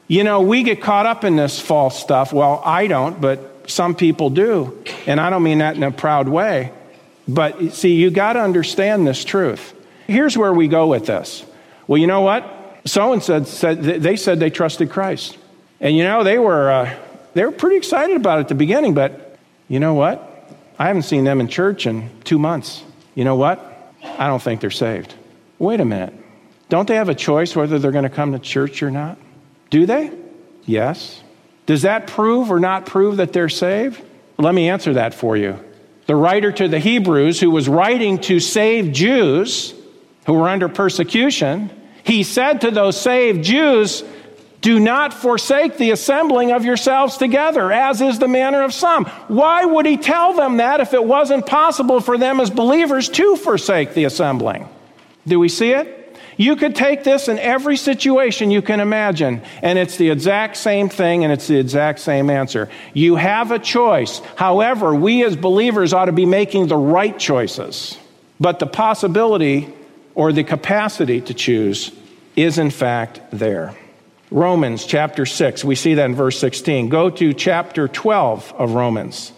You 0.06 0.24
know, 0.24 0.42
we 0.42 0.62
get 0.62 0.82
caught 0.82 1.06
up 1.06 1.24
in 1.24 1.36
this 1.36 1.60
false 1.60 1.98
stuff. 1.98 2.32
Well, 2.32 2.60
I 2.64 2.86
don't, 2.86 3.20
but 3.20 3.70
some 3.70 3.94
people 3.94 4.30
do. 4.30 4.82
And 5.06 5.20
I 5.20 5.30
don't 5.30 5.42
mean 5.42 5.58
that 5.58 5.76
in 5.76 5.82
a 5.82 5.90
proud 5.90 6.28
way. 6.28 6.72
But 7.26 7.72
see, 7.72 7.94
you 7.94 8.10
got 8.10 8.34
to 8.34 8.40
understand 8.40 9.06
this 9.06 9.24
truth. 9.24 9.72
Here's 10.06 10.36
where 10.36 10.52
we 10.52 10.68
go 10.68 10.88
with 10.88 11.06
this. 11.06 11.44
Well, 11.86 11.98
you 11.98 12.06
know 12.06 12.20
what? 12.20 12.50
So 12.84 13.14
and 13.14 13.22
said, 13.22 13.46
said 13.46 13.82
they 13.82 14.16
said 14.16 14.40
they 14.40 14.50
trusted 14.50 14.90
Christ, 14.90 15.38
and 15.80 15.96
you 15.96 16.04
know 16.04 16.22
they 16.22 16.38
were 16.38 16.70
uh, 16.70 16.98
they 17.32 17.44
were 17.44 17.52
pretty 17.52 17.76
excited 17.76 18.16
about 18.16 18.38
it 18.38 18.42
at 18.42 18.48
the 18.48 18.54
beginning. 18.54 18.92
But 18.92 19.38
you 19.68 19.80
know 19.80 19.94
what? 19.94 20.30
I 20.78 20.88
haven't 20.88 21.02
seen 21.02 21.24
them 21.24 21.40
in 21.40 21.48
church 21.48 21.86
in 21.86 22.10
two 22.24 22.38
months. 22.38 22.82
You 23.14 23.24
know 23.24 23.36
what? 23.36 23.92
I 24.18 24.26
don't 24.26 24.42
think 24.42 24.60
they're 24.60 24.70
saved. 24.70 25.14
Wait 25.58 25.80
a 25.80 25.84
minute. 25.84 26.12
Don't 26.68 26.86
they 26.86 26.96
have 26.96 27.08
a 27.08 27.14
choice 27.14 27.56
whether 27.56 27.78
they're 27.78 27.92
going 27.92 28.04
to 28.04 28.10
come 28.10 28.32
to 28.32 28.38
church 28.38 28.82
or 28.82 28.90
not? 28.90 29.16
Do 29.70 29.86
they? 29.86 30.10
Yes. 30.64 31.22
Does 31.66 31.82
that 31.82 32.06
prove 32.06 32.50
or 32.50 32.60
not 32.60 32.86
prove 32.86 33.16
that 33.16 33.32
they're 33.32 33.48
saved? 33.48 34.02
Let 34.38 34.54
me 34.54 34.68
answer 34.68 34.94
that 34.94 35.14
for 35.14 35.36
you. 35.36 35.58
The 36.06 36.16
writer 36.16 36.52
to 36.52 36.68
the 36.68 36.78
Hebrews, 36.78 37.40
who 37.40 37.50
was 37.50 37.68
writing 37.68 38.18
to 38.20 38.40
save 38.40 38.92
Jews 38.92 39.74
who 40.26 40.34
were 40.34 40.48
under 40.48 40.68
persecution, 40.68 41.70
he 42.02 42.22
said 42.22 42.62
to 42.62 42.70
those 42.70 43.00
saved 43.00 43.44
Jews, 43.44 44.04
Do 44.60 44.78
not 44.80 45.14
forsake 45.14 45.78
the 45.78 45.90
assembling 45.90 46.52
of 46.52 46.64
yourselves 46.64 47.16
together, 47.16 47.72
as 47.72 48.00
is 48.00 48.18
the 48.18 48.28
manner 48.28 48.62
of 48.62 48.74
some. 48.74 49.06
Why 49.28 49.64
would 49.64 49.86
he 49.86 49.96
tell 49.96 50.34
them 50.34 50.58
that 50.58 50.80
if 50.80 50.92
it 50.94 51.04
wasn't 51.04 51.46
possible 51.46 52.00
for 52.00 52.18
them 52.18 52.40
as 52.40 52.50
believers 52.50 53.08
to 53.10 53.36
forsake 53.36 53.94
the 53.94 54.04
assembling? 54.04 54.68
Do 55.26 55.38
we 55.38 55.48
see 55.48 55.70
it? 55.70 56.03
You 56.36 56.56
could 56.56 56.74
take 56.74 57.04
this 57.04 57.28
in 57.28 57.38
every 57.38 57.76
situation 57.76 58.50
you 58.50 58.62
can 58.62 58.80
imagine, 58.80 59.42
and 59.62 59.78
it's 59.78 59.96
the 59.96 60.10
exact 60.10 60.56
same 60.56 60.88
thing 60.88 61.24
and 61.24 61.32
it's 61.32 61.46
the 61.46 61.58
exact 61.58 62.00
same 62.00 62.30
answer. 62.30 62.68
You 62.92 63.16
have 63.16 63.50
a 63.50 63.58
choice. 63.58 64.20
However, 64.36 64.94
we 64.94 65.24
as 65.24 65.36
believers 65.36 65.92
ought 65.92 66.06
to 66.06 66.12
be 66.12 66.26
making 66.26 66.66
the 66.66 66.76
right 66.76 67.18
choices. 67.18 67.98
But 68.40 68.58
the 68.58 68.66
possibility 68.66 69.72
or 70.14 70.32
the 70.32 70.44
capacity 70.44 71.20
to 71.22 71.34
choose 71.34 71.92
is 72.36 72.58
in 72.58 72.70
fact 72.70 73.20
there. 73.30 73.74
Romans 74.30 74.84
chapter 74.84 75.26
6, 75.26 75.64
we 75.64 75.76
see 75.76 75.94
that 75.94 76.06
in 76.06 76.14
verse 76.14 76.38
16. 76.40 76.88
Go 76.88 77.10
to 77.10 77.32
chapter 77.32 77.86
12 77.86 78.54
of 78.58 78.72
Romans. 78.72 79.32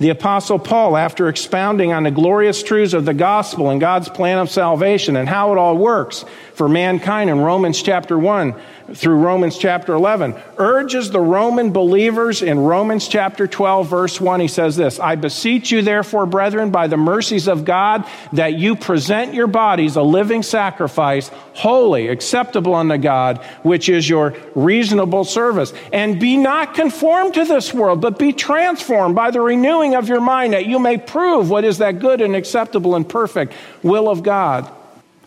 The 0.00 0.08
Apostle 0.08 0.58
Paul, 0.58 0.96
after 0.96 1.28
expounding 1.28 1.92
on 1.92 2.04
the 2.04 2.10
glorious 2.10 2.62
truths 2.62 2.94
of 2.94 3.04
the 3.04 3.12
gospel 3.12 3.68
and 3.68 3.78
God's 3.78 4.08
plan 4.08 4.38
of 4.38 4.48
salvation 4.48 5.14
and 5.14 5.28
how 5.28 5.52
it 5.52 5.58
all 5.58 5.76
works 5.76 6.24
for 6.54 6.70
mankind 6.70 7.28
in 7.28 7.38
Romans 7.38 7.82
chapter 7.82 8.18
1, 8.18 8.54
through 8.94 9.16
Romans 9.16 9.56
chapter 9.56 9.94
11, 9.94 10.34
urges 10.58 11.10
the 11.10 11.20
Roman 11.20 11.70
believers 11.70 12.42
in 12.42 12.58
Romans 12.58 13.08
chapter 13.08 13.46
12, 13.46 13.88
verse 13.88 14.20
1. 14.20 14.40
He 14.40 14.48
says 14.48 14.76
this 14.76 14.98
I 14.98 15.16
beseech 15.16 15.70
you, 15.70 15.82
therefore, 15.82 16.26
brethren, 16.26 16.70
by 16.70 16.86
the 16.86 16.96
mercies 16.96 17.48
of 17.48 17.64
God, 17.64 18.06
that 18.32 18.54
you 18.54 18.76
present 18.76 19.34
your 19.34 19.46
bodies 19.46 19.96
a 19.96 20.02
living 20.02 20.42
sacrifice, 20.42 21.28
holy, 21.54 22.08
acceptable 22.08 22.74
unto 22.74 22.98
God, 22.98 23.38
which 23.62 23.88
is 23.88 24.08
your 24.08 24.34
reasonable 24.54 25.24
service. 25.24 25.72
And 25.92 26.20
be 26.20 26.36
not 26.36 26.74
conformed 26.74 27.34
to 27.34 27.44
this 27.44 27.72
world, 27.72 28.00
but 28.00 28.18
be 28.18 28.32
transformed 28.32 29.14
by 29.14 29.30
the 29.30 29.40
renewing 29.40 29.94
of 29.94 30.08
your 30.08 30.20
mind, 30.20 30.52
that 30.52 30.66
you 30.66 30.78
may 30.78 30.98
prove 30.98 31.50
what 31.50 31.64
is 31.64 31.78
that 31.78 31.98
good 31.98 32.20
and 32.20 32.34
acceptable 32.34 32.96
and 32.96 33.08
perfect 33.08 33.52
will 33.82 34.08
of 34.08 34.22
God. 34.22 34.70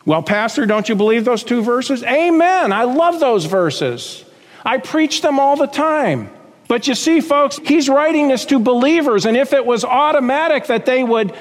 Well, 0.06 0.24
Pastor, 0.24 0.66
don't 0.66 0.90
you 0.90 0.96
believe 0.96 1.26
those 1.26 1.44
two 1.44 1.64
verses? 1.64 2.04
Amen. 2.04 2.74
I 2.74 2.84
love 2.84 3.20
those 3.20 3.46
verses. 3.46 4.26
I 4.66 4.78
preach 4.78 5.22
them 5.22 5.40
all 5.40 5.56
the 5.56 5.68
time. 5.68 6.30
But 6.68 6.88
you 6.88 6.96
see, 6.96 7.22
folks, 7.22 7.58
he's 7.58 7.90
writing 7.90 8.28
this 8.28 8.46
to 8.46 8.60
believers, 8.60 9.26
and 9.26 9.38
if 9.38 9.54
it 9.54 9.66
was 9.66 9.84
automatic 9.84 10.68
that 10.68 10.86
they 10.86 11.04
would 11.04 11.34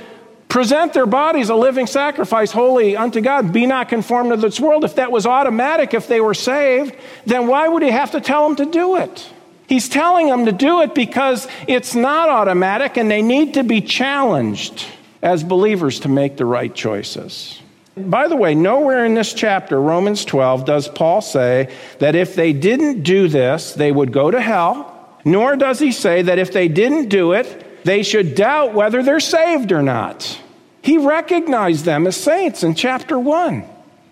present 0.48 0.92
their 0.92 1.06
bodies 1.06 1.48
a 1.48 1.54
living 1.54 1.86
sacrifice, 1.86 2.52
holy 2.52 2.96
unto 2.96 3.20
God, 3.20 3.52
be 3.52 3.64
not 3.64 3.88
conformed 3.88 4.32
to 4.32 4.36
this 4.36 4.60
world, 4.60 4.84
if 4.84 4.96
that 4.96 5.10
was 5.10 5.24
automatic, 5.24 5.94
if 5.94 6.08
they 6.08 6.20
were 6.20 6.34
saved, 6.34 6.94
then 7.24 7.46
why 7.46 7.66
would 7.68 7.82
he 7.82 7.90
have 7.90 8.10
to 8.10 8.20
tell 8.20 8.46
them 8.46 8.56
to 8.56 8.70
do 8.70 8.96
it? 8.96 9.30
He's 9.66 9.88
telling 9.88 10.26
them 10.26 10.44
to 10.44 10.52
do 10.52 10.82
it 10.82 10.94
because 10.94 11.48
it's 11.66 11.94
not 11.94 12.28
automatic 12.28 12.98
and 12.98 13.10
they 13.10 13.22
need 13.22 13.54
to 13.54 13.64
be 13.64 13.80
challenged 13.80 14.84
as 15.22 15.42
believers 15.42 16.00
to 16.00 16.10
make 16.10 16.36
the 16.36 16.44
right 16.44 16.74
choices. 16.74 17.61
By 17.96 18.28
the 18.28 18.36
way, 18.36 18.54
nowhere 18.54 19.04
in 19.04 19.14
this 19.14 19.34
chapter, 19.34 19.80
Romans 19.80 20.24
12, 20.24 20.64
does 20.64 20.88
Paul 20.88 21.20
say 21.20 21.70
that 21.98 22.14
if 22.14 22.34
they 22.34 22.54
didn't 22.54 23.02
do 23.02 23.28
this, 23.28 23.74
they 23.74 23.92
would 23.92 24.12
go 24.12 24.30
to 24.30 24.40
hell, 24.40 25.18
nor 25.24 25.56
does 25.56 25.78
he 25.78 25.92
say 25.92 26.22
that 26.22 26.38
if 26.38 26.52
they 26.52 26.68
didn't 26.68 27.08
do 27.08 27.32
it, 27.32 27.84
they 27.84 28.02
should 28.02 28.34
doubt 28.34 28.72
whether 28.72 29.02
they're 29.02 29.20
saved 29.20 29.72
or 29.72 29.82
not. 29.82 30.40
He 30.80 30.98
recognized 30.98 31.84
them 31.84 32.06
as 32.06 32.16
saints 32.16 32.62
in 32.62 32.74
chapter 32.74 33.18
1. 33.18 33.64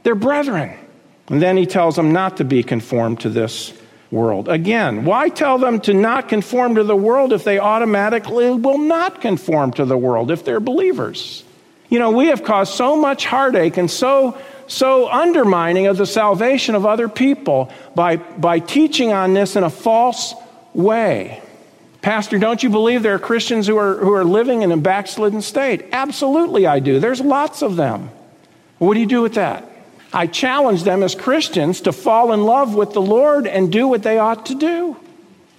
They're 0.02 0.14
brethren. 0.14 0.76
And 1.28 1.40
then 1.40 1.56
he 1.56 1.66
tells 1.66 1.96
them 1.96 2.12
not 2.12 2.36
to 2.36 2.44
be 2.44 2.62
conformed 2.62 3.20
to 3.20 3.30
this 3.30 3.72
world. 4.10 4.48
Again, 4.48 5.04
why 5.04 5.28
tell 5.28 5.58
them 5.58 5.80
to 5.82 5.94
not 5.94 6.28
conform 6.28 6.74
to 6.74 6.84
the 6.84 6.96
world 6.96 7.32
if 7.32 7.44
they 7.44 7.58
automatically 7.58 8.50
will 8.50 8.78
not 8.78 9.20
conform 9.20 9.72
to 9.74 9.84
the 9.84 9.96
world 9.96 10.30
if 10.30 10.44
they're 10.44 10.60
believers? 10.60 11.44
You 11.90 11.98
know, 11.98 12.12
we 12.12 12.28
have 12.28 12.42
caused 12.42 12.72
so 12.74 12.96
much 12.96 13.26
heartache 13.26 13.76
and 13.76 13.90
so 13.90 14.40
so 14.70 15.10
undermining 15.10 15.88
of 15.88 15.96
the 15.96 16.06
salvation 16.06 16.74
of 16.74 16.86
other 16.86 17.08
people 17.08 17.72
by, 17.94 18.16
by 18.16 18.60
teaching 18.60 19.12
on 19.12 19.34
this 19.34 19.56
in 19.56 19.64
a 19.64 19.70
false 19.70 20.34
way. 20.72 21.42
Pastor, 22.02 22.38
don't 22.38 22.62
you 22.62 22.70
believe 22.70 23.02
there 23.02 23.16
are 23.16 23.18
Christians 23.18 23.66
who 23.66 23.76
are, 23.76 23.96
who 23.96 24.12
are 24.12 24.24
living 24.24 24.62
in 24.62 24.72
a 24.72 24.76
backslidden 24.76 25.42
state? 25.42 25.86
Absolutely, 25.92 26.66
I 26.66 26.78
do. 26.78 27.00
There's 27.00 27.20
lots 27.20 27.62
of 27.62 27.76
them. 27.76 28.10
What 28.78 28.94
do 28.94 29.00
you 29.00 29.06
do 29.06 29.22
with 29.22 29.34
that? 29.34 29.66
I 30.12 30.26
challenge 30.26 30.84
them 30.84 31.02
as 31.02 31.14
Christians 31.14 31.82
to 31.82 31.92
fall 31.92 32.32
in 32.32 32.44
love 32.44 32.74
with 32.74 32.92
the 32.92 33.02
Lord 33.02 33.46
and 33.46 33.70
do 33.70 33.88
what 33.88 34.02
they 34.02 34.18
ought 34.18 34.46
to 34.46 34.54
do. 34.54 34.96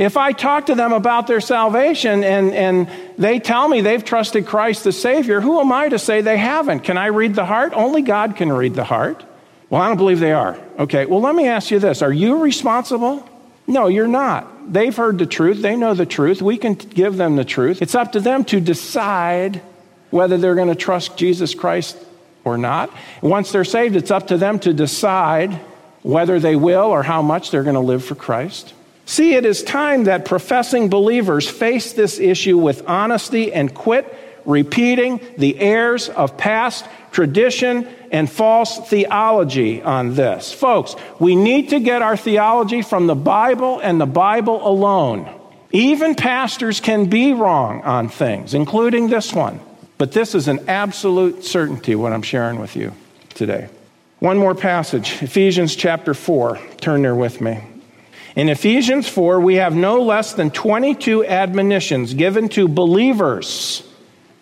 If 0.02 0.18
I 0.18 0.32
talk 0.32 0.66
to 0.66 0.74
them 0.74 0.93
about 0.93 1.28
their 1.28 1.41
salvation 1.41 2.24
and, 2.24 2.52
and 2.54 2.89
they 3.20 3.38
tell 3.38 3.68
me 3.68 3.82
they've 3.82 4.04
trusted 4.04 4.47
Christ 4.47 4.84
the 4.84 4.91
Savior, 4.91 5.41
who 5.41 5.60
am 5.60 5.72
I 5.72 5.89
to 5.89 5.99
say 5.99 6.22
they 6.22 6.39
haven't? 6.39 6.80
Can 6.80 6.97
I 6.97 7.06
read 7.06 7.36
the 7.36 7.45
heart? 7.45 7.74
Only 7.76 8.02
God 8.02 8.36
can 8.36 8.52
read 8.52 8.74
the 8.74 8.84
heart. 8.84 9.24
Well, 9.70 9.80
I 9.80 9.88
don't 9.89 9.97
believe 9.97 10.20
they 10.20 10.32
are. 10.32 10.58
Okay, 10.80 11.06
well, 11.06 11.22
let 11.22 11.36
me 11.36 11.47
ask 11.47 11.70
you 11.70 11.78
this 11.78 12.02
Are 12.02 12.12
you 12.12 12.39
responsible? 12.39 13.30
No, 13.68 13.89
you're 13.89 14.08
not. 14.08 14.74
They've 14.74 14.95
heard 14.95 15.20
the 15.20 15.28
truth, 15.28 15.62
they 15.62 15.76
know 15.76 15.93
the 15.93 16.08
truth. 16.08 16.41
We 16.41 16.58
can 16.58 16.74
give 16.74 17.16
them 17.16 17.36
the 17.36 17.45
truth. 17.45 17.80
It's 17.80 17.93
up 17.93 18.14
to 18.14 18.20
them 18.20 18.43
to 18.45 18.60
decide 18.60 19.62
whether 20.10 20.36
they're 20.39 20.56
going 20.56 20.70
to 20.70 20.76
trust 20.76 21.16
Jesus 21.16 21.54
Christ 21.54 21.95
or 22.43 22.58
not. 22.58 22.89
Once 23.22 23.52
they're 23.52 23.64
saved, 23.64 23.95
it's 23.95 24.10
up 24.10 24.26
to 24.30 24.38
them 24.39 24.58
to 24.62 24.74
decide 24.74 25.54
whether 26.02 26.39
they 26.39 26.56
will 26.56 26.86
or 26.86 27.04
how 27.04 27.22
much 27.22 27.52
they're 27.52 27.62
going 27.62 27.76
to 27.76 27.80
live 27.80 28.04
for 28.04 28.16
Christ. 28.16 28.74
See, 29.12 29.36
it 29.36 29.45
is 29.45 29.62
time 29.62 30.05
that 30.05 30.24
professing 30.24 30.88
believers 30.88 31.49
face 31.49 31.91
this 31.91 32.18
issue 32.18 32.57
with 32.57 32.88
honesty 32.88 33.51
and 33.51 33.74
quit 33.74 34.07
repeating 34.45 35.20
the 35.38 35.59
errors 35.59 36.07
of 36.07 36.38
past 36.38 36.86
tradition 37.12 37.89
and 38.14 38.32
false 38.32 38.89
theology 38.89 39.82
on 39.82 40.16
this. 40.16 40.53
Folks, 40.53 40.95
we 41.20 41.36
need 41.36 41.72
to 41.72 41.82
get 41.82 42.01
our 42.01 42.16
theology 42.16 42.82
from 42.82 43.07
the 43.07 43.14
Bible 43.16 43.82
and 43.82 43.99
the 43.99 44.05
Bible 44.05 44.66
alone. 44.66 45.30
Even 45.74 46.16
pastors 46.16 46.80
can 46.80 47.09
be 47.09 47.34
wrong 47.34 47.82
on 47.82 48.07
things, 48.07 48.53
including 48.53 49.09
this 49.09 49.34
one. 49.34 49.59
But 49.97 50.14
this 50.14 50.34
is 50.34 50.47
an 50.47 50.70
absolute 50.70 51.43
certainty, 51.43 51.95
what 51.95 52.14
I'm 52.14 52.22
sharing 52.22 52.62
with 52.62 52.78
you 52.78 52.93
today. 53.34 53.68
One 54.20 54.38
more 54.38 54.55
passage, 54.55 55.22
Ephesians 55.22 55.76
chapter 55.76 56.14
4. 56.14 56.57
Turn 56.80 57.01
there 57.01 57.14
with 57.14 57.41
me. 57.41 57.62
In 58.36 58.47
Ephesians 58.47 59.09
4, 59.09 59.41
we 59.41 59.55
have 59.55 59.75
no 59.75 60.01
less 60.01 60.34
than 60.34 60.51
22 60.51 61.25
admonitions 61.25 62.13
given 62.13 62.47
to 62.49 62.67
believers, 62.67 63.84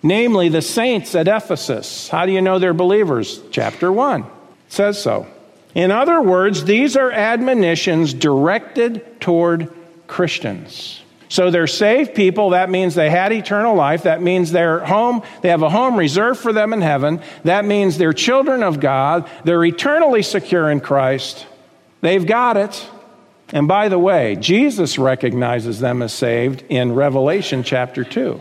namely 0.03 0.49
the 0.49 0.61
saints 0.61 1.15
at 1.15 1.27
Ephesus. 1.27 2.07
How 2.07 2.25
do 2.25 2.31
you 2.31 2.41
know 2.41 2.59
they're 2.59 2.73
believers? 2.73 3.41
Chapter 3.51 3.91
1 3.91 4.25
says 4.67 5.01
so. 5.01 5.27
In 5.73 5.91
other 5.91 6.21
words, 6.21 6.63
these 6.63 6.95
are 6.95 7.11
admonitions 7.11 8.13
directed 8.13 9.19
toward 9.21 9.73
Christians. 10.07 11.01
So 11.29 11.51
they're 11.51 11.67
saved 11.67 12.15
people. 12.15 12.51
That 12.51 12.71
means 12.71 12.95
they 12.95 13.09
had 13.09 13.31
eternal 13.31 13.75
life. 13.75 14.03
That 14.03 14.21
means 14.21 14.51
they're 14.51 14.83
home. 14.83 15.21
They 15.41 15.49
have 15.49 15.61
a 15.61 15.69
home 15.69 15.95
reserved 15.95 16.39
for 16.39 16.51
them 16.51 16.73
in 16.73 16.81
heaven. 16.81 17.21
That 17.43 17.65
means 17.65 17.99
they're 17.99 18.13
children 18.13 18.63
of 18.63 18.79
God. 18.79 19.29
They're 19.43 19.63
eternally 19.63 20.23
secure 20.23 20.71
in 20.71 20.79
Christ. 20.79 21.45
They've 22.01 22.25
got 22.25 22.57
it. 22.57 22.87
And 23.51 23.67
by 23.67 23.89
the 23.89 23.99
way, 23.99 24.35
Jesus 24.35 24.99
recognizes 24.99 25.79
them 25.79 26.01
as 26.01 26.13
saved 26.13 26.63
in 26.69 26.93
Revelation 26.93 27.63
chapter 27.63 28.03
2, 28.03 28.39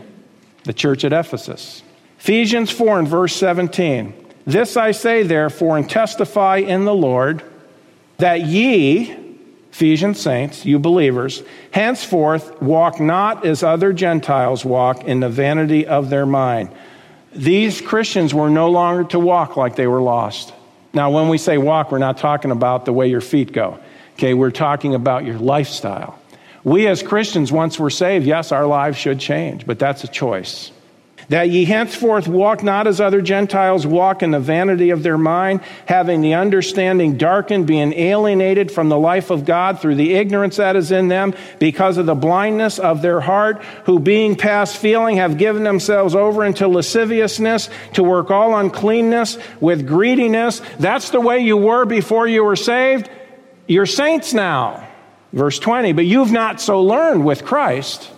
the 0.63 0.73
church 0.73 1.03
at 1.03 1.13
Ephesus. 1.13 1.81
Ephesians 2.19 2.69
4 2.69 2.99
and 2.99 3.07
verse 3.07 3.35
17. 3.35 4.13
This 4.45 4.77
I 4.77 4.91
say, 4.91 5.23
therefore, 5.23 5.77
and 5.77 5.89
testify 5.89 6.57
in 6.57 6.85
the 6.85 6.93
Lord, 6.93 7.43
that 8.17 8.41
ye, 8.41 9.15
Ephesian 9.71 10.13
saints, 10.13 10.65
you 10.65 10.77
believers, 10.77 11.41
henceforth 11.71 12.61
walk 12.61 12.99
not 12.99 13.45
as 13.45 13.63
other 13.63 13.93
Gentiles 13.93 14.65
walk 14.65 15.03
in 15.05 15.21
the 15.21 15.29
vanity 15.29 15.87
of 15.87 16.09
their 16.09 16.25
mind. 16.25 16.69
These 17.33 17.81
Christians 17.81 18.33
were 18.33 18.49
no 18.49 18.69
longer 18.69 19.03
to 19.05 19.19
walk 19.19 19.55
like 19.55 19.75
they 19.75 19.87
were 19.87 20.01
lost. 20.01 20.53
Now, 20.93 21.11
when 21.11 21.29
we 21.29 21.37
say 21.37 21.57
walk, 21.57 21.91
we're 21.91 21.99
not 21.99 22.17
talking 22.17 22.51
about 22.51 22.85
the 22.85 22.93
way 22.93 23.07
your 23.07 23.21
feet 23.21 23.53
go. 23.53 23.79
Okay, 24.19 24.33
we're 24.33 24.51
talking 24.51 24.95
about 24.95 25.23
your 25.23 25.37
lifestyle. 25.37 26.19
We 26.65 26.87
as 26.87 27.01
Christians, 27.01 27.53
once 27.53 27.79
we're 27.79 27.89
saved, 27.89 28.25
yes, 28.25 28.51
our 28.51 28.67
lives 28.67 28.97
should 28.97 29.17
change, 29.17 29.65
but 29.65 29.79
that's 29.79 30.03
a 30.03 30.09
choice 30.09 30.73
that 31.29 31.49
ye 31.49 31.63
henceforth 31.63 32.27
walk 32.27 32.63
not 32.63 32.87
as 32.87 32.99
other 32.99 33.21
Gentiles 33.21 33.85
walk 33.87 34.23
in 34.23 34.31
the 34.31 34.39
vanity 34.39 34.89
of 34.89 35.03
their 35.03 35.17
mind, 35.17 35.61
having 35.85 36.21
the 36.21 36.33
understanding 36.33 37.17
darkened, 37.17 37.67
being 37.67 37.93
alienated 37.93 38.71
from 38.71 38.89
the 38.89 38.97
life 38.97 39.29
of 39.29 39.45
God 39.45 39.79
through 39.79 39.95
the 39.95 40.15
ignorance 40.15 40.57
that 40.57 40.75
is 40.75 40.91
in 40.91 41.07
them, 41.07 41.33
because 41.59 41.97
of 41.97 42.07
the 42.07 42.15
blindness 42.15 42.79
of 42.79 43.01
their 43.01 43.21
heart, 43.21 43.63
who 43.85 43.99
being 43.99 44.35
past 44.35 44.77
feeling 44.77 45.17
have 45.17 45.37
given 45.37 45.63
themselves 45.63 46.15
over 46.15 46.43
into 46.43 46.67
lasciviousness 46.67 47.69
to 47.93 48.03
work 48.03 48.31
all 48.31 48.57
uncleanness 48.57 49.37
with 49.61 49.87
greediness. 49.87 50.61
That's 50.79 51.11
the 51.11 51.21
way 51.21 51.39
you 51.39 51.57
were 51.57 51.85
before 51.85 52.27
you 52.27 52.43
were 52.43 52.55
saved. 52.55 53.07
You're 53.69 53.85
saints 53.85 54.33
now. 54.33 54.87
Verse 55.31 55.59
20, 55.59 55.93
but 55.93 56.05
you've 56.05 56.31
not 56.31 56.59
so 56.59 56.81
learned 56.81 57.23
with 57.23 57.45
Christ. 57.45 58.09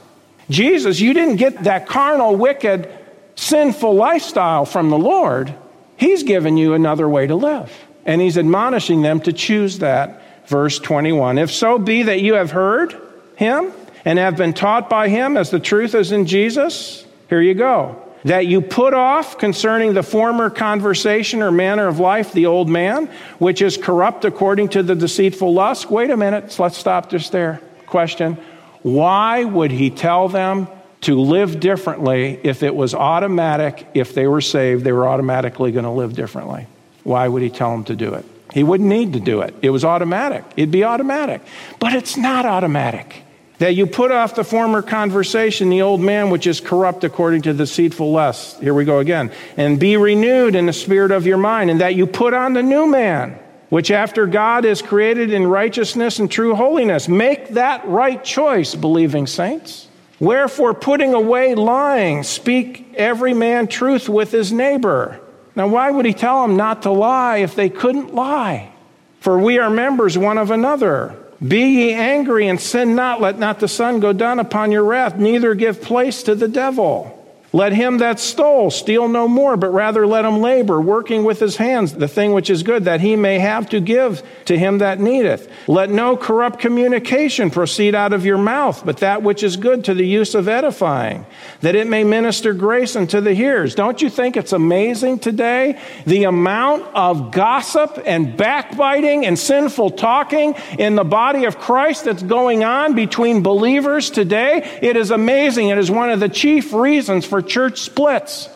Jesus, 0.49 1.01
you 1.01 1.13
didn't 1.13 1.35
get 1.35 1.65
that 1.65 1.87
carnal, 1.87 2.37
wicked, 2.37 2.89
sinful 3.35 3.93
lifestyle 3.93 4.65
from 4.65 4.89
the 4.89 4.97
Lord, 4.97 5.53
He's 5.97 6.23
given 6.23 6.55
you 6.55 6.73
another 6.73 7.07
way 7.07 7.27
to 7.27 7.35
live. 7.35 7.71
And 8.05 8.21
He's 8.21 8.37
admonishing 8.37 9.01
them 9.01 9.19
to 9.21 9.33
choose 9.33 9.79
that. 9.79 10.47
Verse 10.47 10.79
21 10.79 11.37
If 11.37 11.51
so 11.51 11.77
be 11.77 12.03
that 12.03 12.21
you 12.21 12.35
have 12.35 12.51
heard 12.51 12.95
Him 13.35 13.73
and 14.05 14.17
have 14.17 14.37
been 14.37 14.53
taught 14.53 14.89
by 14.89 15.09
Him 15.09 15.35
as 15.35 15.51
the 15.51 15.59
truth 15.59 15.95
is 15.95 16.13
in 16.13 16.27
Jesus, 16.27 17.05
here 17.27 17.41
you 17.41 17.55
go. 17.55 18.00
That 18.23 18.45
you 18.47 18.61
put 18.61 18.93
off 18.93 19.37
concerning 19.37 19.93
the 19.93 20.03
former 20.03 20.49
conversation 20.49 21.41
or 21.41 21.51
manner 21.51 21.87
of 21.87 21.99
life 21.99 22.33
the 22.33 22.45
old 22.45 22.69
man, 22.69 23.07
which 23.39 23.61
is 23.61 23.77
corrupt 23.77 24.25
according 24.25 24.69
to 24.69 24.83
the 24.83 24.95
deceitful 24.95 25.53
lust. 25.53 25.89
Wait 25.89 26.11
a 26.11 26.17
minute, 26.17 26.57
let's 26.59 26.77
stop 26.77 27.09
just 27.09 27.31
there. 27.31 27.61
Question 27.87 28.37
Why 28.83 29.43
would 29.43 29.71
he 29.71 29.89
tell 29.89 30.29
them 30.29 30.67
to 31.01 31.19
live 31.19 31.59
differently 31.59 32.39
if 32.43 32.63
it 32.63 32.75
was 32.75 32.93
automatic, 32.93 33.87
if 33.93 34.13
they 34.13 34.27
were 34.27 34.41
saved, 34.41 34.83
they 34.83 34.91
were 34.91 35.07
automatically 35.07 35.71
going 35.71 35.85
to 35.85 35.91
live 35.91 36.13
differently. 36.13 36.67
Why 37.03 37.27
would 37.27 37.41
he 37.41 37.49
tell 37.49 37.71
them 37.71 37.83
to 37.85 37.95
do 37.95 38.13
it? 38.13 38.25
He 38.53 38.63
wouldn't 38.63 38.87
need 38.87 39.13
to 39.13 39.19
do 39.19 39.41
it. 39.41 39.55
It 39.61 39.71
was 39.71 39.83
automatic. 39.83 40.43
It'd 40.55 40.71
be 40.71 40.83
automatic. 40.83 41.41
But 41.79 41.93
it's 41.93 42.17
not 42.17 42.45
automatic. 42.45 43.23
That 43.61 43.75
you 43.75 43.85
put 43.85 44.09
off 44.09 44.33
the 44.33 44.43
former 44.43 44.81
conversation, 44.81 45.69
the 45.69 45.83
old 45.83 46.01
man 46.01 46.31
which 46.31 46.47
is 46.47 46.59
corrupt 46.59 47.03
according 47.03 47.43
to 47.43 47.53
deceitful 47.53 48.11
lust. 48.11 48.59
Here 48.59 48.73
we 48.73 48.85
go 48.85 48.97
again. 48.97 49.31
And 49.55 49.79
be 49.79 49.97
renewed 49.97 50.55
in 50.55 50.65
the 50.65 50.73
spirit 50.73 51.11
of 51.11 51.27
your 51.27 51.37
mind, 51.37 51.69
and 51.69 51.79
that 51.79 51.93
you 51.93 52.07
put 52.07 52.33
on 52.33 52.53
the 52.53 52.63
new 52.63 52.87
man, 52.87 53.37
which 53.69 53.91
after 53.91 54.25
God 54.25 54.65
is 54.65 54.81
created 54.81 55.31
in 55.31 55.45
righteousness 55.45 56.17
and 56.17 56.31
true 56.31 56.55
holiness. 56.55 57.07
Make 57.07 57.49
that 57.49 57.87
right 57.87 58.23
choice, 58.23 58.73
believing 58.73 59.27
saints. 59.27 59.87
Wherefore, 60.19 60.73
putting 60.73 61.13
away 61.13 61.53
lying, 61.53 62.23
speak 62.23 62.95
every 62.95 63.35
man 63.35 63.67
truth 63.67 64.09
with 64.09 64.31
his 64.31 64.51
neighbor. 64.51 65.21
Now, 65.55 65.67
why 65.67 65.91
would 65.91 66.07
he 66.07 66.13
tell 66.13 66.41
them 66.41 66.57
not 66.57 66.81
to 66.81 66.89
lie 66.89 67.37
if 67.37 67.53
they 67.53 67.69
couldn't 67.69 68.15
lie? 68.15 68.71
For 69.19 69.37
we 69.37 69.59
are 69.59 69.69
members 69.69 70.17
one 70.17 70.39
of 70.39 70.49
another. 70.49 71.15
Be 71.45 71.59
ye 71.59 71.93
angry 71.93 72.47
and 72.47 72.59
sin 72.59 72.95
not. 72.95 73.19
Let 73.19 73.39
not 73.39 73.59
the 73.59 73.67
sun 73.67 73.99
go 73.99 74.13
down 74.13 74.39
upon 74.39 74.71
your 74.71 74.83
wrath, 74.83 75.15
neither 75.17 75.55
give 75.55 75.81
place 75.81 76.23
to 76.23 76.35
the 76.35 76.47
devil. 76.47 77.17
Let 77.53 77.73
him 77.73 77.97
that 77.97 78.17
stole 78.17 78.71
steal 78.71 79.09
no 79.09 79.27
more, 79.27 79.57
but 79.57 79.73
rather 79.73 80.07
let 80.07 80.23
him 80.23 80.39
labor, 80.39 80.79
working 80.79 81.25
with 81.25 81.39
his 81.39 81.57
hands 81.57 81.93
the 81.93 82.07
thing 82.07 82.31
which 82.31 82.49
is 82.49 82.63
good, 82.63 82.85
that 82.85 83.01
he 83.01 83.17
may 83.17 83.39
have 83.39 83.69
to 83.71 83.81
give 83.81 84.23
to 84.45 84.57
him 84.57 84.77
that 84.77 85.01
needeth. 85.01 85.49
Let 85.67 85.89
no 85.89 86.15
corrupt 86.15 86.59
communication 86.59 87.51
proceed 87.51 87.93
out 87.93 88.13
of 88.13 88.25
your 88.25 88.37
mouth, 88.37 88.85
but 88.85 88.97
that 88.97 89.21
which 89.21 89.43
is 89.43 89.57
good 89.57 89.83
to 89.85 89.93
the 89.93 90.07
use 90.07 90.33
of 90.33 90.47
edifying, 90.47 91.25
that 91.59 91.75
it 91.75 91.87
may 91.87 92.05
minister 92.05 92.53
grace 92.53 92.95
unto 92.95 93.19
the 93.19 93.33
hearers. 93.33 93.75
Don't 93.75 94.01
you 94.01 94.09
think 94.09 94.37
it's 94.37 94.53
amazing 94.53 95.19
today 95.19 95.77
the 96.05 96.23
amount 96.23 96.83
of 96.95 97.31
gossip 97.31 98.01
and 98.05 98.37
backbiting 98.37 99.25
and 99.25 99.37
sinful 99.37 99.91
talking 99.91 100.55
in 100.79 100.95
the 100.95 101.03
body 101.03 101.43
of 101.43 101.57
Christ 101.57 102.05
that's 102.05 102.23
going 102.23 102.63
on 102.63 102.95
between 102.95 103.43
believers 103.43 104.09
today? 104.09 104.79
It 104.81 104.95
is 104.95 105.11
amazing. 105.11 105.67
It 105.67 105.77
is 105.77 105.91
one 105.91 106.09
of 106.09 106.21
the 106.21 106.29
chief 106.29 106.71
reasons 106.71 107.25
for 107.25 107.40
church 107.41 107.79
splits 107.79 108.49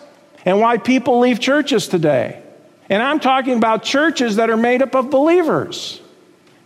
and 0.45 0.59
why 0.59 0.77
people 0.77 1.19
leave 1.19 1.39
churches 1.39 1.87
today. 1.87 2.41
And 2.89 3.01
I'm 3.01 3.19
talking 3.19 3.57
about 3.57 3.83
churches 3.83 4.35
that 4.35 4.49
are 4.49 4.57
made 4.57 4.81
up 4.81 4.95
of 4.95 5.09
believers. 5.09 6.01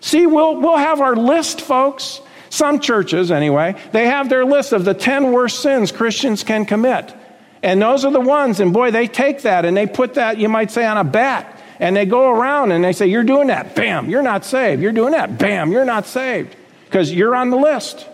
See, 0.02 0.28
we'll, 0.28 0.60
we'll 0.60 0.78
have 0.78 1.02
our 1.02 1.16
list, 1.16 1.62
folks. 1.62 2.22
Some 2.50 2.80
churches, 2.80 3.32
anyway, 3.32 3.76
they 3.92 4.08
have 4.08 4.28
their 4.28 4.44
list 4.44 4.74
of 4.74 4.84
the 4.84 4.94
10 4.94 5.32
worst 5.32 5.62
sins 5.62 5.92
Christians 5.92 6.44
can 6.44 6.66
commit. 6.66 7.14
And 7.62 7.82
those 7.82 8.06
are 8.06 8.12
the 8.12 8.22
ones, 8.22 8.60
and 8.60 8.74
boy, 8.74 8.92
they 8.92 9.08
take 9.08 9.42
that 9.42 9.66
and 9.66 9.76
they 9.76 9.86
put 9.86 10.16
that, 10.16 10.38
you 10.38 10.50
might 10.50 10.72
say, 10.72 10.86
on 10.86 10.98
a 10.98 11.04
bat. 11.04 11.62
And 11.80 11.96
they 11.96 12.06
go 12.06 12.30
around 12.30 12.72
and 12.72 12.84
they 12.84 12.94
say, 12.94 13.08
You're 13.08 13.24
doing 13.24 13.48
that. 13.48 13.76
Bam, 13.76 14.10
you're 14.10 14.22
not 14.22 14.44
saved. 14.44 14.82
You're 14.82 14.92
doing 14.92 15.12
that. 15.12 15.38
Bam, 15.38 15.72
you're 15.72 15.86
not 15.86 16.06
saved. 16.06 16.56
Because 16.86 17.14
you're 17.14 17.36
on 17.36 17.52
the 17.52 17.58
list. 17.58 18.06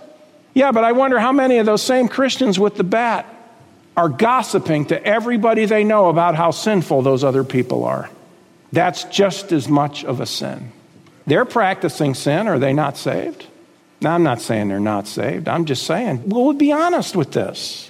Yeah, 0.54 0.72
but 0.72 0.84
I 0.84 0.92
wonder 0.92 1.20
how 1.20 1.32
many 1.32 1.58
of 1.58 1.66
those 1.66 1.82
same 1.82 2.08
Christians 2.08 2.60
with 2.60 2.76
the 2.76 2.84
bat 2.84 3.35
are 3.98 4.10
gossiping 4.10 4.86
to 4.88 5.04
everybody 5.04 5.66
they 5.66 5.84
know 5.84 6.10
about 6.10 6.36
how 6.36 6.52
sinful 6.52 7.02
those 7.02 7.24
other 7.24 7.44
people 7.44 7.86
are. 7.86 8.10
That's 8.72 9.06
just 9.06 9.52
as 9.52 9.70
much 9.70 10.04
of 10.04 10.20
a 10.20 10.26
sin. 10.26 10.72
They're 11.26 11.46
practicing 11.46 12.14
sin. 12.14 12.48
Are 12.48 12.60
they 12.60 12.74
not 12.74 12.98
saved? 12.98 13.46
Now, 14.02 14.16
I'm 14.16 14.24
not 14.24 14.42
saying 14.42 14.68
they're 14.68 14.80
not 14.80 15.08
saved. 15.08 15.48
I'm 15.48 15.66
just 15.66 15.84
saying, 15.84 16.30
well, 16.30 16.44
we'll 16.44 16.54
be 16.54 16.74
honest 16.74 17.16
with 17.16 17.32
this. 17.32 17.90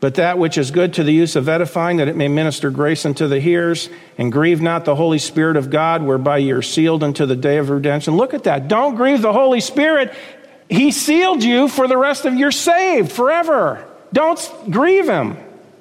But 0.00 0.14
that 0.14 0.38
which 0.38 0.56
is 0.56 0.70
good 0.70 0.94
to 0.94 1.02
the 1.02 1.12
use 1.12 1.34
of 1.34 1.48
edifying, 1.48 1.96
that 1.96 2.06
it 2.06 2.14
may 2.14 2.28
minister 2.28 2.70
grace 2.70 3.04
unto 3.04 3.26
the 3.26 3.40
hearers, 3.40 3.90
and 4.16 4.30
grieve 4.30 4.62
not 4.62 4.84
the 4.84 4.94
Holy 4.94 5.18
Spirit 5.18 5.56
of 5.56 5.70
God, 5.70 6.04
whereby 6.04 6.38
you're 6.38 6.62
sealed 6.62 7.02
unto 7.02 7.26
the 7.26 7.34
day 7.34 7.58
of 7.58 7.68
redemption. 7.68 8.16
Look 8.16 8.32
at 8.32 8.44
that. 8.44 8.68
Don't 8.68 8.94
grieve 8.94 9.22
the 9.22 9.32
Holy 9.32 9.60
Spirit. 9.60 10.14
He 10.70 10.92
sealed 10.92 11.42
you 11.42 11.66
for 11.66 11.88
the 11.88 11.96
rest 11.96 12.24
of 12.26 12.34
your 12.34 12.52
saved 12.52 13.10
forever. 13.10 13.84
Don't 14.12 14.70
grieve 14.70 15.08
him. 15.08 15.36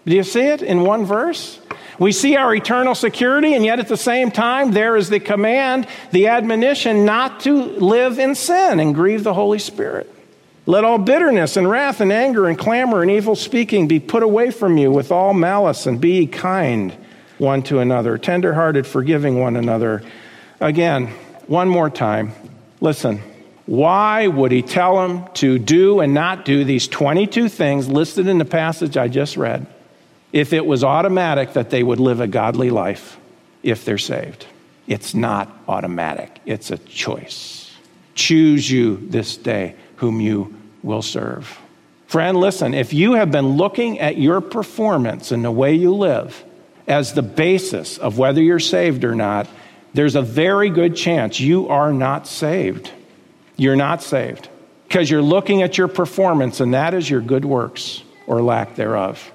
Do 0.06 0.16
you 0.16 0.24
see 0.24 0.48
it 0.48 0.62
in 0.62 0.82
one 0.82 1.06
verse? 1.06 1.60
We 2.00 2.12
see 2.12 2.36
our 2.36 2.54
eternal 2.54 2.94
security, 2.94 3.56
and 3.56 3.66
yet 3.66 3.80
at 3.80 3.88
the 3.88 3.98
same 3.98 4.30
time, 4.30 4.72
there 4.72 4.96
is 4.96 5.10
the 5.10 5.20
command, 5.20 5.88
the 6.12 6.28
admonition 6.28 7.06
not 7.06 7.40
to 7.42 7.56
live 7.56 8.20
in 8.20 8.36
sin 8.36 8.80
and 8.80 8.94
grieve 8.94 9.24
the 9.24 9.34
Holy 9.34 9.60
Spirit. 9.60 10.14
Let 10.68 10.84
all 10.84 10.98
bitterness 10.98 11.58
and 11.58 11.68
wrath 11.70 12.02
and 12.02 12.12
anger 12.12 12.48
and 12.48 12.58
clamor 12.58 13.02
and 13.02 13.10
evil 13.10 13.36
speaking 13.36 13.88
be 13.88 14.00
put 14.00 14.22
away 14.22 14.52
from 14.52 14.78
you 14.78 14.92
with 14.92 15.12
all 15.12 15.34
malice, 15.34 15.88
and 15.88 16.00
be 16.00 16.28
kind 16.28 16.94
one 17.38 17.64
to 17.64 17.80
another, 17.80 18.18
tenderhearted, 18.18 18.86
forgiving 18.86 19.40
one 19.40 19.56
another. 19.56 20.04
Again, 20.60 21.08
one 21.48 21.70
more 21.70 21.90
time. 21.90 22.34
Listen, 22.82 23.22
why 23.68 24.26
would 24.26 24.52
he 24.52 24.64
tell 24.64 24.96
them 24.96 25.28
to 25.36 25.60
do 25.60 26.00
and 26.00 26.14
not 26.16 26.46
do 26.46 26.64
these 26.64 26.88
22 26.88 27.48
things 27.48 27.88
listed 27.88 28.28
in 28.28 28.40
the 28.40 28.46
passage 28.46 28.98
I 28.98 29.08
just 29.08 29.38
read? 29.38 29.68
if 30.34 30.54
it 30.54 30.66
was 30.66 30.84
automatic 30.84 31.54
that 31.54 31.70
they 31.70 31.84
would 31.84 32.00
live 32.00 32.20
a 32.20 32.28
godly 32.28 32.70
life 32.70 33.18
if 33.64 33.86
they're 33.86 33.98
saved. 33.98 34.46
It's 34.88 35.14
not 35.14 35.52
automatic, 35.68 36.40
it's 36.46 36.72
a 36.72 36.78
choice. 36.78 37.76
Choose 38.16 38.70
you 38.70 38.98
this 38.98 39.38
day 39.38 39.76
whom 39.98 40.22
you 40.22 40.56
will 40.84 41.02
serve. 41.02 41.60
Friend, 42.08 42.38
listen, 42.38 42.74
if 42.74 42.94
you 42.94 43.14
have 43.14 43.32
been 43.32 43.58
looking 43.58 44.00
at 44.00 44.18
your 44.18 44.40
performance 44.40 45.32
and 45.32 45.44
the 45.44 45.52
way 45.52 45.74
you 45.74 45.94
live 45.94 46.44
as 46.88 47.14
the 47.14 47.22
basis 47.22 47.98
of 47.98 48.18
whether 48.18 48.42
you're 48.42 48.60
saved 48.60 49.04
or 49.04 49.14
not, 49.14 49.48
there's 49.94 50.16
a 50.16 50.22
very 50.22 50.70
good 50.70 50.96
chance 50.96 51.40
you 51.40 51.68
are 51.68 51.92
not 51.92 52.28
saved. 52.28 52.92
You're 53.58 53.76
not 53.76 54.02
saved 54.02 54.50
because 54.88 55.10
you're 55.10 55.22
looking 55.22 55.64
at 55.64 55.78
your 55.78 55.88
performance, 55.88 56.62
and 56.62 56.74
that 56.74 56.94
is 56.94 57.10
your 57.10 57.22
good 57.22 57.44
works 57.44 58.04
or 58.28 58.42
lack 58.42 58.76
thereof. 58.76 59.32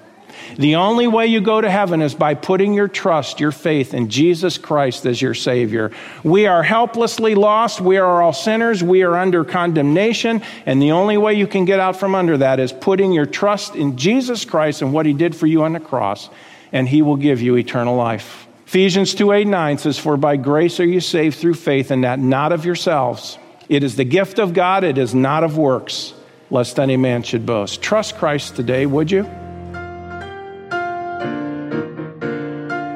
The 0.57 0.75
only 0.75 1.07
way 1.07 1.27
you 1.27 1.41
go 1.41 1.61
to 1.61 1.69
heaven 1.69 2.01
is 2.01 2.13
by 2.13 2.33
putting 2.33 2.73
your 2.73 2.87
trust, 2.87 3.39
your 3.39 3.51
faith 3.51 3.93
in 3.93 4.09
Jesus 4.09 4.57
Christ 4.57 5.05
as 5.05 5.21
your 5.21 5.33
Savior. 5.33 5.91
We 6.23 6.47
are 6.47 6.63
helplessly 6.63 7.35
lost. 7.35 7.81
We 7.81 7.97
are 7.97 8.21
all 8.21 8.33
sinners. 8.33 8.83
We 8.83 9.03
are 9.03 9.15
under 9.15 9.43
condemnation. 9.43 10.41
And 10.65 10.81
the 10.81 10.91
only 10.91 11.17
way 11.17 11.35
you 11.35 11.47
can 11.47 11.65
get 11.65 11.79
out 11.79 11.97
from 11.97 12.15
under 12.15 12.37
that 12.37 12.59
is 12.59 12.71
putting 12.71 13.11
your 13.11 13.25
trust 13.25 13.75
in 13.75 13.97
Jesus 13.97 14.45
Christ 14.45 14.81
and 14.81 14.93
what 14.93 15.05
He 15.05 15.13
did 15.13 15.35
for 15.35 15.47
you 15.47 15.63
on 15.63 15.73
the 15.73 15.79
cross, 15.79 16.29
and 16.71 16.87
He 16.87 17.01
will 17.01 17.17
give 17.17 17.41
you 17.41 17.55
eternal 17.55 17.95
life. 17.95 18.47
Ephesians 18.65 19.13
2 19.15 19.31
8 19.31 19.47
9 19.47 19.77
says, 19.77 19.99
For 19.99 20.17
by 20.17 20.35
grace 20.35 20.79
are 20.79 20.85
you 20.85 20.99
saved 20.99 21.37
through 21.37 21.55
faith, 21.55 21.91
and 21.91 22.03
that 22.03 22.19
not 22.19 22.51
of 22.51 22.65
yourselves. 22.65 23.37
It 23.69 23.83
is 23.83 23.95
the 23.95 24.03
gift 24.03 24.39
of 24.39 24.53
God, 24.53 24.83
it 24.83 24.97
is 24.97 25.15
not 25.15 25.43
of 25.43 25.57
works, 25.57 26.13
lest 26.49 26.79
any 26.79 26.97
man 26.97 27.23
should 27.23 27.45
boast. 27.45 27.81
Trust 27.81 28.17
Christ 28.17 28.55
today, 28.55 28.85
would 28.85 29.09
you? 29.09 29.23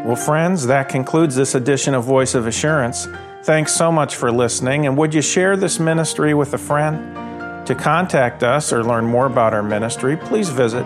Well, 0.05 0.15
friends, 0.15 0.67
that 0.67 0.89
concludes 0.89 1.35
this 1.35 1.55
edition 1.55 1.93
of 1.93 2.05
Voice 2.05 2.33
of 2.33 2.47
Assurance. 2.47 3.07
Thanks 3.43 3.73
so 3.73 3.91
much 3.91 4.15
for 4.15 4.31
listening, 4.31 4.87
and 4.87 4.97
would 4.97 5.13
you 5.13 5.21
share 5.21 5.57
this 5.57 5.79
ministry 5.79 6.33
with 6.33 6.53
a 6.53 6.57
friend? 6.57 7.67
To 7.67 7.75
contact 7.75 8.43
us 8.43 8.71
or 8.71 8.83
learn 8.83 9.05
more 9.05 9.25
about 9.25 9.53
our 9.53 9.63
ministry, 9.63 10.15
please 10.15 10.47
visit 10.49 10.85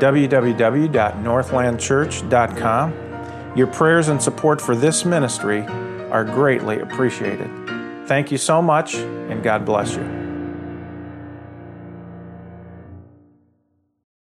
www.northlandchurch.com. 0.00 2.94
Your 3.54 3.66
prayers 3.66 4.08
and 4.08 4.22
support 4.22 4.58
for 4.60 4.74
this 4.74 5.04
ministry 5.04 5.60
are 6.10 6.24
greatly 6.24 6.80
appreciated. 6.80 7.61
Thank 8.12 8.30
you 8.30 8.36
so 8.36 8.60
much, 8.60 8.94
and 8.94 9.42
God 9.42 9.64
bless 9.64 9.96
you. 9.96 10.21